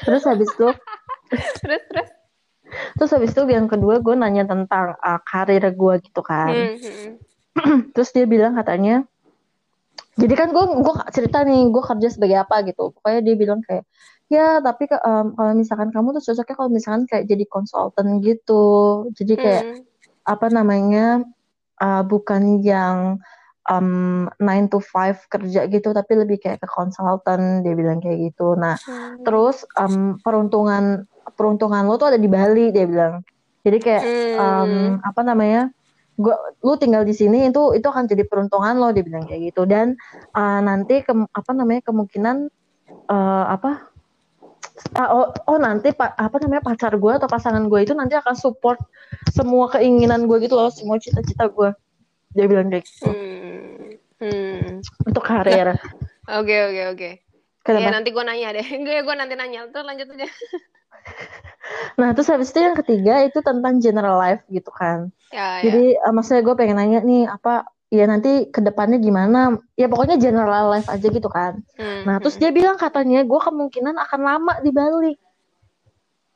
Terus 0.04 0.26
habis 0.26 0.50
itu, 0.50 0.68
Terus, 1.62 1.82
terus. 1.88 2.10
Terus 2.98 3.12
habis 3.14 3.32
itu 3.34 3.44
yang 3.50 3.66
kedua 3.66 4.02
gue 4.02 4.16
nanya 4.16 4.46
tentang 4.46 4.96
uh, 4.98 5.20
karir 5.26 5.64
gue 5.74 5.94
gitu 6.06 6.22
kan. 6.22 6.54
Hmm, 6.54 6.76
hmm. 6.78 7.12
Terus 7.96 8.10
dia 8.16 8.24
bilang 8.24 8.56
katanya, 8.56 9.04
jadi 10.16 10.34
kan 10.36 10.50
gue 10.52 10.66
gue 10.80 10.94
cerita 11.12 11.44
nih 11.44 11.72
gue 11.72 11.84
kerja 11.84 12.08
sebagai 12.12 12.38
apa 12.44 12.64
gitu. 12.68 12.92
Pokoknya 12.96 13.20
dia 13.24 13.36
bilang 13.36 13.60
kayak, 13.64 13.84
ya 14.32 14.60
tapi 14.64 14.88
ke- 14.88 15.02
em, 15.02 15.36
kalau 15.36 15.54
misalkan 15.56 15.90
kamu 15.92 16.20
tuh 16.20 16.24
cocoknya 16.32 16.56
kalau 16.56 16.70
misalkan 16.72 17.04
kayak 17.08 17.26
jadi 17.28 17.46
konsultan 17.50 18.20
gitu. 18.24 18.66
Jadi 19.16 19.34
kayak 19.36 19.64
Hmm. 19.66 19.84
apa 20.30 20.48
namanya 20.54 21.26
uh, 21.82 22.04
bukan 22.06 22.62
yang 22.62 23.18
um, 23.70 24.28
9 24.42 24.70
to 24.70 24.80
5 24.82 25.26
kerja 25.30 25.70
gitu 25.70 25.90
tapi 25.94 26.12
lebih 26.18 26.38
kayak 26.42 26.60
ke 26.62 26.68
konsultan 26.70 27.62
dia 27.62 27.74
bilang 27.74 28.02
kayak 28.02 28.34
gitu 28.34 28.54
nah 28.54 28.76
Hmm. 28.84 29.22
terus 29.26 29.66
um, 29.78 30.18
peruntungan 30.22 31.06
peruntungan 31.36 31.86
lo 31.86 31.98
tuh 31.98 32.14
ada 32.14 32.20
di 32.20 32.30
Bali 32.30 32.72
dia 32.74 32.86
bilang 32.86 33.22
jadi 33.66 33.78
kayak 33.78 34.04
um, 34.40 34.68
Hmm. 34.70 34.94
apa 35.04 35.22
namanya 35.26 35.62
gua 36.20 36.36
lu 36.64 36.76
tinggal 36.76 37.08
di 37.08 37.16
sini 37.16 37.48
itu 37.48 37.76
itu 37.76 37.88
akan 37.88 38.08
jadi 38.08 38.28
peruntungan 38.28 38.76
lo 38.76 38.92
dia 38.92 39.04
bilang 39.04 39.24
kayak 39.28 39.52
gitu 39.54 39.64
dan 39.64 39.96
uh, 40.36 40.60
nanti 40.60 41.04
ke, 41.04 41.12
apa 41.12 41.52
namanya 41.56 41.82
kemungkinan 41.86 42.50
uh, 43.10 43.46
apa 43.50 43.90
Ah, 44.96 45.12
oh, 45.12 45.28
oh 45.52 45.60
nanti 45.60 45.92
pak 45.92 46.16
apa 46.16 46.40
namanya 46.40 46.64
pacar 46.64 46.96
gue 46.96 47.12
atau 47.12 47.28
pasangan 47.28 47.68
gue 47.68 47.84
itu 47.84 47.92
nanti 47.92 48.16
akan 48.16 48.32
support 48.32 48.80
semua 49.28 49.68
keinginan 49.68 50.24
gue 50.24 50.40
gitu 50.40 50.56
loh 50.56 50.72
semua 50.72 50.96
cita-cita 50.96 51.52
gue 51.52 51.76
dia 52.32 52.48
bilang 52.48 52.72
kayak 52.72 52.88
gitu 52.88 53.12
Hmm. 53.12 54.00
Hmm. 54.24 54.80
untuk 55.04 55.24
karir 55.24 55.76
Oke 56.30 56.56
oke 56.70 56.84
oke. 56.94 57.10
Kenapa? 57.66 57.84
Ya 57.84 57.90
nanti 57.90 58.10
gue 58.14 58.24
nanya 58.24 58.50
deh. 58.54 58.68
Gue 58.86 59.02
gue 59.02 59.16
nanti 59.18 59.34
nanya. 59.34 59.66
Terus 59.74 59.86
lanjut 59.86 60.08
aja. 60.14 60.28
nah 62.00 62.16
terus 62.16 62.28
habis 62.32 62.50
itu 62.50 62.60
yang 62.64 62.78
ketiga 62.78 63.24
itu 63.28 63.40
tentang 63.44 63.78
general 63.84 64.18
life 64.18 64.44
gitu 64.50 64.72
kan. 64.72 65.14
Ya, 65.30 65.62
ya. 65.62 65.70
jadi 65.70 65.86
eh, 66.00 66.14
maksudnya 66.14 66.42
gue 66.42 66.56
pengen 66.58 66.78
nanya 66.80 67.00
nih 67.06 67.30
apa 67.30 67.70
ya 67.90 68.06
nanti 68.06 68.50
ke 68.50 68.62
depannya 68.62 68.98
gimana? 69.02 69.60
Ya 69.76 69.90
pokoknya 69.90 70.18
general 70.18 70.74
life 70.74 70.90
aja 70.90 71.08
gitu 71.10 71.30
kan. 71.30 71.62
Hmm, 71.78 72.06
nah 72.06 72.16
terus 72.22 72.38
hmm, 72.38 72.42
dia 72.46 72.52
bilang 72.54 72.78
katanya 72.78 73.26
gue 73.26 73.40
kemungkinan 73.40 73.96
akan 74.10 74.22
lama 74.22 74.54
di 74.62 74.72
Bali. 74.74 75.14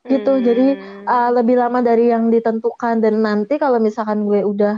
Gitu. 0.04 0.32
Hmm. 0.36 0.44
jadi 0.44 0.66
uh, 1.08 1.30
lebih 1.32 1.56
lama 1.56 1.80
dari 1.80 2.12
yang 2.12 2.28
ditentukan. 2.28 3.00
Dan 3.00 3.24
nanti 3.24 3.56
kalau 3.56 3.80
misalkan 3.80 4.28
gue 4.28 4.44
udah 4.44 4.76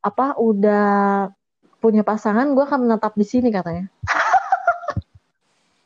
apa 0.00 0.38
udah 0.40 1.28
punya 1.80 2.04
pasangan 2.04 2.52
gue 2.52 2.64
akan 2.64 2.88
menetap 2.88 3.16
di 3.16 3.24
sini 3.24 3.48
katanya 3.48 3.88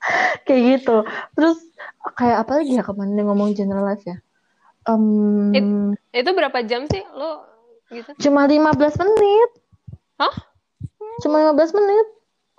kayak 0.46 0.62
gitu 0.78 1.02
terus 1.34 1.58
kayak 2.14 2.44
apa 2.44 2.60
lagi 2.60 2.76
ya 2.76 2.82
kemarin 2.82 3.16
ngomong 3.16 3.52
general 3.52 3.84
life 3.84 4.04
ya 4.04 4.18
Em, 4.84 5.96
itu 6.12 6.30
berapa 6.36 6.60
jam 6.60 6.84
sih 6.84 7.00
lo 7.16 7.40
gitu? 7.88 8.12
cuma 8.20 8.44
15 8.44 8.76
menit 9.00 9.50
Hah? 10.20 10.34
cuma 11.24 11.40
15 11.52 11.72
menit 11.72 12.06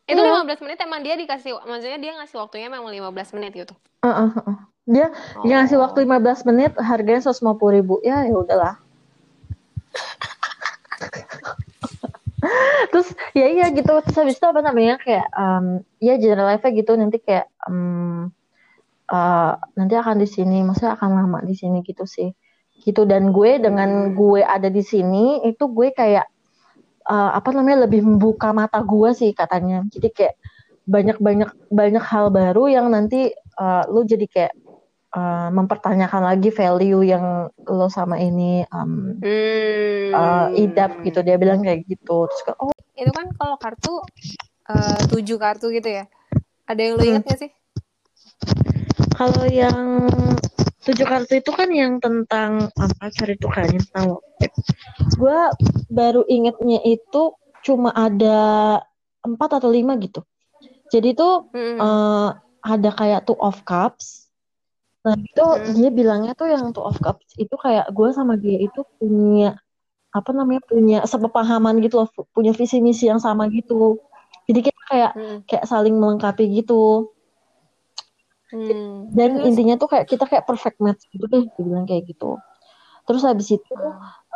Itu 0.05 0.21
Iya. 0.21 0.41
15 0.41 0.61
menit 0.61 0.77
emang 0.81 1.01
dia 1.01 1.17
dikasih 1.17 1.57
maksudnya 1.65 1.97
dia 1.97 2.13
ngasih 2.17 2.37
waktunya 2.37 2.69
memang 2.69 2.93
15 2.93 3.33
menit 3.37 3.57
gitu. 3.57 3.73
Uh, 4.01 4.29
uh, 4.29 4.37
uh. 4.37 4.57
dia 4.85 5.09
dia 5.41 5.55
ngasih 5.61 5.77
Oh. 5.77 5.85
waktu 5.85 6.05
15 6.05 6.45
menit 6.45 6.71
harganya 6.77 7.25
150 7.25 7.41
ribu 7.73 7.97
ya 8.01 8.21
ya 8.21 8.37
udahlah 8.37 8.77
terus 12.95 13.11
ya 13.35 13.51
iya 13.51 13.67
gitu. 13.75 13.91
Terus 13.91 14.15
habis 14.15 14.39
itu 14.39 14.47
apa 14.47 14.63
namanya 14.63 14.95
kayak 15.03 15.27
um, 15.35 15.83
ya 15.99 16.15
general 16.15 16.47
life 16.47 16.63
gitu. 16.63 16.95
Nanti 16.95 17.19
kayak 17.19 17.51
um, 17.67 18.31
uh, 19.11 19.59
nanti 19.75 19.99
akan 19.99 20.23
di 20.23 20.27
sini. 20.31 20.63
Maksudnya 20.63 20.95
akan 20.95 21.11
lama 21.11 21.39
di 21.43 21.59
sini 21.59 21.83
gitu 21.83 22.07
sih. 22.07 22.31
Gitu. 22.87 23.03
Dan 23.03 23.35
gue 23.35 23.59
dengan 23.59 24.15
gue 24.15 24.39
ada 24.39 24.71
di 24.71 24.79
sini 24.79 25.43
itu 25.43 25.67
gue 25.67 25.91
kayak 25.91 26.23
uh, 27.11 27.35
apa 27.35 27.51
namanya 27.51 27.83
lebih 27.83 28.07
membuka 28.07 28.55
mata 28.55 28.79
gue 28.79 29.11
sih 29.11 29.35
katanya. 29.35 29.83
Jadi 29.91 30.15
kayak 30.15 30.35
banyak 30.87 31.17
banyak 31.19 31.51
banyak 31.67 32.03
hal 32.07 32.31
baru 32.31 32.71
yang 32.71 32.87
nanti 32.95 33.35
uh, 33.59 33.83
lu 33.91 34.07
jadi 34.07 34.23
kayak 34.23 34.53
uh, 35.17 35.49
mempertanyakan 35.51 36.31
lagi 36.31 36.53
value 36.53 37.03
yang 37.03 37.49
lo 37.67 37.87
sama 37.91 38.21
ini 38.23 38.63
um, 38.71 39.17
Hmm. 39.19 40.11
uh, 40.13 40.47
idap 40.55 41.01
gitu. 41.03 41.19
Dia 41.25 41.35
bilang 41.41 41.59
kayak 41.59 41.89
gitu. 41.89 42.29
Terus 42.29 42.41
kayak, 42.45 42.59
oh 42.61 42.74
Itu 42.95 43.11
kan 43.11 43.27
kalau 43.35 43.55
kartu 43.59 43.93
eh, 44.65 44.99
tujuh 45.11 45.37
kartu 45.37 45.69
gitu 45.69 45.89
ya. 45.91 46.09
Ada 46.65 46.79
yang 46.81 46.93
lo 46.97 47.03
Hmm. 47.05 47.11
ingat 47.13 47.23
gak 47.29 47.39
sih? 47.45 47.51
kalau 49.15 49.47
yang 49.47 50.11
tujuh 50.83 51.07
kartu 51.07 51.39
itu 51.39 51.51
kan 51.55 51.71
yang 51.71 52.03
tentang 52.03 52.67
apa 52.75 53.07
cari 53.15 53.39
kan 53.39 53.67
yang 53.71 53.83
tentang 53.87 54.19
gue 55.15 55.39
baru 55.87 56.21
ingetnya 56.27 56.83
itu 56.83 57.31
cuma 57.63 57.95
ada 57.95 58.79
empat 59.23 59.63
atau 59.63 59.71
lima 59.71 59.95
gitu 60.03 60.21
jadi 60.91 61.15
tuh 61.15 61.47
Hmm. 61.55 61.79
eh, 61.79 62.29
ada 62.65 62.89
kayak 62.91 63.23
two 63.23 63.39
of 63.39 63.63
cups 63.63 64.27
nah 65.05 65.15
itu 65.15 65.45
Hmm. 65.45 65.73
dia 65.79 65.89
bilangnya 65.95 66.33
tuh 66.35 66.51
yang 66.51 66.75
two 66.75 66.83
of 66.83 66.97
cups 66.99 67.39
itu 67.39 67.55
kayak 67.55 67.87
gue 67.95 68.09
sama 68.11 68.35
dia 68.35 68.57
itu 68.59 68.83
punya 68.99 69.55
apa 70.16 70.32
namanya 70.32 70.63
punya 70.63 71.03
sepepahaman 71.03 71.84
gitu 71.84 71.99
loh 71.99 72.07
punya 72.32 72.55
visi 72.55 72.80
misi 72.80 73.11
yang 73.11 73.20
sama 73.20 73.51
gitu. 73.51 73.99
Jadi 74.47 74.59
kita 74.72 74.82
kayak 74.88 75.11
Hmm. 75.18 75.38
kayak 75.43 75.66
saling 75.68 75.95
melengkapi 75.99 76.47
gitu. 76.63 77.11
Hmm. 78.55 79.11
dan 79.11 79.41
Terus? 79.41 79.45
intinya 79.51 79.76
tuh 79.76 79.89
kayak 79.91 80.05
kita 80.07 80.24
kayak 80.30 80.45
perfect 80.47 80.78
match 80.80 81.01
gitu 81.11 81.26
deh 81.28 81.43
dia 81.43 81.63
bilang 81.66 81.84
kayak 81.89 82.07
gitu. 82.07 82.39
Terus 83.09 83.22
habis 83.28 83.51
itu 83.51 83.76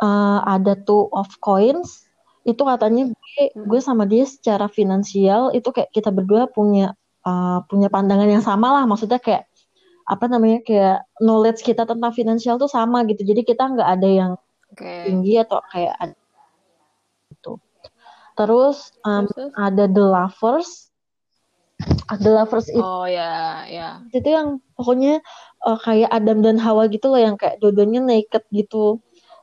uh, 0.02 0.38
ada 0.44 0.76
two 0.76 1.08
of 1.14 1.30
coins. 1.40 2.04
Itu 2.44 2.66
katanya 2.66 3.08
gue 3.08 3.42
gue 3.54 3.80
sama 3.80 4.04
dia 4.04 4.26
secara 4.26 4.66
finansial 4.68 5.54
itu 5.56 5.70
kayak 5.72 5.94
kita 5.94 6.10
berdua 6.12 6.50
punya 6.50 6.92
uh, 7.24 7.62
punya 7.70 7.88
pandangan 7.88 8.28
yang 8.28 8.44
sama 8.44 8.68
lah. 8.74 8.84
Maksudnya 8.84 9.22
kayak 9.22 9.46
apa 10.10 10.26
namanya 10.26 10.58
kayak 10.66 11.06
knowledge 11.22 11.62
kita 11.62 11.86
tentang 11.86 12.10
finansial 12.12 12.58
tuh 12.58 12.68
sama 12.68 13.06
gitu. 13.06 13.22
Jadi 13.22 13.46
kita 13.46 13.62
nggak 13.62 13.88
ada 13.88 14.08
yang 14.10 14.32
Oke. 14.70 15.10
tinggi 15.10 15.34
atau 15.40 15.60
kayak 15.70 16.14
gitu 17.30 17.58
terus 18.38 18.94
um, 19.02 19.26
Terus, 19.26 19.50
ada 19.58 19.84
the 19.90 20.04
lovers 20.04 20.90
the 22.20 22.30
lovers 22.30 22.68
itu 22.68 22.80
Oh 22.80 23.08
ya, 23.08 23.64
ya. 23.68 24.04
itu 24.12 24.28
yang 24.28 24.60
pokoknya 24.76 25.24
uh, 25.64 25.78
kayak 25.80 26.10
Adam 26.12 26.44
dan 26.44 26.60
Hawa 26.60 26.90
gitu 26.92 27.08
loh 27.08 27.20
yang 27.20 27.36
kayak 27.40 27.56
dua-duanya 27.62 28.04
naked 28.04 28.44
gitu. 28.52 29.00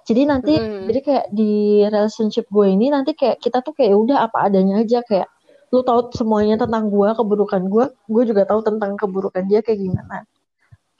Jadi 0.07 0.21
nanti 0.23 0.53
Mm. 0.55 0.87
jadi 0.87 0.99
kayak 1.03 1.25
di 1.35 1.83
relationship 1.83 2.47
gue 2.47 2.67
ini 2.71 2.93
nanti 2.93 3.11
kayak 3.11 3.43
kita 3.43 3.59
tuh 3.59 3.75
kayak 3.75 3.91
udah 3.91 4.27
apa 4.29 4.47
adanya 4.47 4.79
aja 4.79 5.03
kayak 5.03 5.27
lu 5.67 5.83
tahu 5.83 6.15
semuanya 6.15 6.55
tentang 6.55 6.87
gue, 6.87 7.09
keburukan 7.11 7.67
gue, 7.67 7.85
gue 7.91 8.23
juga 8.23 8.47
tahu 8.47 8.63
tentang 8.63 8.95
keburukan 8.95 9.43
dia 9.51 9.59
kayak 9.59 9.83
gimana. 9.83 10.23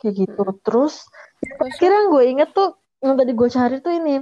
Kayak 0.04 0.28
gitu. 0.28 0.44
Terus 0.60 1.08
terakhir 1.40 1.90
yang 1.96 2.08
gue 2.12 2.24
inget 2.28 2.50
tuh 2.52 2.76
yang 3.02 3.16
tadi 3.16 3.32
gue 3.34 3.50
cari 3.50 3.78
tuh 3.82 3.94
ini 3.94 4.16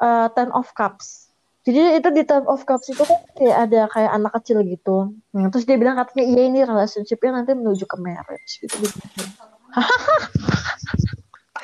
uh, 0.00 0.28
Ten 0.32 0.50
of 0.52 0.70
Cups. 0.76 1.30
Jadi 1.60 2.00
itu 2.00 2.08
di 2.12 2.22
Ten 2.24 2.48
of 2.48 2.64
Cups 2.64 2.88
itu 2.88 3.04
kan 3.04 3.20
kayak 3.36 3.56
ada 3.68 3.80
kayak 3.92 4.10
anak 4.16 4.32
kecil 4.40 4.64
gitu. 4.64 5.12
Nah, 5.36 5.52
terus 5.52 5.68
dia 5.68 5.76
bilang 5.76 6.00
katanya 6.00 6.24
iya 6.24 6.42
ini 6.48 6.60
relationshipnya 6.64 7.40
nanti 7.40 7.52
menuju 7.52 7.84
ke 7.84 7.96
marriage 8.00 8.52
gitu. 8.64 8.76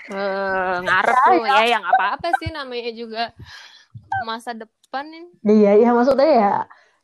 Eh, 0.06 0.76
ngarep 0.86 1.16
tuh 1.18 1.42
ya 1.42 1.66
yang 1.66 1.82
apa-apa 1.82 2.30
sih 2.38 2.54
namanya 2.54 2.94
juga 2.94 3.34
masa 4.22 4.54
depan 4.54 5.02
ini. 5.10 5.30
Iya, 5.42 5.82
iya 5.82 5.90
maksudnya 5.90 6.30
ya 6.30 6.52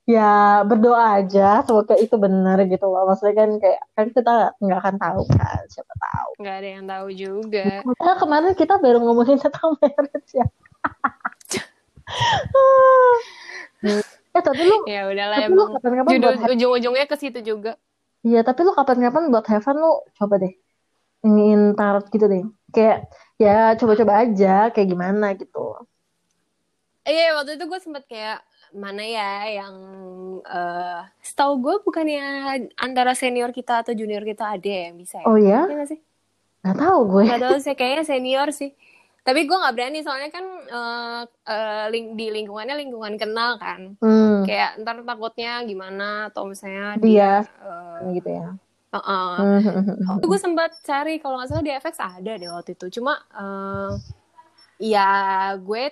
ya 0.03 0.67
berdoa 0.67 1.23
aja 1.23 1.63
semoga 1.63 1.95
itu 1.95 2.19
benar 2.19 2.59
gitu 2.67 2.87
loh. 2.91 3.07
Maksudnya 3.07 3.35
kan 3.39 3.51
kayak 3.63 3.81
kan 3.95 4.07
kita 4.11 4.35
nggak 4.59 4.79
akan 4.83 4.97
tahu 4.99 5.23
kan, 5.31 5.63
siapa 5.71 5.95
tahu. 5.95 6.31
nggak 6.43 6.57
ada 6.59 6.69
yang 6.69 6.85
tahu 6.91 7.07
juga. 7.15 7.67
Padahal 7.87 8.17
kemarin 8.19 8.53
kita 8.59 8.75
baru 8.83 8.99
ngomongin 8.99 9.39
tentang 9.39 9.79
marriage 9.79 10.33
ya. 10.35 10.47
eh 14.33 14.43
tapi 14.43 14.63
lu 14.65 14.77
Ya 14.89 15.09
udahlah 15.09 15.37
tapi 15.39 15.53
lu 15.53 15.63
emang. 15.63 15.71
kapan-kapan 15.79 16.11
buat 16.19 16.35
Judul 16.39 16.53
ujung-ujungnya 16.57 17.07
ke 17.07 17.17
situ 17.21 17.41
juga. 17.45 17.73
Iya, 18.23 18.47
tapi 18.47 18.63
lu 18.63 18.73
kapan-kapan 18.73 19.35
buat 19.35 19.47
have 19.51 19.65
fun 19.67 19.77
lu 19.79 20.03
coba 20.15 20.39
deh. 20.39 20.55
Ingin 21.23 21.75
tarot 21.75 22.07
gitu 22.11 22.27
deh. 22.27 22.45
Kayak 22.71 23.11
ya 23.39 23.75
coba-coba 23.77 24.27
aja 24.27 24.71
kayak 24.71 24.89
gimana 24.89 25.35
gitu. 25.35 25.75
Iya 27.03 27.35
waktu 27.35 27.59
itu 27.59 27.67
gue 27.67 27.81
sempet 27.83 28.07
kayak 28.07 28.47
mana 28.73 29.05
ya 29.05 29.31
yang 29.63 29.75
eh 30.43 31.01
setahu 31.21 31.53
gue 31.61 31.75
bukannya 31.85 32.25
antara 32.75 33.13
senior 33.13 33.53
kita 33.53 33.85
atau 33.85 33.93
junior 33.93 34.25
kita 34.25 34.57
ada 34.57 34.73
yang 34.89 34.97
bisa 34.97 35.21
ya? 35.21 35.27
Oh 35.29 35.37
ya? 35.37 35.69
Iya 35.69 35.75
nggak 35.77 35.91
sih? 35.93 36.01
Nggak 36.65 36.77
tahu 36.79 36.99
gue. 37.09 37.23
Gak 37.29 37.43
tahu 37.43 37.57
sih 37.61 37.75
kayaknya 37.79 38.05
senior 38.05 38.49
sih. 38.51 38.71
Tapi 39.23 39.47
gue 39.47 39.55
nggak 39.55 39.75
berani 39.79 40.03
soalnya 40.03 40.31
kan 40.35 40.45
eh, 40.67 41.23
eh, 41.47 41.85
ling- 41.95 42.15
di 42.19 42.27
lingkungannya 42.35 42.75
lingkungan 42.75 43.15
kenal 43.21 43.55
kan. 43.61 43.95
Hmm, 44.03 44.43
Kayak 44.43 44.83
ntar 44.83 44.99
takutnya 45.07 45.63
gimana 45.63 46.33
atau 46.33 46.49
misalnya 46.51 46.99
dia 46.99 47.47
eh, 47.63 48.19
gitu 48.19 48.31
ya. 48.35 48.49
uh-uh. 48.93 49.33
Hmm, 49.39 49.61
hmm, 49.63 49.73
hmm, 49.73 49.85
hmm. 49.87 50.07
Waktu 50.11 50.27
gue 50.27 50.41
sempat 50.43 50.71
cari 50.83 51.23
kalau 51.23 51.39
nggak 51.39 51.49
salah 51.55 51.63
di 51.63 51.73
FX 51.73 51.95
ada 52.03 52.33
deh 52.35 52.51
waktu 52.51 52.75
itu. 52.75 52.99
Cuma 52.99 53.15
eh, 53.31 53.91
ya 54.83 55.09
gue 55.55 55.85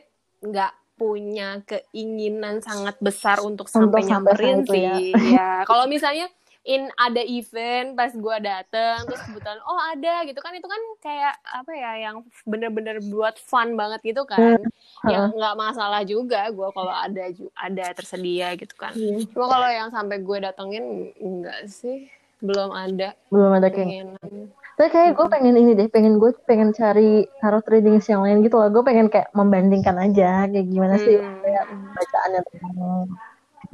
nggak 0.43 0.73
punya 1.01 1.65
keinginan 1.65 2.61
sangat 2.61 3.01
besar 3.01 3.41
untuk 3.41 3.73
sampai 3.73 4.05
Untuk 4.05 4.13
sampai 4.13 4.37
nyamperin 4.37 4.59
itu 4.61 4.75
ya. 4.77 4.95
sih. 5.01 5.13
Ya, 5.41 5.65
kalau 5.65 5.89
misalnya 5.89 6.29
in 6.61 6.93
ada 7.01 7.25
event 7.25 7.97
pas 7.97 8.13
gue 8.13 8.37
dateng 8.45 9.09
terus 9.09 9.25
kebetulan 9.25 9.65
oh 9.65 9.81
ada 9.81 10.29
gitu 10.29 10.45
kan 10.45 10.53
itu 10.53 10.69
kan 10.69 10.83
kayak 11.01 11.33
apa 11.41 11.73
ya 11.73 11.93
yang 12.05 12.21
bener-bener 12.45 13.01
buat 13.01 13.41
fun 13.41 13.81
banget 13.81 14.13
gitu 14.13 14.29
kan. 14.29 14.61
Ya 15.09 15.33
nggak 15.33 15.57
masalah 15.57 16.05
juga 16.05 16.53
gue 16.53 16.69
kalau 16.77 16.93
ada 16.93 17.33
ada 17.57 17.87
tersedia 17.97 18.53
gitu 18.61 18.77
kan. 18.77 18.93
Iya. 18.93 19.25
Cuma 19.33 19.49
kalau 19.49 19.73
yang 19.73 19.89
sampai 19.89 20.21
gue 20.21 20.37
datengin 20.45 20.85
enggak 21.17 21.65
sih 21.73 22.13
belum 22.45 22.77
ada 22.77 23.17
Belum 23.33 23.57
ada 23.57 23.69
kayak 23.73 23.81
keinginan. 23.81 24.53
Tapi 24.81 24.89
kayak 24.89 25.13
gue 25.13 25.27
pengen 25.29 25.55
ini 25.55 25.77
deh, 25.77 25.93
pengen 25.93 26.17
gue 26.17 26.33
pengen 26.49 26.73
cari 26.73 27.29
tarot 27.37 27.61
readings 27.69 28.09
yang 28.09 28.25
lain 28.25 28.41
gitu 28.41 28.57
loh. 28.57 28.73
Gue 28.73 28.81
pengen 28.81 29.13
kayak 29.13 29.29
membandingkan 29.37 29.93
aja 30.01 30.49
kayak 30.49 30.67
gimana 30.67 30.97
sih 30.97 31.21
Hmm. 31.21 31.37
kayak 31.45 31.65
bacaannya 31.69 32.41
tiga 32.49 32.69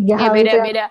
Ya 0.02 0.16
hal 0.18 0.34
beda 0.34 0.42
itu. 0.42 0.56
yang- 0.58 0.66
beda 0.66 0.84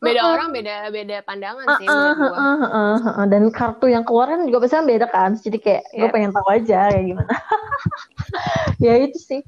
beda 0.00 0.20
Uh-uh. 0.24 0.32
orang 0.32 0.48
beda 0.48 0.74
beda 0.88 1.16
pandangan 1.28 1.64
Ah, 1.68 1.76
sih 1.76 1.84
ah, 1.84 2.16
ah, 2.16 2.60
ah, 2.72 2.96
ah. 3.20 3.26
Dan 3.28 3.52
kartu 3.52 3.84
yang 3.84 4.00
keluar 4.00 4.32
kan 4.32 4.48
juga 4.48 4.64
pasti 4.64 4.80
kan 4.80 4.88
beda 4.88 5.06
kan. 5.12 5.36
Jadi 5.36 5.58
kayak 5.60 5.92
gue 5.92 6.08
Iya. 6.08 6.10
pengen 6.16 6.32
tahu 6.32 6.48
aja 6.48 6.78
kayak 6.88 7.04
gimana. 7.04 7.28
ya 8.88 8.96
itu 8.96 9.20
sih. 9.20 9.40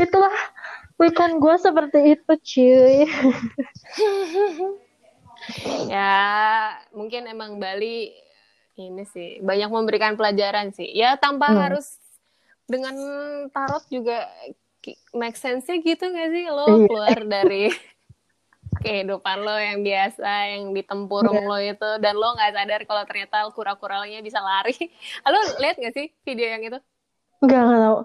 Itulah 0.00 0.32
Bukan 0.96 1.40
gue 1.40 1.54
seperti 1.56 1.98
itu, 2.12 2.28
cuy. 2.28 3.08
ya, 5.88 6.12
mungkin 6.92 7.24
emang 7.24 7.56
Bali 7.56 8.12
ini 8.80 9.04
sih 9.04 9.44
banyak 9.44 9.68
memberikan 9.68 10.16
pelajaran 10.16 10.72
sih. 10.72 10.88
Ya 10.96 11.20
tanpa 11.20 11.52
hmm. 11.52 11.60
harus 11.60 12.00
dengan 12.70 12.94
tarot 13.52 13.84
juga 13.92 14.24
make 15.12 15.36
sense-nya 15.36 15.82
gitu 15.82 16.04
gak 16.08 16.30
sih 16.32 16.46
lo 16.48 16.64
iya. 16.64 16.86
keluar 16.88 17.18
dari 17.28 17.62
kehidupan 18.84 19.38
lo 19.44 19.56
yang 19.58 19.84
biasa 19.84 20.30
yang 20.56 20.72
di 20.72 20.82
tempurung 20.86 21.36
yeah. 21.44 21.50
lo 21.50 21.58
itu 21.60 21.90
dan 22.00 22.14
lo 22.16 22.32
nggak 22.32 22.52
sadar 22.54 22.80
kalau 22.88 23.02
ternyata 23.04 23.36
kura-kuranya 23.52 24.24
bisa 24.24 24.40
lari 24.40 24.78
lo 25.32 25.40
lihat 25.60 25.76
gak 25.76 25.92
sih 25.92 26.06
video 26.24 26.48
yang 26.48 26.62
itu 26.64 26.78
nggak 27.44 27.60
nggak 27.60 27.80
tahu 27.84 27.98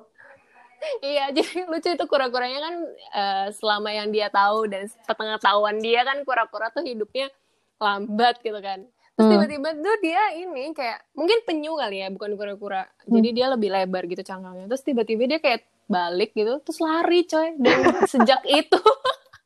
iya 1.16 1.26
jadi 1.32 1.70
lucu 1.70 1.90
itu 1.96 2.06
kura-kuranya 2.10 2.60
kan 2.60 2.76
uh, 3.16 3.48
selama 3.56 3.90
yang 3.94 4.12
dia 4.12 4.28
tahu 4.28 4.68
dan 4.68 4.90
setengah 5.08 5.40
tahuan 5.40 5.80
dia 5.80 6.04
kan 6.04 6.20
kura-kura 6.28 6.74
tuh 6.74 6.84
hidupnya 6.84 7.32
lambat 7.80 8.42
gitu 8.44 8.60
kan 8.60 8.84
terus 9.16 9.32
hmm. 9.32 9.34
tiba-tiba 9.39 9.70
tuh 9.80 9.97
dia 10.03 10.24
ini 10.36 10.76
kayak 10.76 10.99
mungkin 11.16 11.39
penyu 11.47 11.80
kali 11.80 12.03
ya 12.03 12.11
bukan 12.11 12.36
kura-kura. 12.36 12.84
Hmm. 12.84 13.16
jadi 13.16 13.30
dia 13.32 13.45
lebih 13.47 13.72
lebar 13.72 14.03
gitu 14.11 14.28
cangkangnya. 14.28 14.68
Terus 14.68 14.84
tiba-tiba 14.84 15.24
dia 15.32 15.39
kayak 15.39 15.63
balik 15.88 16.36
gitu 16.36 16.59
terus 16.59 16.84
lari 16.84 17.24
coy. 17.24 17.55
Dan 17.55 17.80
sejak 18.11 18.43
itu 18.43 18.82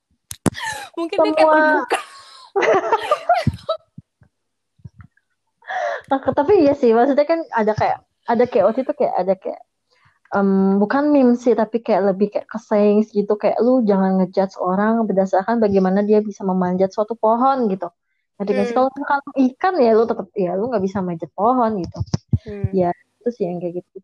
mungkin 0.97 1.17
Semua... 1.21 1.25
dia 1.29 1.33
kayak 1.37 1.53
terbuka. 1.53 1.99
Nah, 6.09 6.17
tapi 6.33 6.65
iya 6.65 6.73
sih 6.73 6.89
maksudnya 6.97 7.29
kan 7.29 7.45
ada 7.53 7.77
kayak 7.77 8.01
ada 8.25 8.49
kayak 8.49 8.73
waktu 8.73 8.81
itu 8.81 8.93
kayak 8.97 9.13
ada 9.13 9.33
kayak 9.37 9.61
um, 10.33 10.81
bukan 10.81 11.13
meme 11.13 11.37
sih 11.37 11.53
tapi 11.53 11.85
kayak 11.85 12.09
lebih 12.09 12.33
kayak 12.33 12.49
kesaing 12.49 13.05
gitu. 13.05 13.37
Kayak 13.37 13.61
lu 13.61 13.85
jangan 13.85 14.17
ngejudge 14.17 14.57
orang 14.57 15.05
berdasarkan 15.05 15.61
bagaimana 15.61 16.01
dia 16.01 16.25
bisa 16.25 16.41
memanjat 16.41 16.89
suatu 16.89 17.13
pohon 17.13 17.69
gitu 17.69 17.93
Nanti 18.39 18.55
hmm. 18.55 18.71
kalau 18.71 18.87
kalau 19.03 19.31
ikan 19.35 19.75
ya 19.83 19.91
lu 19.91 20.07
tetap 20.07 20.31
ya 20.31 20.55
lu 20.55 20.71
nggak 20.71 20.83
bisa 20.87 21.03
manjat 21.03 21.27
pohon 21.35 21.83
gitu. 21.83 21.99
Hmm. 22.47 22.71
Ya 22.71 22.95
itu 22.95 23.29
sih 23.35 23.43
yang 23.51 23.59
kayak 23.59 23.83
gitu. 23.83 23.97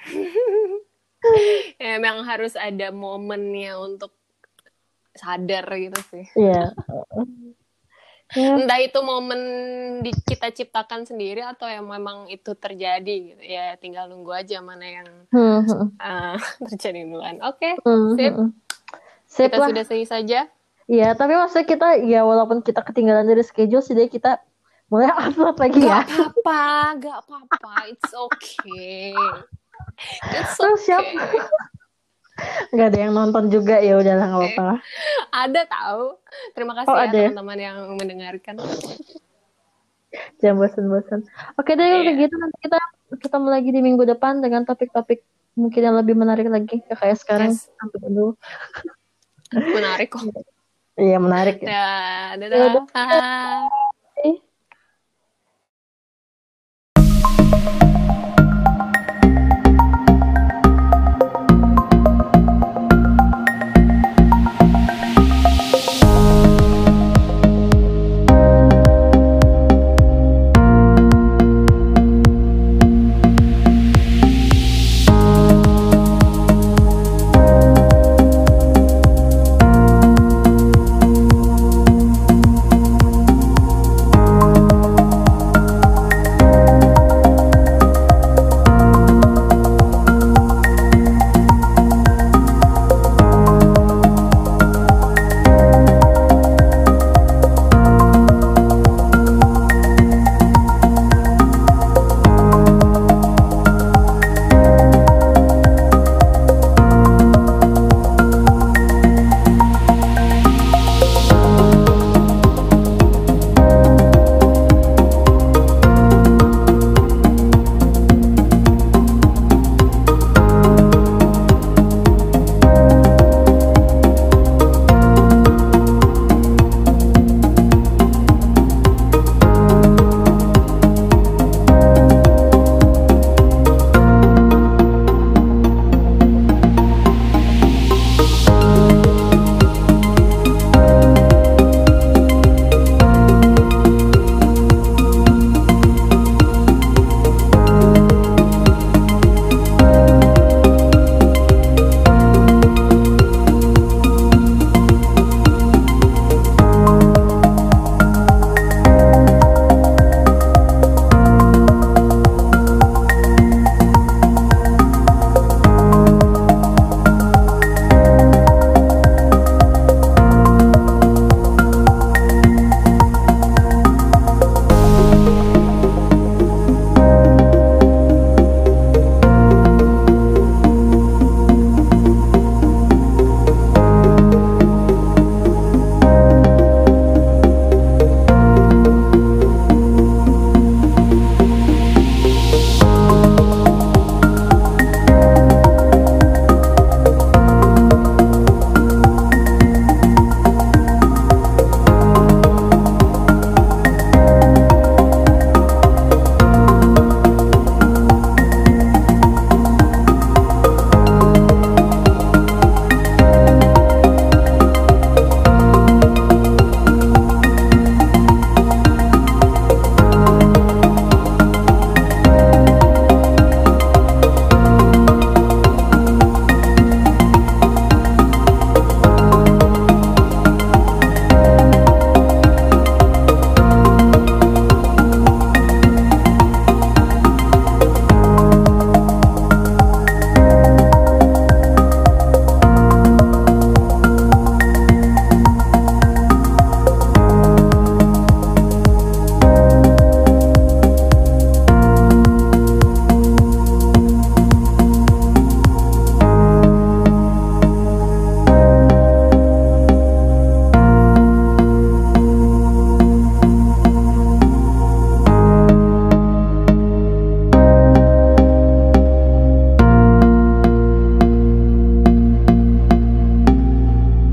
ya, 1.82 2.00
emang 2.00 2.24
harus 2.24 2.56
ada 2.56 2.88
momennya 2.88 3.76
untuk 3.76 4.16
sadar 5.12 5.68
gitu 5.76 6.00
sih. 6.08 6.24
Iya. 6.40 6.72
yeah. 8.36 8.56
Entah 8.56 8.80
itu 8.80 8.98
momen 9.04 9.40
di, 10.00 10.10
kita 10.24 10.50
ciptakan 10.56 11.04
sendiri 11.04 11.44
atau 11.44 11.68
yang 11.68 11.84
memang 11.84 12.32
itu 12.32 12.56
terjadi 12.56 13.36
gitu. 13.36 13.42
Ya 13.44 13.76
tinggal 13.76 14.08
nunggu 14.08 14.32
aja 14.32 14.64
mana 14.64 15.04
yang 15.04 15.08
uh, 15.36 16.36
terjadi 16.72 17.04
duluan. 17.04 17.44
Oke, 17.44 17.76
okay, 17.76 17.84
hmm. 17.84 18.16
sip. 18.16 18.32
sip. 19.28 19.48
Kita 19.52 19.60
lah. 19.60 19.68
sudah 19.68 19.84
selesai 19.84 20.08
saja. 20.08 20.40
Iya, 20.86 21.18
tapi 21.18 21.34
maksudnya 21.34 21.66
kita 21.66 21.88
ya 22.06 22.22
walaupun 22.22 22.62
kita 22.62 22.78
ketinggalan 22.86 23.26
dari 23.26 23.42
schedule 23.42 23.82
sih 23.82 23.98
deh 23.98 24.06
kita 24.06 24.38
mulai 24.86 25.10
upload 25.10 25.58
lagi 25.58 25.82
ya. 25.82 26.06
Gak 26.06 26.30
apa-apa, 26.30 26.62
gak 27.02 27.16
apa-apa. 27.26 27.72
It's 27.90 28.12
okay. 28.14 29.10
It's 30.30 30.54
okay. 30.54 30.54
Terus 30.62 30.80
siapa? 30.86 31.22
Gak 32.70 32.86
ada 32.92 32.98
yang 33.00 33.12
nonton 33.16 33.48
juga 33.48 33.80
ya 33.80 33.96
udahlah 33.96 34.26
nggak 34.28 34.40
apa-apa 34.44 34.62
lah. 34.62 34.78
Ada 35.32 35.60
tahu. 35.66 36.04
Terima 36.54 36.72
kasih 36.76 36.92
oh, 36.92 36.96
ya, 37.00 37.06
ya 37.08 37.10
teman-teman 37.32 37.58
yang 37.58 37.76
mendengarkan. 37.96 38.54
Jangan 40.38 40.56
bosan-bosan. 40.60 41.20
Oke 41.58 41.74
deh 41.74 41.82
yeah. 41.82 42.02
udah 42.04 42.14
gitu 42.14 42.34
nanti 42.38 42.56
kita 42.62 42.78
ketemu 43.26 43.48
lagi 43.48 43.70
di 43.72 43.80
minggu 43.82 44.04
depan 44.06 44.38
dengan 44.44 44.62
topik-topik 44.68 45.24
mungkin 45.56 45.80
yang 45.80 45.96
lebih 45.96 46.14
menarik 46.14 46.46
lagi 46.52 46.84
kayak 46.84 47.16
sekarang 47.16 47.56
yes. 47.56 47.72
sampai 47.80 47.98
dulu. 48.04 48.36
Menarik 49.50 50.12
kok. 50.12 50.22
Iya 50.96 51.16
menarik 51.20 51.60
ya. 51.60 51.68
Ya, 51.68 51.84
dadah. 52.40 52.58
dadah. 52.72 53.85